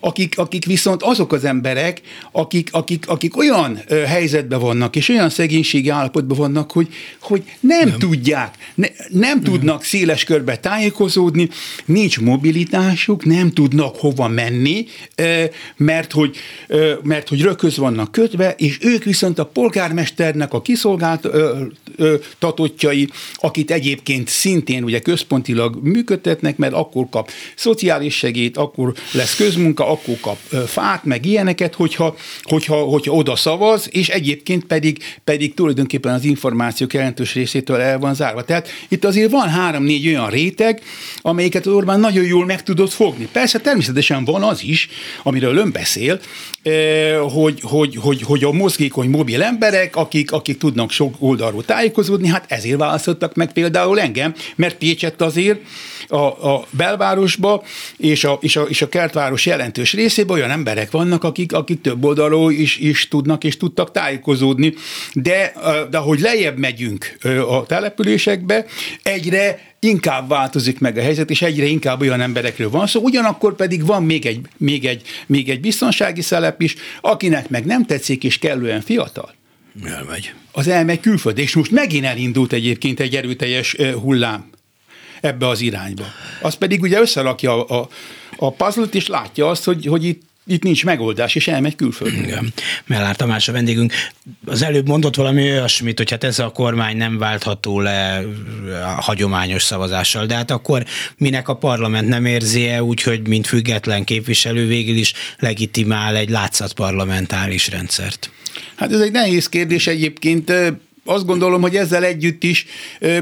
akik, 0.00 0.38
akik 0.38 0.64
viszont 0.64 1.02
azok 1.02 1.32
az 1.32 1.44
emberek, 1.44 2.00
akik, 2.32 2.68
akik, 2.72 3.08
akik 3.08 3.36
olyan 3.36 3.80
helyzetben 4.06 4.60
vannak, 4.60 4.96
és 4.96 5.08
olyan 5.08 5.30
szegénységi 5.30 5.88
állapotban 5.88 6.38
vannak, 6.38 6.72
hogy, 6.72 6.88
hogy 7.20 7.42
nem, 7.60 7.88
nem. 7.88 7.98
tudják, 7.98 8.54
ne, 8.74 8.86
nem, 9.08 9.20
nem 9.20 9.42
tudnak 9.42 9.82
széles 9.82 10.24
körbe 10.24 10.56
tájékozódni, 10.56 11.48
nincs 11.84 12.20
mobilitásuk, 12.20 13.24
nem 13.24 13.52
tudnak 13.52 13.96
hova 13.96 14.28
menni, 14.28 14.86
mert 15.76 16.12
hogy 16.12 16.36
mert 17.02 17.28
hogy 17.28 17.42
rököz 17.42 17.76
vannak 17.76 18.12
kötve, 18.12 18.54
és 18.58 18.78
ők 18.80 19.04
viszont 19.04 19.38
a 19.38 19.44
polgármesternek 19.44 20.52
a 20.52 20.62
kiszolgáltatottjai, 20.62 23.08
akit 23.34 23.70
egyébként 23.70 24.28
szintén 24.28 24.84
ugye 24.84 24.98
központilag 24.98 25.78
működtetnek, 25.82 26.56
mert 26.56 26.72
akkor 26.72 27.06
kap 27.10 27.30
szociális 27.56 28.16
segít, 28.16 28.56
akkor 28.56 28.94
lesz 29.12 29.36
közmunka, 29.36 29.90
akkor 29.90 30.16
kap 30.20 30.38
fát, 30.66 31.04
meg 31.04 31.26
ilyeneket, 31.26 31.74
hogyha, 31.74 32.16
hogyha, 32.42 32.76
hogyha 32.76 33.12
oda 33.12 33.36
szavaz, 33.36 33.88
és 33.90 34.08
egyébként 34.08 34.64
pedig, 34.64 34.98
pedig 35.24 35.54
tulajdonképpen 35.54 36.14
az 36.14 36.24
információk 36.24 36.94
jelentős 36.94 37.34
részétől 37.34 37.80
el 37.80 37.98
van 37.98 38.14
zárva. 38.14 38.44
Tehát 38.44 38.68
itt 38.88 39.04
azért 39.04 39.30
van 39.30 39.48
három-négy 39.48 40.06
olyan 40.06 40.30
réteg, 40.30 40.82
amelyiket 41.22 41.66
Orbán 41.66 42.00
nagyon 42.00 42.24
jól 42.24 42.44
meg 42.44 42.62
tudott 42.62 42.92
fogni. 42.92 43.28
Persze 43.32 43.60
természetesen 43.60 44.24
van 44.24 44.42
az 44.42 44.62
is, 44.62 44.88
amiről 45.22 45.56
ön 45.56 45.72
beszél, 45.72 46.20
hogy, 47.30 47.60
hogy, 47.62 47.96
hogy, 47.96 48.22
hogy 48.22 48.44
a 48.44 48.52
mozgékony 48.52 49.08
mobil 49.08 49.42
emberek, 49.42 49.96
akik, 49.96 50.32
akik 50.32 50.58
tudnak 50.58 50.90
sok 50.90 51.14
oldalról 51.18 51.64
tájékozódni, 51.64 52.28
hát 52.28 52.44
ezért 52.48 52.78
választottak 52.78 53.34
meg 53.34 53.52
például 53.52 54.00
engem, 54.00 54.34
mert 54.56 54.76
Pécsett 54.76 55.22
azért 55.22 55.60
a, 56.08 56.16
a 56.50 56.66
belvárosba 56.70 57.62
és 57.96 58.24
a, 58.24 58.38
és, 58.40 58.56
a, 58.56 58.62
és 58.62 58.82
a 58.82 58.88
kertváros 58.88 59.46
jelentős 59.46 59.92
részében 59.92 60.36
olyan 60.36 60.50
emberek 60.50 60.90
vannak, 60.90 61.24
akik, 61.24 61.52
akik 61.52 61.80
több 61.80 62.04
oldalról 62.04 62.52
is, 62.52 62.76
is 62.76 63.08
tudnak 63.08 63.44
és 63.44 63.56
tudtak 63.56 63.90
tájékozódni, 63.90 64.74
de, 65.12 65.52
de 65.90 65.98
ahogy 65.98 66.20
lejjebb 66.20 66.58
megyünk 66.58 67.16
a 67.48 67.66
településekbe, 67.66 68.64
egyre 69.02 69.73
inkább 69.84 70.28
változik 70.28 70.80
meg 70.80 70.96
a 70.96 71.00
helyzet, 71.00 71.30
és 71.30 71.42
egyre 71.42 71.64
inkább 71.64 72.00
olyan 72.00 72.20
emberekről 72.20 72.70
van 72.70 72.86
szó, 72.86 73.00
ugyanakkor 73.00 73.56
pedig 73.56 73.86
van 73.86 74.02
még 74.04 74.26
egy, 74.26 74.40
még 74.56 74.84
egy, 74.84 75.02
még 75.26 75.48
egy 75.48 75.60
biztonsági 75.60 76.22
szelep 76.22 76.62
is, 76.62 76.74
akinek 77.00 77.48
meg 77.48 77.64
nem 77.64 77.86
tetszik, 77.86 78.24
és 78.24 78.38
kellően 78.38 78.80
fiatal. 78.80 79.34
Elmegy. 79.84 80.34
Az 80.52 80.68
elmegy 80.68 81.00
külföldre, 81.00 81.42
és 81.42 81.54
most 81.54 81.70
megint 81.70 82.04
elindult 82.04 82.52
egyébként 82.52 83.00
egy 83.00 83.16
erőteljes 83.16 83.76
hullám 84.02 84.50
ebbe 85.20 85.48
az 85.48 85.60
irányba. 85.60 86.04
Az 86.42 86.54
pedig 86.54 86.82
ugye 86.82 87.00
összerakja 87.00 87.66
a, 87.66 87.80
a, 87.80 87.88
a 88.36 88.52
puzzle-t, 88.52 88.94
és 88.94 89.06
látja 89.06 89.48
azt, 89.48 89.64
hogy, 89.64 89.86
hogy 89.86 90.04
itt 90.04 90.22
itt 90.46 90.62
nincs 90.62 90.84
megoldás, 90.84 91.34
és 91.34 91.48
elmegy 91.48 91.74
külföldre. 91.74 92.22
Igen. 92.22 92.52
Mellár 92.86 93.16
Tamás 93.16 93.48
a 93.48 93.52
vendégünk. 93.52 93.92
Az 94.46 94.62
előbb 94.62 94.88
mondott 94.88 95.16
valami 95.16 95.42
olyasmit, 95.42 95.98
hogy 95.98 96.10
hát 96.10 96.24
ez 96.24 96.38
a 96.38 96.48
kormány 96.48 96.96
nem 96.96 97.18
váltható 97.18 97.80
le 97.80 98.24
a 98.96 99.02
hagyományos 99.02 99.62
szavazással, 99.62 100.26
de 100.26 100.34
hát 100.34 100.50
akkor 100.50 100.84
minek 101.16 101.48
a 101.48 101.54
parlament 101.54 102.08
nem 102.08 102.24
érzi 102.24 102.68
-e 102.68 102.82
úgy, 102.82 103.02
hogy 103.02 103.28
mint 103.28 103.46
független 103.46 104.04
képviselő 104.04 104.66
végül 104.66 104.96
is 104.96 105.12
legitimál 105.38 106.16
egy 106.16 106.30
látszat 106.30 106.72
parlamentáris 106.72 107.68
rendszert? 107.68 108.30
Hát 108.74 108.92
ez 108.92 109.00
egy 109.00 109.12
nehéz 109.12 109.48
kérdés 109.48 109.86
egyébként 109.86 110.52
azt 111.04 111.26
gondolom, 111.26 111.60
hogy 111.60 111.76
ezzel 111.76 112.04
együtt 112.04 112.44
is 112.44 112.66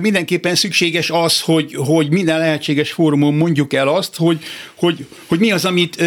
mindenképpen 0.00 0.54
szükséges 0.54 1.10
az, 1.10 1.40
hogy, 1.40 1.74
hogy 1.74 2.10
minden 2.10 2.38
lehetséges 2.38 2.92
fórumon 2.92 3.34
mondjuk 3.34 3.72
el 3.72 3.88
azt, 3.88 4.16
hogy, 4.16 4.38
hogy, 4.74 5.06
hogy 5.26 5.38
mi 5.38 5.52
az, 5.52 5.64
amit 5.64 6.04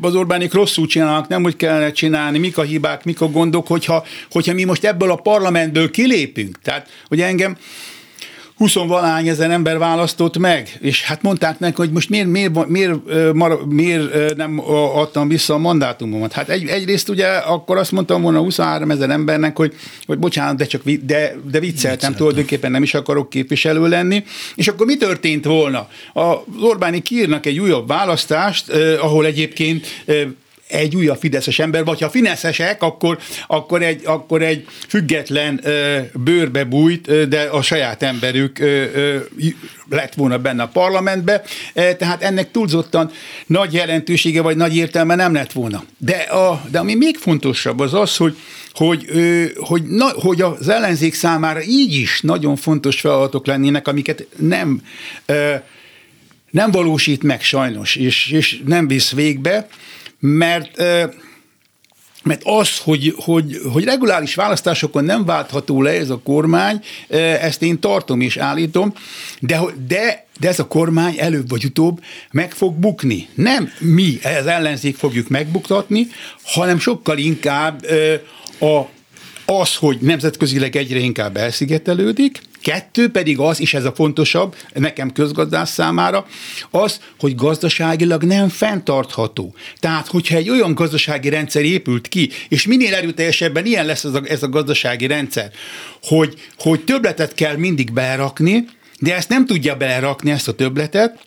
az 0.00 0.14
Orbánik 0.14 0.52
rosszul 0.52 0.86
csinálnak, 0.86 1.28
nem 1.28 1.42
hogy 1.42 1.56
kellene 1.56 1.92
csinálni, 1.92 2.38
mik 2.38 2.58
a 2.58 2.62
hibák, 2.62 3.04
mik 3.04 3.20
a 3.20 3.30
gondok, 3.30 3.66
hogyha, 3.66 4.04
hogyha 4.30 4.54
mi 4.54 4.64
most 4.64 4.84
ebből 4.84 5.10
a 5.10 5.16
parlamentből 5.16 5.90
kilépünk. 5.90 6.58
Tehát, 6.62 6.88
hogy 7.08 7.20
engem 7.20 7.56
20 8.60 8.74
valány 8.74 9.28
ezer 9.28 9.50
ember 9.50 9.78
választott 9.78 10.38
meg, 10.38 10.78
és 10.80 11.04
hát 11.04 11.22
mondták 11.22 11.58
neki, 11.58 11.74
hogy 11.76 11.90
most 11.90 12.08
miért, 12.08 12.26
miért, 12.26 12.68
miért, 12.68 12.98
miért, 13.32 13.64
miért 13.64 14.36
nem 14.36 14.60
adtam 14.94 15.28
vissza 15.28 15.54
a 15.54 15.58
mandátumomat. 15.58 16.32
Hát 16.32 16.48
egy, 16.48 16.66
egyrészt 16.66 17.08
ugye 17.08 17.26
akkor 17.26 17.76
azt 17.76 17.92
mondtam 17.92 18.22
volna 18.22 18.38
23 18.38 18.90
ezer 18.90 19.10
embernek, 19.10 19.56
hogy, 19.56 19.74
hogy 20.06 20.18
bocsánat, 20.18 20.56
de 20.56 20.64
csak 20.64 20.82
de, 20.82 21.36
de 21.50 21.60
vicceltem, 21.60 22.14
tulajdonképpen 22.14 22.70
nem 22.70 22.82
is 22.82 22.94
akarok 22.94 23.30
képviselő 23.30 23.88
lenni. 23.88 24.24
És 24.54 24.68
akkor 24.68 24.86
mi 24.86 24.96
történt 24.96 25.44
volna? 25.44 25.88
Az 26.12 26.36
Orbáni 26.60 27.00
kiírnak 27.00 27.46
egy 27.46 27.58
újabb 27.58 27.88
választást, 27.88 28.68
eh, 28.68 29.04
ahol 29.04 29.26
egyébként 29.26 29.86
eh, 30.04 30.26
egy 30.70 30.96
újabb 30.96 31.18
fideszes 31.18 31.58
ember, 31.58 31.84
vagy 31.84 32.00
ha 32.00 32.10
fideszesek, 32.10 32.82
akkor, 32.82 33.18
akkor, 33.46 33.82
egy, 33.82 34.00
akkor 34.04 34.42
egy 34.42 34.66
független 34.88 35.60
ö, 35.62 35.98
bőrbe 36.14 36.64
bújt, 36.64 37.28
de 37.28 37.40
a 37.40 37.62
saját 37.62 38.02
emberük 38.02 38.58
ö, 38.58 38.84
ö, 38.94 39.16
lett 39.90 40.14
volna 40.14 40.38
benne 40.38 40.62
a 40.62 40.68
parlamentbe, 40.68 41.42
e, 41.74 41.94
tehát 41.94 42.22
ennek 42.22 42.50
túlzottan 42.50 43.10
nagy 43.46 43.72
jelentősége 43.72 44.42
vagy 44.42 44.56
nagy 44.56 44.76
értelme 44.76 45.14
nem 45.14 45.32
lett 45.32 45.52
volna. 45.52 45.84
De, 45.98 46.16
a, 46.16 46.62
de 46.70 46.78
ami 46.78 46.94
még 46.94 47.16
fontosabb 47.16 47.78
az 47.78 47.94
az, 47.94 48.16
hogy, 48.16 48.36
hogy, 48.72 49.06
hogy, 49.56 49.82
na, 49.82 50.08
hogy 50.14 50.42
az 50.42 50.68
ellenzék 50.68 51.14
számára 51.14 51.62
így 51.62 51.94
is 51.94 52.20
nagyon 52.20 52.56
fontos 52.56 53.00
feladatok 53.00 53.46
lennének, 53.46 53.88
amiket 53.88 54.26
nem 54.36 54.82
nem 56.50 56.70
valósít 56.70 57.22
meg 57.22 57.42
sajnos, 57.42 57.96
és, 57.96 58.30
és 58.30 58.60
nem 58.66 58.86
visz 58.86 59.12
végbe, 59.12 59.68
mert 60.20 60.82
mert 62.22 62.42
az, 62.44 62.78
hogy, 62.78 63.14
hogy, 63.16 63.60
hogy 63.72 63.84
reguláris 63.84 64.34
választásokon 64.34 65.04
nem 65.04 65.24
váltható 65.24 65.82
le 65.82 65.90
ez 65.90 66.10
a 66.10 66.20
kormány, 66.24 66.80
ezt 67.40 67.62
én 67.62 67.80
tartom 67.80 68.20
és 68.20 68.36
állítom, 68.36 68.92
de, 69.40 69.60
de, 69.86 70.26
de 70.40 70.48
ez 70.48 70.58
a 70.58 70.66
kormány 70.66 71.14
előbb 71.18 71.48
vagy 71.48 71.64
utóbb 71.64 72.00
meg 72.30 72.52
fog 72.52 72.74
bukni. 72.74 73.28
Nem 73.34 73.70
mi, 73.78 74.18
az 74.40 74.46
ellenzék 74.46 74.96
fogjuk 74.96 75.28
megbuktatni, 75.28 76.06
hanem 76.44 76.78
sokkal 76.78 77.18
inkább 77.18 77.86
a 78.60 78.80
az, 79.46 79.76
hogy 79.76 79.98
nemzetközileg 80.00 80.76
egyre 80.76 80.98
inkább 80.98 81.36
elszigetelődik, 81.36 82.40
kettő 82.62 83.08
pedig 83.10 83.38
az, 83.38 83.60
és 83.60 83.74
ez 83.74 83.84
a 83.84 83.92
fontosabb 83.92 84.56
nekem 84.74 85.12
közgazdász 85.12 85.72
számára, 85.72 86.26
az, 86.70 87.00
hogy 87.18 87.34
gazdaságilag 87.34 88.24
nem 88.24 88.48
fenntartható. 88.48 89.54
Tehát, 89.78 90.06
hogyha 90.06 90.36
egy 90.36 90.50
olyan 90.50 90.74
gazdasági 90.74 91.28
rendszer 91.28 91.62
épült 91.62 92.08
ki, 92.08 92.30
és 92.48 92.66
minél 92.66 92.94
erőteljesebben 92.94 93.66
ilyen 93.66 93.86
lesz 93.86 94.04
ez 94.04 94.14
a, 94.14 94.22
ez 94.24 94.42
a 94.42 94.48
gazdasági 94.48 95.06
rendszer, 95.06 95.50
hogy, 96.02 96.34
hogy 96.58 96.84
többletet 96.84 97.34
kell 97.34 97.56
mindig 97.56 97.92
berakni, 97.92 98.64
de 98.98 99.14
ezt 99.14 99.28
nem 99.28 99.46
tudja 99.46 99.76
belerakni, 99.76 100.30
ezt 100.30 100.48
a 100.48 100.52
többletet, 100.52 101.18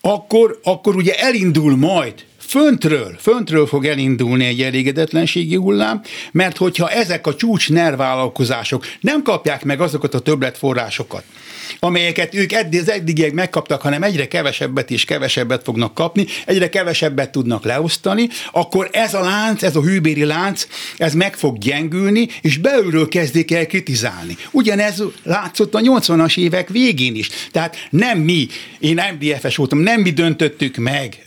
akkor, 0.00 0.60
akkor 0.62 0.96
ugye 0.96 1.14
elindul 1.14 1.76
majd 1.76 2.14
föntről, 2.48 3.16
föntről 3.18 3.66
fog 3.66 3.86
elindulni 3.86 4.44
egy 4.44 4.62
elégedetlenségi 4.62 5.54
hullám, 5.54 6.02
mert 6.32 6.56
hogyha 6.56 6.90
ezek 6.90 7.26
a 7.26 7.34
csúcs 7.34 7.70
nervvállalkozások 7.70 8.84
nem 9.00 9.22
kapják 9.22 9.64
meg 9.64 9.80
azokat 9.80 10.14
a 10.14 10.18
többletforrásokat, 10.18 11.24
amelyeket 11.78 12.34
ők 12.34 12.52
eddig, 12.52 12.80
az 12.80 12.90
eddigiek 12.90 13.32
megkaptak, 13.32 13.82
hanem 13.82 14.02
egyre 14.02 14.28
kevesebbet 14.28 14.90
és 14.90 15.04
kevesebbet 15.04 15.62
fognak 15.62 15.94
kapni, 15.94 16.26
egyre 16.46 16.68
kevesebbet 16.68 17.30
tudnak 17.30 17.64
leosztani, 17.64 18.28
akkor 18.52 18.88
ez 18.92 19.14
a 19.14 19.20
lánc, 19.20 19.62
ez 19.62 19.76
a 19.76 19.82
hűbéri 19.82 20.24
lánc, 20.24 20.66
ez 20.96 21.14
meg 21.14 21.34
fog 21.34 21.58
gyengülni, 21.58 22.28
és 22.40 22.58
belülről 22.58 23.08
kezdik 23.08 23.52
el 23.52 23.66
kritizálni. 23.66 24.36
Ugyanez 24.50 25.02
látszott 25.22 25.74
a 25.74 25.80
80-as 25.80 26.38
évek 26.38 26.68
végén 26.68 27.14
is. 27.14 27.28
Tehát 27.50 27.76
nem 27.90 28.18
mi, 28.18 28.46
én 28.78 29.00
MDF-es 29.18 29.56
voltam, 29.56 29.78
nem 29.78 30.00
mi 30.00 30.10
döntöttük 30.10 30.76
meg 30.76 31.22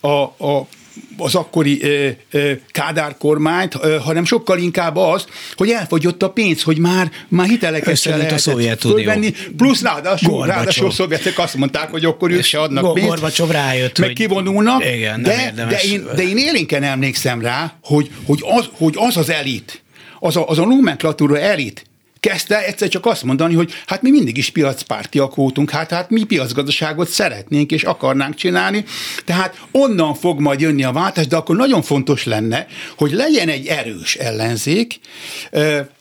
a, 0.00 0.08
a 0.46 0.68
az 1.16 1.34
akkori 1.34 1.82
ö, 1.82 2.08
ö, 2.30 2.52
Kádár 2.70 3.16
kormányt, 3.18 3.76
ö, 3.82 3.96
hanem 3.96 4.24
sokkal 4.24 4.58
inkább 4.58 4.96
az, 4.96 5.26
hogy 5.56 5.70
elfogyott 5.70 6.22
a 6.22 6.30
pénz, 6.30 6.62
hogy 6.62 6.78
már, 6.78 7.10
már 7.28 7.48
hiteleket 7.48 7.96
se 7.96 8.16
lehetett 8.16 8.80
fölvenni, 8.80 9.32
plusz 9.56 9.82
ráadásul, 9.82 10.46
ráadásul 10.46 10.86
a 10.86 10.90
szovjetek 10.90 11.38
azt 11.38 11.54
mondták, 11.54 11.90
hogy 11.90 12.04
akkor 12.04 12.30
ők 12.30 12.42
se 12.42 12.60
adnak 12.60 12.94
pénzt. 12.94 13.08
Gorbacsov 13.08 13.50
rájött, 13.50 13.98
meg 13.98 14.12
kivonulnak, 14.12 14.84
igen, 14.94 15.22
de, 15.22 15.52
de, 15.56 15.80
én, 15.80 16.06
de 16.14 16.22
én 16.22 16.36
élénken 16.36 16.82
emlékszem 16.82 17.40
rá, 17.40 17.72
hogy, 17.82 18.10
hogy, 18.26 18.40
az, 18.56 18.68
hogy 18.72 18.94
az 18.96 19.16
az 19.16 19.30
elit, 19.30 19.82
az 20.20 20.36
a, 20.36 20.48
az 20.48 20.58
a 20.58 20.64
nomenklatúra 20.64 21.38
elit, 21.38 21.87
kezdte 22.20 22.64
egyszer 22.64 22.88
csak 22.88 23.06
azt 23.06 23.22
mondani, 23.22 23.54
hogy 23.54 23.72
hát 23.86 24.02
mi 24.02 24.10
mindig 24.10 24.36
is 24.36 24.50
piacpártiak 24.50 25.34
voltunk, 25.34 25.70
hát, 25.70 25.90
hát 25.90 26.10
mi 26.10 26.24
piacgazdaságot 26.24 27.08
szeretnénk 27.08 27.72
és 27.72 27.82
akarnánk 27.82 28.34
csinálni, 28.34 28.84
tehát 29.24 29.60
onnan 29.70 30.14
fog 30.14 30.40
majd 30.40 30.60
jönni 30.60 30.84
a 30.84 30.92
váltás, 30.92 31.26
de 31.26 31.36
akkor 31.36 31.56
nagyon 31.56 31.82
fontos 31.82 32.24
lenne, 32.24 32.66
hogy 32.96 33.12
legyen 33.12 33.48
egy 33.48 33.66
erős 33.66 34.14
ellenzék, 34.14 35.00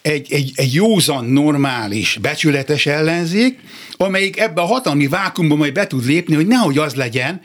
egy, 0.01 0.28
egy, 0.30 0.51
egy 0.55 0.74
józan, 0.74 1.26
normális, 1.26 2.18
becsületes 2.22 2.86
ellenzék, 2.86 3.59
amelyik 3.97 4.39
ebbe 4.39 4.61
a 4.61 4.65
hatalmi 4.65 5.07
vákumba 5.07 5.55
majd 5.55 5.74
be 5.74 5.88
tud 5.88 6.05
lépni, 6.05 6.36
hogy 6.36 6.47
nehogy 6.47 6.78
az 6.78 6.95
legyen, 6.95 7.41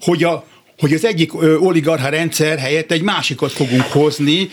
hogy 0.00 0.24
a, 0.24 0.44
hogy 0.80 0.92
az 0.92 1.04
egyik 1.04 1.34
oligarcha 1.60 2.08
rendszer 2.08 2.58
helyett 2.58 2.92
egy 2.92 3.02
másikat 3.02 3.52
fogunk 3.52 3.82
hozni, 3.82 4.50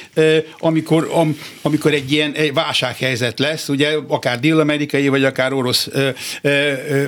amikor, 0.59 1.09
am, 1.11 1.39
amikor 1.61 1.93
egy 1.93 2.11
ilyen 2.11 2.33
egy 2.33 2.53
válsághelyzet 2.53 3.39
lesz, 3.39 3.69
ugye 3.69 3.89
akár 4.07 4.39
dél-amerikai, 4.39 5.07
vagy 5.07 5.23
akár 5.23 5.53
orosz 5.53 5.89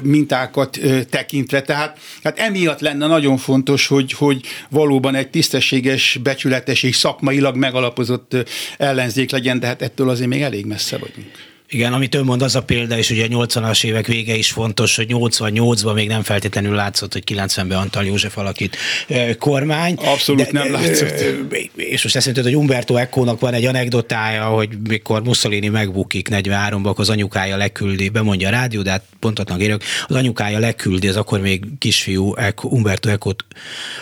mintákat 0.02 0.80
tekintve. 1.10 1.62
Tehát 1.62 1.98
hát 2.24 2.40
emiatt 2.40 2.80
lenne 2.80 3.08
nagyon 3.08 3.38
fontos, 3.38 3.88
hogy, 3.88 4.12
hogy 4.12 4.42
valóban 4.70 5.16
egy 5.16 5.30
tisztességes, 5.30 6.20
becsületes 6.24 6.84
és 6.84 6.96
szakmailag 6.96 7.56
megalapozott 7.56 8.36
ellenzék 8.78 9.32
legyen, 9.32 9.60
de 9.60 9.68
hát 9.68 9.82
ettől 9.82 10.10
azért 10.10 10.30
még 10.30 10.42
elég 10.42 10.66
messze 10.66 10.98
vagyunk. 10.98 11.49
Igen, 11.72 11.94
amit 11.94 12.16
ön 12.16 12.24
mond, 12.24 12.42
az 12.42 12.56
a 12.56 12.64
példa, 12.64 12.98
és 12.98 13.10
ugye 13.10 13.24
a 13.24 13.28
80-as 13.28 13.84
évek 13.84 14.08
vége 14.08 14.36
is 14.36 14.52
fontos, 14.52 14.96
hogy 14.96 15.06
88-ban 15.10 15.94
még 15.94 16.08
nem 16.08 16.24
feltétlenül 16.24 16.76
látszott, 16.76 17.14
hogy 17.14 17.24
90-ben 17.26 17.78
Antal 17.78 18.06
József 18.06 18.38
alakít 18.38 18.78
kormány. 19.40 19.94
Abszolút 19.94 20.42
de, 20.42 20.50
nem 20.52 20.72
látszott. 20.72 21.24
És 21.76 22.04
most 22.04 22.16
ezt 22.16 22.40
hogy 22.44 22.56
Umberto 22.56 22.96
Eco-nak 22.96 23.40
van 23.40 23.54
egy 23.54 23.66
anekdotája, 23.66 24.44
hogy 24.46 24.70
mikor 24.88 25.24
Mussolini 25.24 25.68
megbukik 25.68 26.28
43-ban, 26.32 26.96
az 26.96 27.10
anyukája 27.10 27.58
leküldi, 27.58 28.10
bemondja 28.10 28.48
a 28.48 28.52
rádió, 28.52 28.82
de 28.82 28.90
hát 28.90 29.04
pontatlan 29.20 29.62
érök, 29.62 29.84
az 30.08 30.16
anyukája 30.16 30.60
leküldi, 30.60 31.08
az 31.08 31.16
akkor 31.16 31.40
még 31.40 31.64
kisfiú 31.78 32.36
Eco, 32.36 32.68
Umberto 32.68 33.10
eco 33.10 33.32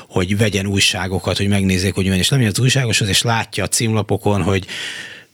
hogy 0.07 0.37
vegyen 0.37 0.65
újságokat, 0.65 1.37
hogy 1.37 1.47
megnézzék, 1.47 1.93
hogy 1.93 2.03
milyen, 2.03 2.19
és 2.19 2.29
nem 2.29 2.45
az 2.45 2.59
újságoshoz, 2.59 3.07
és 3.07 3.21
látja 3.21 3.63
a 3.63 3.67
címlapokon, 3.67 4.41
hogy 4.41 4.65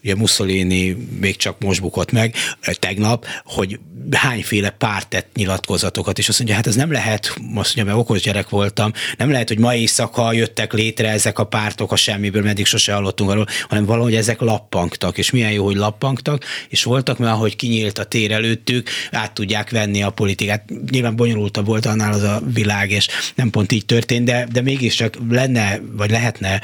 ugye 0.03 0.15
Mussolini 0.15 0.97
még 1.19 1.35
csak 1.35 1.59
most 1.59 1.81
bukott 1.81 2.11
meg 2.11 2.35
tegnap, 2.79 3.25
hogy 3.43 3.79
hányféle 4.11 4.69
párt 4.69 5.07
tett 5.07 5.29
nyilatkozatokat, 5.35 6.17
és 6.17 6.29
azt 6.29 6.37
mondja, 6.37 6.55
hát 6.55 6.67
ez 6.67 6.75
nem 6.75 6.91
lehet, 6.91 7.25
azt 7.27 7.75
mondja, 7.75 7.83
mert 7.83 7.97
okos 7.97 8.21
gyerek 8.21 8.49
voltam, 8.49 8.91
nem 9.17 9.31
lehet, 9.31 9.47
hogy 9.47 9.59
ma 9.59 9.75
éjszaka 9.75 10.33
jöttek 10.33 10.73
létre 10.73 11.09
ezek 11.09 11.39
a 11.39 11.43
pártok 11.43 11.91
a 11.91 11.95
semmiből, 11.95 12.41
meddig 12.41 12.65
sose 12.65 12.93
hallottunk 12.93 13.29
arról, 13.29 13.47
hanem 13.67 13.85
valahogy 13.85 14.15
ezek 14.15 14.39
lappangtak, 14.39 15.17
és 15.17 15.31
milyen 15.31 15.51
jó, 15.51 15.65
hogy 15.65 15.75
lappangtak, 15.75 16.45
és 16.69 16.83
voltak, 16.83 17.17
mert 17.17 17.31
ahogy 17.31 17.55
kinyílt 17.55 17.97
a 17.97 18.03
tér 18.03 18.31
előttük, 18.31 18.89
át 19.11 19.33
tudják 19.33 19.69
venni 19.69 20.03
a 20.03 20.09
politikát. 20.09 20.63
Nyilván 20.91 21.15
bonyolultabb 21.15 21.65
volt 21.65 21.85
annál 21.85 22.13
az 22.13 22.23
a 22.23 22.41
világ, 22.53 22.91
és 22.91 23.07
nem 23.35 23.49
pont 23.49 23.71
így 23.71 23.85
történt, 23.85 24.25
de, 24.25 24.47
de 24.51 24.61
mégiscsak 24.61 25.17
lenne, 25.29 25.79
vagy 25.91 26.11
lehetne 26.11 26.61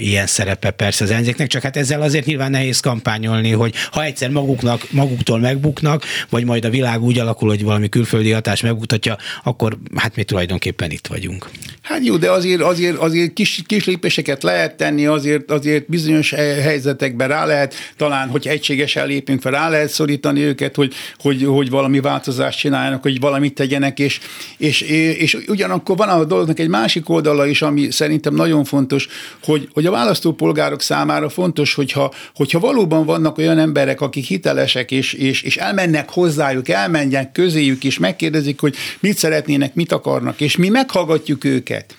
ilyen 0.00 0.26
szerepe 0.26 0.70
persze 0.70 1.04
az 1.04 1.10
ellenzéknek, 1.10 1.48
csak 1.48 1.62
hát 1.62 1.76
ezzel 1.76 2.02
azért 2.02 2.26
nyilván 2.26 2.50
nehéz 2.50 2.71
kampányolni, 2.80 3.50
hogy 3.50 3.74
ha 3.90 4.04
egyszer 4.04 4.30
maguknak, 4.30 4.86
maguktól 4.90 5.38
megbuknak, 5.38 6.04
vagy 6.30 6.44
majd 6.44 6.64
a 6.64 6.70
világ 6.70 7.02
úgy 7.02 7.18
alakul, 7.18 7.48
hogy 7.48 7.64
valami 7.64 7.88
külföldi 7.88 8.30
hatás 8.30 8.60
megmutatja, 8.60 9.16
akkor 9.42 9.78
hát 9.96 10.16
mi 10.16 10.22
tulajdonképpen 10.22 10.90
itt 10.90 11.06
vagyunk. 11.06 11.50
Hát 11.82 12.04
jó, 12.04 12.16
de 12.16 12.30
azért, 12.30 12.60
azért, 12.60 12.96
azért 12.96 13.32
kis, 13.32 13.62
kis 13.66 13.84
lépéseket 13.84 14.42
lehet 14.42 14.76
tenni, 14.76 15.06
azért, 15.06 15.50
azért 15.50 15.88
bizonyos 15.88 16.30
helyzetekben 16.30 17.28
rá 17.28 17.46
lehet, 17.46 17.74
talán, 17.96 18.28
hogy 18.28 18.46
egységesen 18.48 19.06
lépünk 19.06 19.40
fel, 19.40 19.52
rá 19.52 19.68
lehet 19.68 19.88
szorítani 19.88 20.40
őket, 20.40 20.76
hogy, 20.76 20.94
hogy, 21.18 21.44
hogy 21.44 21.70
valami 21.70 22.00
változást 22.00 22.58
csináljanak, 22.58 23.02
hogy 23.02 23.20
valamit 23.20 23.54
tegyenek, 23.54 23.98
és, 23.98 24.20
és, 24.56 24.80
és 24.80 25.34
ugyanakkor 25.46 25.96
van 25.96 26.08
a 26.08 26.24
dolognak 26.24 26.58
egy 26.58 26.68
másik 26.68 27.08
oldala 27.08 27.46
is, 27.46 27.62
ami 27.62 27.90
szerintem 27.90 28.34
nagyon 28.34 28.64
fontos, 28.64 29.08
hogy, 29.42 29.68
hogy 29.72 29.86
a 29.86 29.90
választópolgárok 29.90 30.82
számára 30.82 31.28
fontos, 31.28 31.74
hogyha, 31.74 32.12
hogyha 32.34 32.58
valóban 32.62 33.04
vannak 33.04 33.38
olyan 33.38 33.58
emberek, 33.58 34.00
akik 34.00 34.24
hitelesek, 34.24 34.90
és, 34.90 35.12
és, 35.12 35.42
és 35.42 35.56
elmennek 35.56 36.10
hozzájuk, 36.10 36.68
elmenjenek 36.68 37.32
közéjük, 37.32 37.84
és 37.84 37.98
megkérdezik, 37.98 38.60
hogy 38.60 38.74
mit 39.00 39.16
szeretnének, 39.16 39.74
mit 39.74 39.92
akarnak, 39.92 40.40
és 40.40 40.56
mi 40.56 40.68
meghallgatjuk 40.68 41.44
őket. 41.44 41.96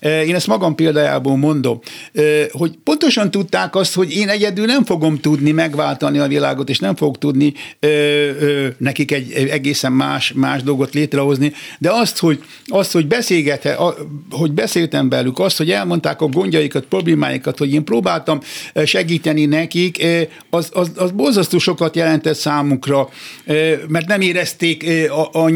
Én 0.00 0.34
ezt 0.34 0.46
magam 0.46 0.74
példájából 0.74 1.36
mondom, 1.36 1.80
hogy 2.50 2.78
pontosan 2.84 3.30
tudták 3.30 3.74
azt, 3.76 3.94
hogy 3.94 4.16
én 4.16 4.28
egyedül 4.28 4.64
nem 4.64 4.84
fogom 4.84 5.20
tudni 5.20 5.50
megváltani 5.50 6.18
a 6.18 6.26
világot, 6.26 6.68
és 6.68 6.78
nem 6.78 6.96
fogok 6.96 7.18
tudni 7.18 7.54
nekik 8.78 9.12
egy 9.12 9.32
egészen 9.32 9.92
más, 9.92 10.32
más 10.34 10.62
dolgot 10.62 10.94
létrehozni, 10.94 11.52
de 11.78 11.90
azt, 11.92 12.18
hogy, 12.18 12.42
azt, 12.66 12.92
hogy, 12.92 13.06
beszélgethe, 13.06 13.78
hogy 14.30 14.52
beszéltem 14.52 15.08
velük, 15.08 15.38
azt, 15.38 15.56
hogy 15.56 15.70
elmondták 15.70 16.20
a 16.20 16.26
gondjaikat, 16.26 16.84
problémáikat, 16.84 17.58
hogy 17.58 17.72
én 17.72 17.84
próbáltam 17.84 18.40
segíteni 18.84 19.44
nekik, 19.46 20.06
az, 20.50 20.70
az, 20.72 20.90
az 20.96 21.10
borzasztó 21.10 21.58
sokat 21.58 21.96
jelentett 21.96 22.36
számukra, 22.36 23.08
mert 23.88 24.06
nem 24.06 24.20
érezték 24.20 24.86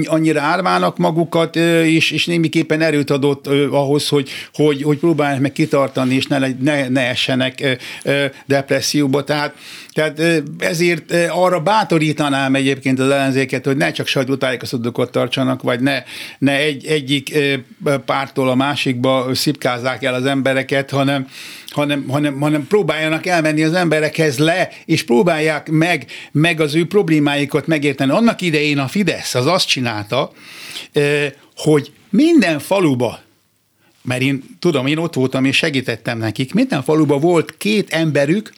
annyira 0.05 0.41
árvának 0.41 0.99
magukat, 0.99 1.57
és, 1.85 2.11
és 2.11 2.27
némiképpen 2.27 2.81
erőt 2.81 3.11
adott 3.11 3.47
ahhoz, 3.71 4.09
hogy, 4.09 4.30
hogy, 4.55 4.83
hogy 4.83 4.99
próbálják 4.99 5.41
meg 5.41 5.53
kitartani, 5.53 6.15
és 6.15 6.27
ne, 6.27 6.39
ne, 6.39 6.89
ne 6.89 7.09
essenek 7.09 7.79
depresszióba. 8.47 9.25
Tehát, 9.25 9.55
tehát 9.93 10.43
ezért 10.59 11.15
arra 11.29 11.61
bátorítanám 11.61 12.55
egyébként 12.55 12.99
az 12.99 13.11
ellenzéket, 13.11 13.65
hogy 13.65 13.77
ne 13.77 13.93
csak 13.93 14.07
sajtótájékoztatókat 14.07 15.11
tartsanak, 15.11 15.63
vagy 15.63 15.81
ne, 15.81 16.03
ne 16.39 16.57
egy, 16.57 16.87
egyik 16.87 17.39
pártól 18.05 18.51
a 18.51 18.55
másikba 18.55 19.35
szipkázzák 19.35 20.03
el 20.05 20.15
az 20.15 20.25
embereket, 20.25 20.91
hanem, 20.91 21.27
hanem, 21.69 22.05
hanem, 22.09 22.41
hanem 22.41 22.67
próbáljanak 22.67 23.27
elmenni 23.27 23.63
az 23.63 23.75
emberekhez 23.75 24.39
le, 24.39 24.69
és 24.85 25.05
próbálják 25.05 25.69
meg, 25.71 26.07
meg 26.33 26.61
az 26.61 26.75
ő 26.75 26.87
problémáikat 26.87 27.67
megérteni. 27.67 28.11
Annak 28.11 28.41
idején 28.41 28.79
a 28.79 28.89
Fidesz 28.89 29.35
az 29.35 29.47
azt 29.47 29.69
csinálta, 29.69 30.33
hogy 31.57 31.93
minden 32.11 32.59
faluba 32.59 33.21
mert 34.03 34.23
én 34.23 34.43
tudom, 34.59 34.87
én 34.87 34.99
ott 34.99 35.15
voltam 35.15 35.45
és 35.45 35.57
segítettem 35.57 36.19
nekik. 36.19 36.55
Minden 36.55 36.83
faluban 36.83 37.21
volt 37.21 37.57
két 37.57 37.91
emberük, 37.91 38.53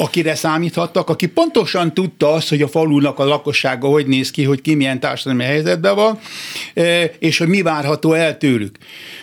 akire 0.00 0.34
számíthattak, 0.34 1.08
aki 1.08 1.26
pontosan 1.26 1.94
tudta 1.94 2.32
azt, 2.32 2.48
hogy 2.48 2.62
a 2.62 2.68
falunak 2.68 3.18
a 3.18 3.24
lakossága 3.24 3.88
hogy 3.88 4.06
néz 4.06 4.30
ki, 4.30 4.44
hogy 4.44 4.60
ki 4.60 4.74
milyen 4.74 5.00
társadalmi 5.00 5.44
helyzetben 5.44 5.94
van, 5.94 6.18
és 7.18 7.38
hogy 7.38 7.48
mi 7.48 7.62
várható 7.62 8.12
el 8.12 8.38
tőlük. 8.38 8.76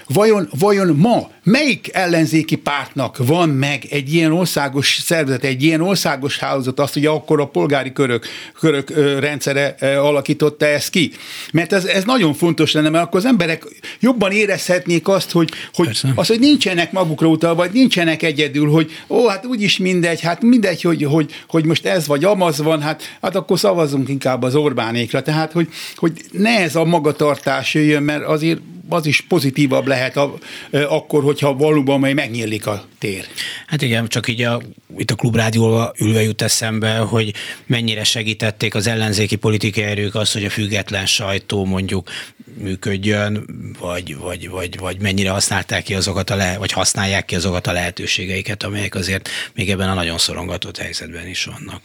Vajon, 0.08 0.50
vajon 0.60 0.96
ma 0.96 1.30
melyik 1.46 1.90
ellenzéki 1.94 2.56
pártnak 2.56 3.18
van 3.18 3.50
meg 3.50 3.86
egy 3.90 4.14
ilyen 4.14 4.32
országos 4.32 5.00
szervezet, 5.04 5.44
egy 5.44 5.64
ilyen 5.64 5.82
országos 5.82 6.38
hálózat, 6.38 6.80
azt 6.80 6.96
ugye 6.96 7.10
akkor 7.10 7.42
a 7.42 7.48
polgári 7.48 7.92
körök, 7.92 8.26
körök 8.60 8.90
rendszere 9.20 9.76
alakította 9.80 10.66
ezt 10.66 10.90
ki? 10.90 11.12
Mert 11.54 11.74
ez, 11.74 11.86
ez 11.86 12.04
nagyon 12.04 12.34
fontos 12.34 12.72
lenne, 12.72 12.90
mert 12.90 13.04
akkor 13.04 13.20
az 13.20 13.26
emberek 13.26 13.64
jobban 14.00 14.32
érezhetnék 14.32 15.08
azt, 15.08 15.32
hogy, 15.32 15.50
hogy, 15.74 16.00
az, 16.16 16.28
hogy 16.28 16.40
nincsenek 16.40 16.92
magukra 16.92 17.28
utalva, 17.28 17.56
vagy 17.56 17.72
nincsenek 17.72 18.24
egyedül, 18.24 18.70
hogy 18.70 18.92
ó, 19.08 19.28
hát 19.28 19.46
úgyis 19.46 19.78
mindegy, 19.78 20.22
hát 20.22 20.42
mindegy, 20.66 20.82
hogy, 20.82 21.04
hogy, 21.04 21.32
hogy 21.48 21.66
most 21.66 21.86
ez 21.86 22.08
vagy 22.08 22.24
amaz 22.24 22.62
van, 22.62 22.82
hát, 22.82 23.18
hát 23.22 23.36
akkor 23.36 23.60
szavazunk 23.60 24.10
inkább 24.10 24.44
az 24.44 24.56
Orbánékra. 24.56 25.22
Tehát, 25.22 25.52
hogy, 25.52 25.68
hogy 25.96 26.12
ne 26.32 26.60
ez 26.62 26.76
a 26.76 26.86
magatartás 26.86 27.74
jöjjön, 27.74 28.04
mert 28.04 28.24
azért 28.24 28.60
az 28.90 29.06
is 29.06 29.22
pozitívabb 29.22 29.88
lehet 29.88 30.18
a, 30.18 30.34
akkor, 30.72 31.24
hogyha 31.24 31.54
valóban 31.54 32.00
majd 32.00 32.16
megnyílik 32.16 32.68
a 32.68 32.86
tér. 33.00 33.26
Hát 33.68 33.82
igen, 33.82 34.08
csak 34.08 34.28
így 34.28 34.42
a, 34.42 34.62
itt 34.98 35.12
a 35.12 35.16
klubrádióval 35.16 35.94
ülve 36.00 36.22
jut 36.22 36.42
eszembe, 36.42 36.98
hogy 36.98 37.34
mennyire 37.66 38.04
segítették 38.04 38.76
az 38.76 38.88
ellenzéki 38.88 39.36
politikai 39.36 39.84
erők 39.84 40.16
azt, 40.16 40.34
hogy 40.34 40.46
a 40.46 40.50
független 40.50 41.06
sajtó 41.06 41.66
mondjuk 41.66 42.10
működjön, 42.58 43.46
vagy, 43.80 44.18
vagy, 44.18 44.50
vagy, 44.50 44.80
vagy 44.80 45.02
mennyire 45.02 45.30
használták 45.30 45.84
ki 45.84 45.96
azokat 45.96 46.30
a 46.30 46.36
le, 46.36 46.58
vagy 46.58 46.72
használják 46.72 47.26
ki 47.26 47.36
azokat 47.36 47.68
a 47.68 47.72
lehetőségeiket, 47.72 48.64
amelyek 48.64 48.96
azért 48.96 49.30
még 49.54 49.70
ebben 49.70 49.90
a 49.90 49.94
nagyon 49.94 50.18
szorongatott 50.18 50.78
helyzetben 50.78 51.28
is 51.28 51.46
vannak. 51.46 51.82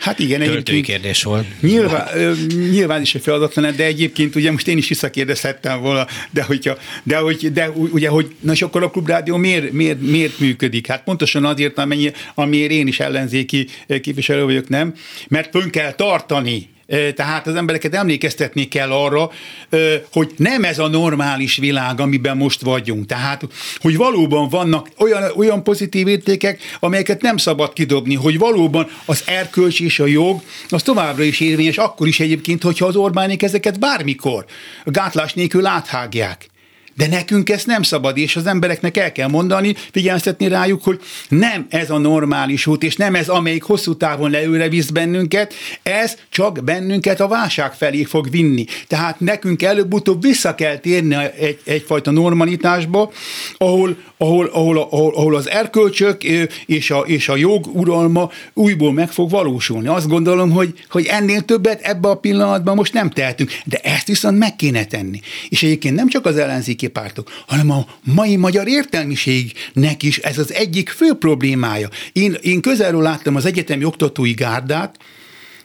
Hát 0.00 0.18
igen, 0.18 0.40
egyébként 0.40 0.84
kérdés 0.84 1.22
volt. 1.22 1.46
Nyilván, 1.60 2.08
nyilván 2.70 3.00
is 3.00 3.14
egy 3.14 3.22
feladatlan, 3.22 3.76
de 3.76 3.84
egyébként 3.84 4.36
ugye 4.36 4.50
most 4.50 4.68
én 4.68 4.78
is 4.78 4.88
visszakérdezhettem 4.88 5.80
volna, 5.80 6.06
de, 6.30 6.42
hogyha, 6.42 6.76
de, 7.02 7.16
hogy, 7.16 7.52
de 7.52 7.70
ugye, 7.70 8.08
hogy 8.08 8.34
na 8.40 8.52
és 8.52 8.62
akkor 8.62 8.82
a 8.82 8.90
klubrádió 8.90 9.36
miért, 9.36 9.72
miért, 9.72 10.00
miért 10.00 10.38
működik? 10.38 10.86
Hát 10.86 11.04
pontosan 11.04 11.44
azért, 11.44 11.78
amennyi, 11.78 12.12
amiért 12.34 12.70
én 12.70 12.86
is 12.86 13.00
ellenzéki 13.00 13.66
képviselő 14.00 14.44
vagyok, 14.44 14.68
nem? 14.68 14.94
Mert 15.28 15.50
fönn 15.50 15.70
kell 15.70 15.92
tartani 15.92 16.68
tehát 17.14 17.46
az 17.46 17.54
embereket 17.54 17.94
emlékeztetni 17.94 18.68
kell 18.68 18.90
arra, 18.90 19.30
hogy 20.12 20.30
nem 20.36 20.64
ez 20.64 20.78
a 20.78 20.88
normális 20.88 21.56
világ, 21.56 22.00
amiben 22.00 22.36
most 22.36 22.60
vagyunk. 22.60 23.06
Tehát, 23.06 23.42
hogy 23.80 23.96
valóban 23.96 24.48
vannak 24.48 24.88
olyan, 24.98 25.22
olyan 25.36 25.62
pozitív 25.62 26.08
értékek, 26.08 26.60
amelyeket 26.80 27.22
nem 27.22 27.36
szabad 27.36 27.72
kidobni, 27.72 28.14
hogy 28.14 28.38
valóban 28.38 28.88
az 29.04 29.22
erkölcs 29.26 29.80
és 29.80 30.00
a 30.00 30.06
jog, 30.06 30.40
az 30.68 30.82
továbbra 30.82 31.22
is 31.22 31.40
érvényes, 31.40 31.78
akkor 31.78 32.06
is 32.06 32.20
egyébként, 32.20 32.62
hogyha 32.62 32.86
az 32.86 32.96
Orbánik 32.96 33.42
ezeket 33.42 33.78
bármikor 33.78 34.44
gátlás 34.84 35.32
nélkül 35.32 35.66
áthágják. 35.66 36.49
De 37.00 37.06
nekünk 37.06 37.50
ezt 37.50 37.66
nem 37.66 37.82
szabad, 37.82 38.16
és 38.16 38.36
az 38.36 38.46
embereknek 38.46 38.96
el 38.96 39.12
kell 39.12 39.28
mondani, 39.28 39.74
figyelmeztetni 39.92 40.48
rájuk, 40.48 40.82
hogy 40.84 41.00
nem 41.28 41.66
ez 41.68 41.90
a 41.90 41.98
normális 41.98 42.66
út, 42.66 42.82
és 42.82 42.96
nem 42.96 43.14
ez, 43.14 43.28
amelyik 43.28 43.62
hosszú 43.62 43.96
távon 43.96 44.30
leőre 44.30 44.68
visz 44.68 44.88
bennünket, 44.88 45.54
ez 45.82 46.16
csak 46.28 46.64
bennünket 46.64 47.20
a 47.20 47.28
válság 47.28 47.72
felé 47.72 48.02
fog 48.02 48.30
vinni. 48.30 48.64
Tehát 48.86 49.20
nekünk 49.20 49.62
előbb-utóbb 49.62 50.22
vissza 50.22 50.54
kell 50.54 50.76
térni 50.78 51.16
egy, 51.38 51.58
egyfajta 51.64 52.10
normalitásba, 52.10 53.12
ahol, 53.58 53.96
ahol, 54.16 54.46
ahol, 54.46 54.78
ahol, 54.78 55.12
ahol 55.14 55.34
az 55.34 55.48
erkölcsök 55.48 56.24
és 56.66 56.90
a, 56.90 56.98
és 56.98 57.28
a 57.28 57.36
jog 57.36 57.66
uralma 57.76 58.30
újból 58.54 58.92
meg 58.92 59.10
fog 59.10 59.30
valósulni. 59.30 59.88
Azt 59.88 60.08
gondolom, 60.08 60.50
hogy, 60.50 60.72
hogy 60.88 61.06
ennél 61.06 61.40
többet 61.40 61.80
ebbe 61.80 62.08
a 62.08 62.14
pillanatban 62.14 62.74
most 62.74 62.92
nem 62.92 63.10
tehetünk, 63.10 63.50
de 63.64 63.76
ezt 63.76 64.06
viszont 64.06 64.38
meg 64.38 64.56
kéne 64.56 64.84
tenni. 64.84 65.20
És 65.48 65.62
egyébként 65.62 65.94
nem 65.94 66.08
csak 66.08 66.26
az 66.26 66.36
ellenzéki 66.36 66.88
pártok, 66.90 67.30
hanem 67.46 67.70
a 67.70 67.86
mai 68.04 68.36
magyar 68.36 68.68
értelmiségnek 68.68 70.02
is 70.02 70.18
ez 70.18 70.38
az 70.38 70.52
egyik 70.52 70.88
fő 70.88 71.14
problémája. 71.14 71.88
Én, 72.12 72.36
én 72.40 72.60
közelről 72.60 73.02
láttam 73.02 73.36
az 73.36 73.44
egyetemi 73.44 73.84
oktatói 73.84 74.32
gárdát, 74.32 74.96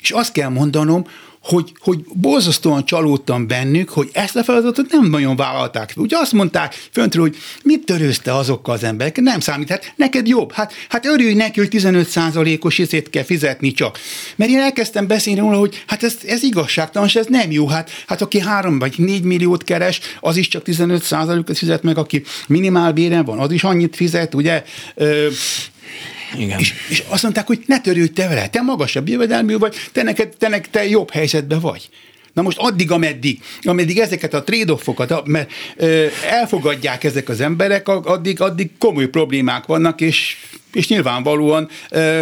és 0.01 0.11
azt 0.11 0.31
kell 0.31 0.49
mondanom, 0.49 1.05
hogy, 1.45 1.71
hogy 1.79 2.03
borzasztóan 2.13 2.85
csalódtam 2.85 3.47
bennük, 3.47 3.89
hogy 3.89 4.09
ezt 4.13 4.35
a 4.35 4.43
feladatot 4.43 4.91
nem 4.91 5.09
nagyon 5.09 5.35
vállalták. 5.35 5.93
Ugye 5.95 6.17
azt 6.17 6.31
mondták 6.31 6.73
föntről, 6.91 7.23
hogy 7.23 7.37
mit 7.63 7.85
törőzte 7.85 8.35
azokkal 8.35 8.73
az 8.73 8.83
emberek, 8.83 9.21
nem 9.21 9.39
számít, 9.39 9.69
hát 9.69 9.93
neked 9.95 10.27
jobb, 10.27 10.51
hát, 10.51 10.73
hát 10.89 11.05
örülj 11.05 11.33
neki, 11.33 11.59
hogy 11.59 11.69
15%-os 11.71 12.77
izét 12.77 13.09
kell 13.09 13.23
fizetni 13.23 13.71
csak. 13.71 13.99
Mert 14.35 14.51
én 14.51 14.59
elkezdtem 14.59 15.07
beszélni 15.07 15.39
róla, 15.39 15.57
hogy 15.57 15.83
hát 15.87 16.03
ez, 16.03 16.17
ez 16.27 16.43
igazságtalan, 16.43 17.07
és 17.07 17.15
ez 17.15 17.25
nem 17.29 17.51
jó, 17.51 17.67
hát, 17.67 17.89
hát 18.07 18.21
aki 18.21 18.39
három 18.39 18.79
vagy 18.79 18.93
négy 18.97 19.23
milliót 19.23 19.63
keres, 19.63 19.99
az 20.19 20.37
is 20.37 20.47
csak 20.47 20.63
15%-ot 20.65 21.57
fizet 21.57 21.83
meg, 21.83 21.97
aki 21.97 22.23
minimálbéren 22.47 23.25
van, 23.25 23.39
az 23.39 23.51
is 23.51 23.63
annyit 23.63 23.95
fizet, 23.95 24.33
ugye, 24.33 24.63
igen. 26.39 26.59
És, 26.59 26.73
és 26.89 27.03
azt 27.07 27.23
mondták, 27.23 27.47
hogy 27.47 27.63
ne 27.65 27.81
törődj 27.81 28.13
te 28.13 28.27
vele, 28.27 28.47
te 28.47 28.61
magasabb 28.61 29.09
jövedelmű 29.09 29.57
vagy, 29.57 29.75
te 29.91 30.03
neked, 30.03 30.37
te, 30.37 30.47
neked, 30.47 30.69
te 30.69 30.87
jobb 30.87 31.11
helyzetben 31.11 31.59
vagy. 31.59 31.89
Na 32.33 32.41
most 32.41 32.57
addig, 32.57 32.91
ameddig, 32.91 33.39
ameddig 33.61 33.99
ezeket 33.99 34.33
a 34.33 34.43
trade-offokat, 34.43 35.27
mert 35.27 35.51
ö, 35.75 36.05
elfogadják 36.29 37.03
ezek 37.03 37.29
az 37.29 37.41
emberek, 37.41 37.87
addig, 37.87 38.41
addig 38.41 38.69
komoly 38.77 39.07
problémák 39.07 39.65
vannak, 39.65 40.01
és, 40.01 40.37
és 40.73 40.87
nyilvánvalóan 40.87 41.69
ö, 41.89 42.21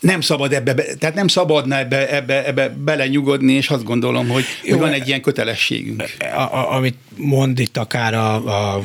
nem 0.00 0.20
szabad 0.20 0.52
ebbe, 0.52 0.74
tehát 0.74 1.14
nem 1.14 1.28
szabadna 1.28 1.78
ebbe, 1.78 2.14
ebbe, 2.14 2.46
ebbe 2.46 2.68
belenyugodni, 2.68 3.52
és 3.52 3.68
azt 3.68 3.84
gondolom, 3.84 4.28
hogy, 4.28 4.44
Jó, 4.62 4.70
hogy 4.70 4.80
van 4.80 4.92
egy 4.92 5.06
ilyen 5.08 5.20
kötelességünk. 5.20 6.04
A, 6.18 6.40
a, 6.40 6.74
amit 6.74 6.96
mond 7.16 7.58
itt 7.58 7.76
akár 7.76 8.14
a, 8.14 8.34
a 8.74 8.82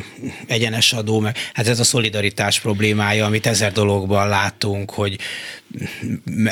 egyenes 0.47 0.93
adó, 0.93 1.19
meg, 1.19 1.37
hát 1.53 1.67
ez 1.67 1.79
a 1.79 1.83
szolidaritás 1.83 2.59
problémája, 2.59 3.25
amit 3.25 3.47
ezer 3.47 3.71
dologban 3.71 4.27
látunk, 4.27 4.91
hogy 4.91 5.17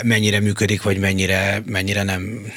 mennyire 0.03 0.39
működik, 0.39 0.81
vagy 0.81 0.97
mennyire, 0.97 1.61
mennyire 1.65 2.03
nem, 2.03 2.51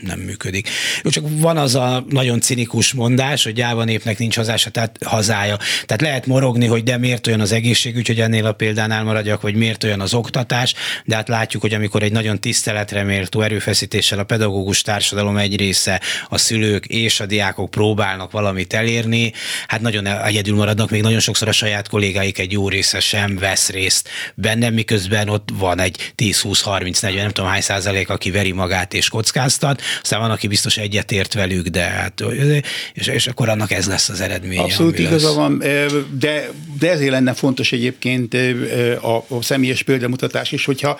nem 0.00 0.18
működik. 0.18 0.68
Jó, 1.02 1.10
csak 1.10 1.24
van 1.28 1.56
az 1.56 1.74
a 1.74 2.04
nagyon 2.08 2.40
cinikus 2.40 2.92
mondás, 2.92 3.44
hogy 3.44 3.52
gyáva 3.52 3.84
népnek 3.84 4.18
nincs 4.18 4.36
hazása, 4.36 4.70
tehát 4.70 4.98
hazája. 5.04 5.58
Tehát 5.86 6.02
lehet 6.02 6.26
morogni, 6.26 6.66
hogy 6.66 6.82
de 6.82 6.98
miért 6.98 7.26
olyan 7.26 7.40
az 7.40 7.52
egészségügy, 7.52 8.06
hogy 8.06 8.20
ennél 8.20 8.46
a 8.46 8.52
példánál 8.52 9.04
maradjak, 9.04 9.40
vagy 9.40 9.54
miért 9.54 9.84
olyan 9.84 10.00
az 10.00 10.14
oktatás, 10.14 10.74
de 11.04 11.14
hát 11.14 11.28
látjuk, 11.28 11.62
hogy 11.62 11.74
amikor 11.74 12.02
egy 12.02 12.12
nagyon 12.12 12.40
tiszteletre 12.40 13.02
méltó 13.02 13.40
erőfeszítéssel 13.40 14.18
a 14.18 14.24
pedagógus 14.24 14.82
társadalom 14.82 15.36
egy 15.36 15.56
része, 15.56 16.00
a 16.28 16.38
szülők 16.38 16.86
és 16.86 17.20
a 17.20 17.26
diákok 17.26 17.70
próbálnak 17.70 18.30
valamit 18.30 18.72
elérni, 18.72 19.32
hát 19.66 19.80
nagyon 19.80 20.06
egyedül 20.06 20.56
maradnak, 20.56 20.90
még 20.90 21.02
nagyon 21.02 21.20
sokszor 21.20 21.48
a 21.48 21.52
saját 21.52 21.88
kollégáik 21.88 22.38
egy 22.38 22.52
jó 22.52 22.68
része 22.68 23.00
sem 23.00 23.36
vesz 23.36 23.68
részt 23.70 24.08
benne, 24.34 24.70
miközben 24.70 25.28
ott 25.28 25.48
van 25.58 25.80
egy 25.80 26.12
10-20-30-40, 26.16 27.14
nem 27.14 27.30
tudom 27.30 27.50
hány 27.50 27.60
százalék, 27.60 28.08
aki 28.08 28.30
veri 28.30 28.52
magát 28.52 28.94
és 28.94 29.08
kockáztat, 29.08 29.82
aztán 30.02 30.20
van, 30.20 30.30
aki 30.30 30.46
biztos 30.46 30.76
egyetért 30.76 31.34
velük, 31.34 31.66
de 31.66 31.82
hát, 31.82 32.22
és, 32.92 33.06
és 33.06 33.26
akkor 33.26 33.48
annak 33.48 33.70
ez 33.70 33.86
lesz 33.86 34.08
az 34.08 34.20
eredmény. 34.20 34.58
Abszolút 34.58 34.98
igaza 34.98 35.32
van, 35.32 35.58
de, 36.18 36.50
de 36.78 36.90
ezért 36.90 37.10
lenne 37.10 37.32
fontos 37.32 37.72
egyébként 37.72 38.34
a, 39.00 39.16
a 39.16 39.42
személyes 39.42 39.82
példamutatás 39.82 40.52
is, 40.52 40.64
hogyha, 40.80 40.98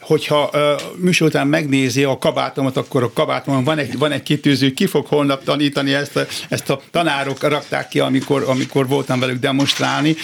hogyha 0.00 0.50
műsor 0.96 1.26
után 1.28 1.46
megnézi 1.46 2.04
a 2.04 2.18
kabátomat, 2.18 2.76
akkor 2.76 3.02
a 3.02 3.12
kabátomon 3.12 3.64
van 3.64 3.78
egy, 3.78 3.98
van 3.98 4.12
egy 4.12 4.22
kitűző, 4.22 4.72
ki 4.72 4.86
fog 4.86 5.06
holnap 5.06 5.44
tanítani 5.44 5.94
ezt 5.94 6.16
a, 6.16 6.26
ezt 6.48 6.70
a 6.70 6.80
tanárok 6.90 7.42
rakták 7.42 7.88
ki, 7.88 8.00
amikor, 8.00 8.44
amikor 8.46 8.88
voltam 8.88 9.20
velük 9.20 9.38
demonstrálni, 9.38 10.16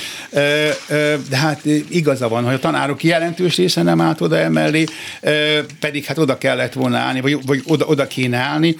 de 1.28 1.36
hát 1.36 1.64
igaza 1.88 2.28
van, 2.28 2.44
hogy 2.44 2.54
a 2.54 2.58
tanárok 2.58 3.04
jelentős 3.04 3.56
része 3.56 3.82
nem 3.82 4.00
állt 4.00 4.20
oda 4.20 4.36
emellé, 4.36 4.84
pedig 5.80 6.04
hát 6.04 6.18
oda 6.18 6.38
kellett 6.38 6.72
volna 6.72 6.96
állni, 6.96 7.20
vagy, 7.20 7.46
vagy 7.46 7.62
oda, 7.66 7.84
oda 7.84 8.06
kéne 8.06 8.38
állni. 8.38 8.76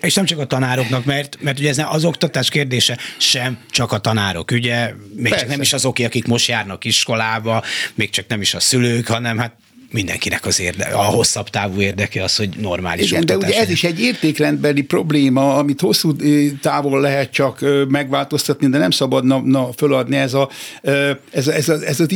És 0.00 0.14
nem 0.14 0.24
csak 0.24 0.38
a 0.38 0.44
tanároknak, 0.44 1.04
mert, 1.04 1.36
mert 1.40 1.58
ugye 1.58 1.68
ez 1.68 1.82
az 1.88 2.04
oktatás 2.04 2.48
kérdése 2.48 2.98
sem 3.18 3.58
csak 3.70 3.92
a 3.92 3.98
tanárok, 3.98 4.50
ugye, 4.50 4.92
még 5.14 5.22
Persze. 5.22 5.38
csak 5.38 5.48
nem 5.48 5.60
is 5.60 5.72
azok, 5.72 5.98
akik 5.98 6.26
most 6.26 6.48
járnak 6.48 6.84
iskolába, 6.84 7.62
még 7.94 8.10
csak 8.10 8.26
nem 8.28 8.40
is 8.40 8.54
a 8.54 8.60
szülők, 8.60 9.06
hanem 9.06 9.38
hát 9.38 9.56
mindenkinek 9.94 10.46
az 10.46 10.60
érde, 10.60 10.84
a 10.84 11.02
hosszabb 11.02 11.48
távú 11.48 11.80
érdeke 11.80 12.22
az, 12.22 12.36
hogy 12.36 12.48
normális 12.60 13.10
Igen, 13.10 13.26
de 13.26 13.36
ugye 13.36 13.60
ez 13.60 13.70
is 13.70 13.84
egy 13.84 14.00
értékrendbeli 14.00 14.82
probléma, 14.82 15.56
amit 15.56 15.80
hosszú 15.80 16.16
távol 16.60 17.00
lehet 17.00 17.32
csak 17.32 17.64
megváltoztatni, 17.88 18.68
de 18.68 18.78
nem 18.78 18.90
szabadna 18.90 19.40
na, 19.40 19.68
föladni 19.76 20.16
ez, 20.16 20.34
a, 20.34 20.48
ez, 21.30 21.48
ez, 21.48 21.68
ez 21.68 22.00
az 22.00 22.12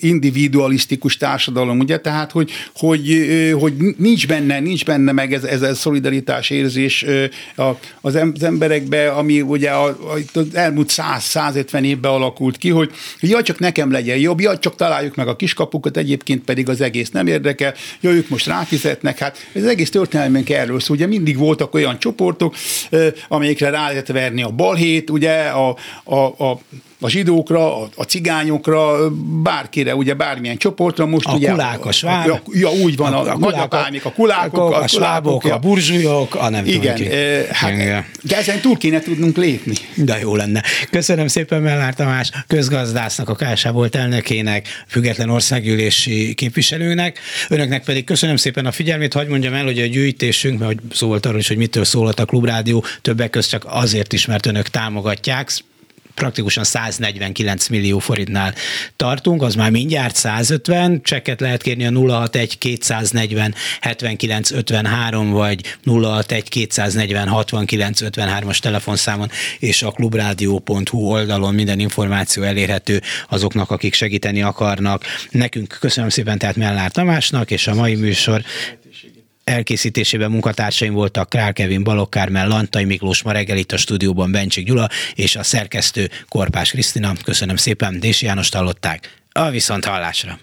individualisztikus 0.00 1.16
társadalom, 1.16 1.78
ugye? 1.78 1.98
Tehát, 1.98 2.30
hogy, 2.30 2.50
hogy, 2.74 3.28
hogy 3.60 3.72
nincs 3.96 4.26
benne, 4.26 4.60
nincs 4.60 4.84
benne 4.84 5.12
meg 5.12 5.32
ez, 5.32 5.44
ez 5.44 5.62
a 5.62 5.74
szolidaritás 5.74 6.50
érzés 6.50 7.04
az 8.00 8.16
emberekbe, 8.42 9.10
ami 9.10 9.40
ugye 9.40 9.70
az 9.70 10.46
elmúlt 10.52 10.92
100-150 10.92 11.82
évben 11.82 12.12
alakult 12.12 12.56
ki, 12.56 12.70
hogy 12.70 12.90
ja, 13.20 13.42
csak 13.42 13.58
nekem 13.58 13.90
legyen 13.90 14.18
jobb, 14.18 14.40
ja, 14.40 14.58
csak 14.58 14.76
találjuk 14.76 15.14
meg 15.14 15.28
a 15.28 15.36
kiskapukat, 15.36 15.96
egyébként 15.96 16.44
pedig 16.44 16.68
az 16.68 16.80
egész 16.80 16.93
nem 17.12 17.26
érdekel, 17.26 17.74
ja, 18.00 18.10
ők 18.10 18.28
most 18.28 18.46
ráfizetnek, 18.46 19.18
hát 19.18 19.46
ez 19.52 19.62
az 19.62 19.68
egész 19.68 19.90
történelmünk 19.90 20.50
erről 20.50 20.80
szól. 20.80 20.96
Ugye 20.96 21.06
mindig 21.06 21.38
voltak 21.38 21.74
olyan 21.74 21.98
csoportok, 21.98 22.54
amelyekre 23.28 23.70
rá 23.70 23.88
lehet 23.88 24.08
verni 24.08 24.42
a 24.42 24.50
balhét, 24.50 25.10
ugye 25.10 25.32
a, 25.42 25.76
a, 26.04 26.44
a 26.44 26.60
a 27.04 27.08
zsidókra, 27.08 27.82
a, 27.82 27.88
a 27.94 28.02
cigányokra, 28.02 29.10
bárkire, 29.42 29.94
ugye 29.94 30.14
bármilyen 30.14 30.56
csoportra. 30.56 31.06
Most 31.06 31.26
a 31.26 31.32
ugye, 31.32 31.50
kulák, 31.50 31.86
a 31.86 31.92
sváb. 31.92 32.26
Ja, 32.26 32.42
ja, 32.52 32.70
úgy 32.70 32.96
van, 32.96 33.12
a, 33.12 33.22
a, 33.22 33.32
a 33.32 33.38
nagyapámik, 33.38 34.04
a 34.04 34.12
kulákok, 34.12 34.72
a, 34.72 34.82
a 34.82 34.86
svábok, 34.86 35.44
a 35.44 35.58
burzsujok, 35.58 36.34
a 36.34 36.48
nem 36.48 36.66
Igen, 36.66 36.94
tudom, 36.94 37.12
e, 37.12 37.44
hát, 37.52 37.72
Igen. 37.72 38.04
de 38.22 38.36
ezen 38.36 38.60
túl 38.60 38.76
kéne 38.76 39.00
tudnunk 39.00 39.36
lépni. 39.36 39.74
De 39.94 40.18
jó 40.20 40.36
lenne. 40.36 40.62
Köszönöm 40.90 41.26
szépen 41.26 41.62
Mellár 41.62 41.94
Tamás, 41.94 42.30
közgazdásznak, 42.46 43.28
a 43.28 43.34
KSA 43.34 43.72
volt 43.72 43.94
elnökének, 43.96 44.84
független 44.88 45.30
országgyűlési 45.30 46.34
képviselő 46.34 46.83
megfigyelőnek. 46.84 47.18
Önöknek 47.48 47.84
pedig 47.84 48.04
köszönöm 48.04 48.36
szépen 48.36 48.66
a 48.66 48.72
figyelmét. 48.72 49.12
Hagy 49.12 49.28
mondjam 49.28 49.54
el, 49.54 49.64
hogy 49.64 49.78
a 49.78 49.86
gyűjtésünk, 49.86 50.58
mert 50.58 50.72
hogy 50.72 50.96
szólt 50.96 51.26
arról 51.26 51.38
is, 51.38 51.48
hogy 51.48 51.56
mitől 51.56 51.84
szólott 51.84 52.18
a 52.18 52.24
Klubrádió, 52.24 52.84
többek 53.02 53.30
között 53.30 53.50
csak 53.50 53.64
azért 53.68 54.12
is, 54.12 54.26
mert 54.26 54.46
önök 54.46 54.68
támogatják 54.68 55.50
praktikusan 56.14 56.64
149 56.64 57.68
millió 57.68 57.98
forintnál 57.98 58.54
tartunk, 58.96 59.42
az 59.42 59.54
már 59.54 59.70
mindjárt 59.70 60.16
150, 60.16 61.02
csekket 61.02 61.40
lehet 61.40 61.62
kérni 61.62 61.86
a 61.86 61.90
061 61.90 62.58
240 62.58 63.54
79 63.80 64.50
53 64.50 65.30
vagy 65.30 65.76
061 65.84 66.48
240 66.48 67.28
69 67.28 68.00
53-as 68.02 68.58
telefonszámon 68.58 69.30
és 69.58 69.82
a 69.82 69.90
klubrádió.hu 69.90 70.98
oldalon 70.98 71.54
minden 71.54 71.78
információ 71.78 72.42
elérhető 72.42 73.02
azoknak, 73.28 73.70
akik 73.70 73.94
segíteni 73.94 74.42
akarnak. 74.42 75.04
Nekünk 75.30 75.76
köszönöm 75.80 76.08
szépen 76.08 76.38
tehát 76.38 76.56
Mellár 76.56 76.90
Tamásnak, 76.90 77.50
és 77.50 77.66
a 77.66 77.74
mai 77.74 77.94
műsor 77.94 78.42
elkészítésében 79.44 80.30
munkatársaim 80.30 80.92
voltak 80.92 81.28
Král 81.28 81.52
Kevin, 81.52 81.84
Balok 81.84 82.10
Kármel, 82.10 82.48
Lantai 82.48 82.84
Miklós, 82.84 83.22
ma 83.22 83.32
reggel 83.32 83.56
itt 83.56 83.72
a 83.72 83.76
stúdióban 83.76 84.32
Bencsik 84.32 84.66
Gyula, 84.66 84.88
és 85.14 85.36
a 85.36 85.42
szerkesztő 85.42 86.10
Korpás 86.28 86.70
Krisztina. 86.70 87.12
Köszönöm 87.24 87.56
szépen, 87.56 88.00
Dési 88.00 88.26
János 88.26 88.48
hallották. 88.50 89.22
A 89.32 89.50
viszont 89.50 89.84
hallásra. 89.84 90.38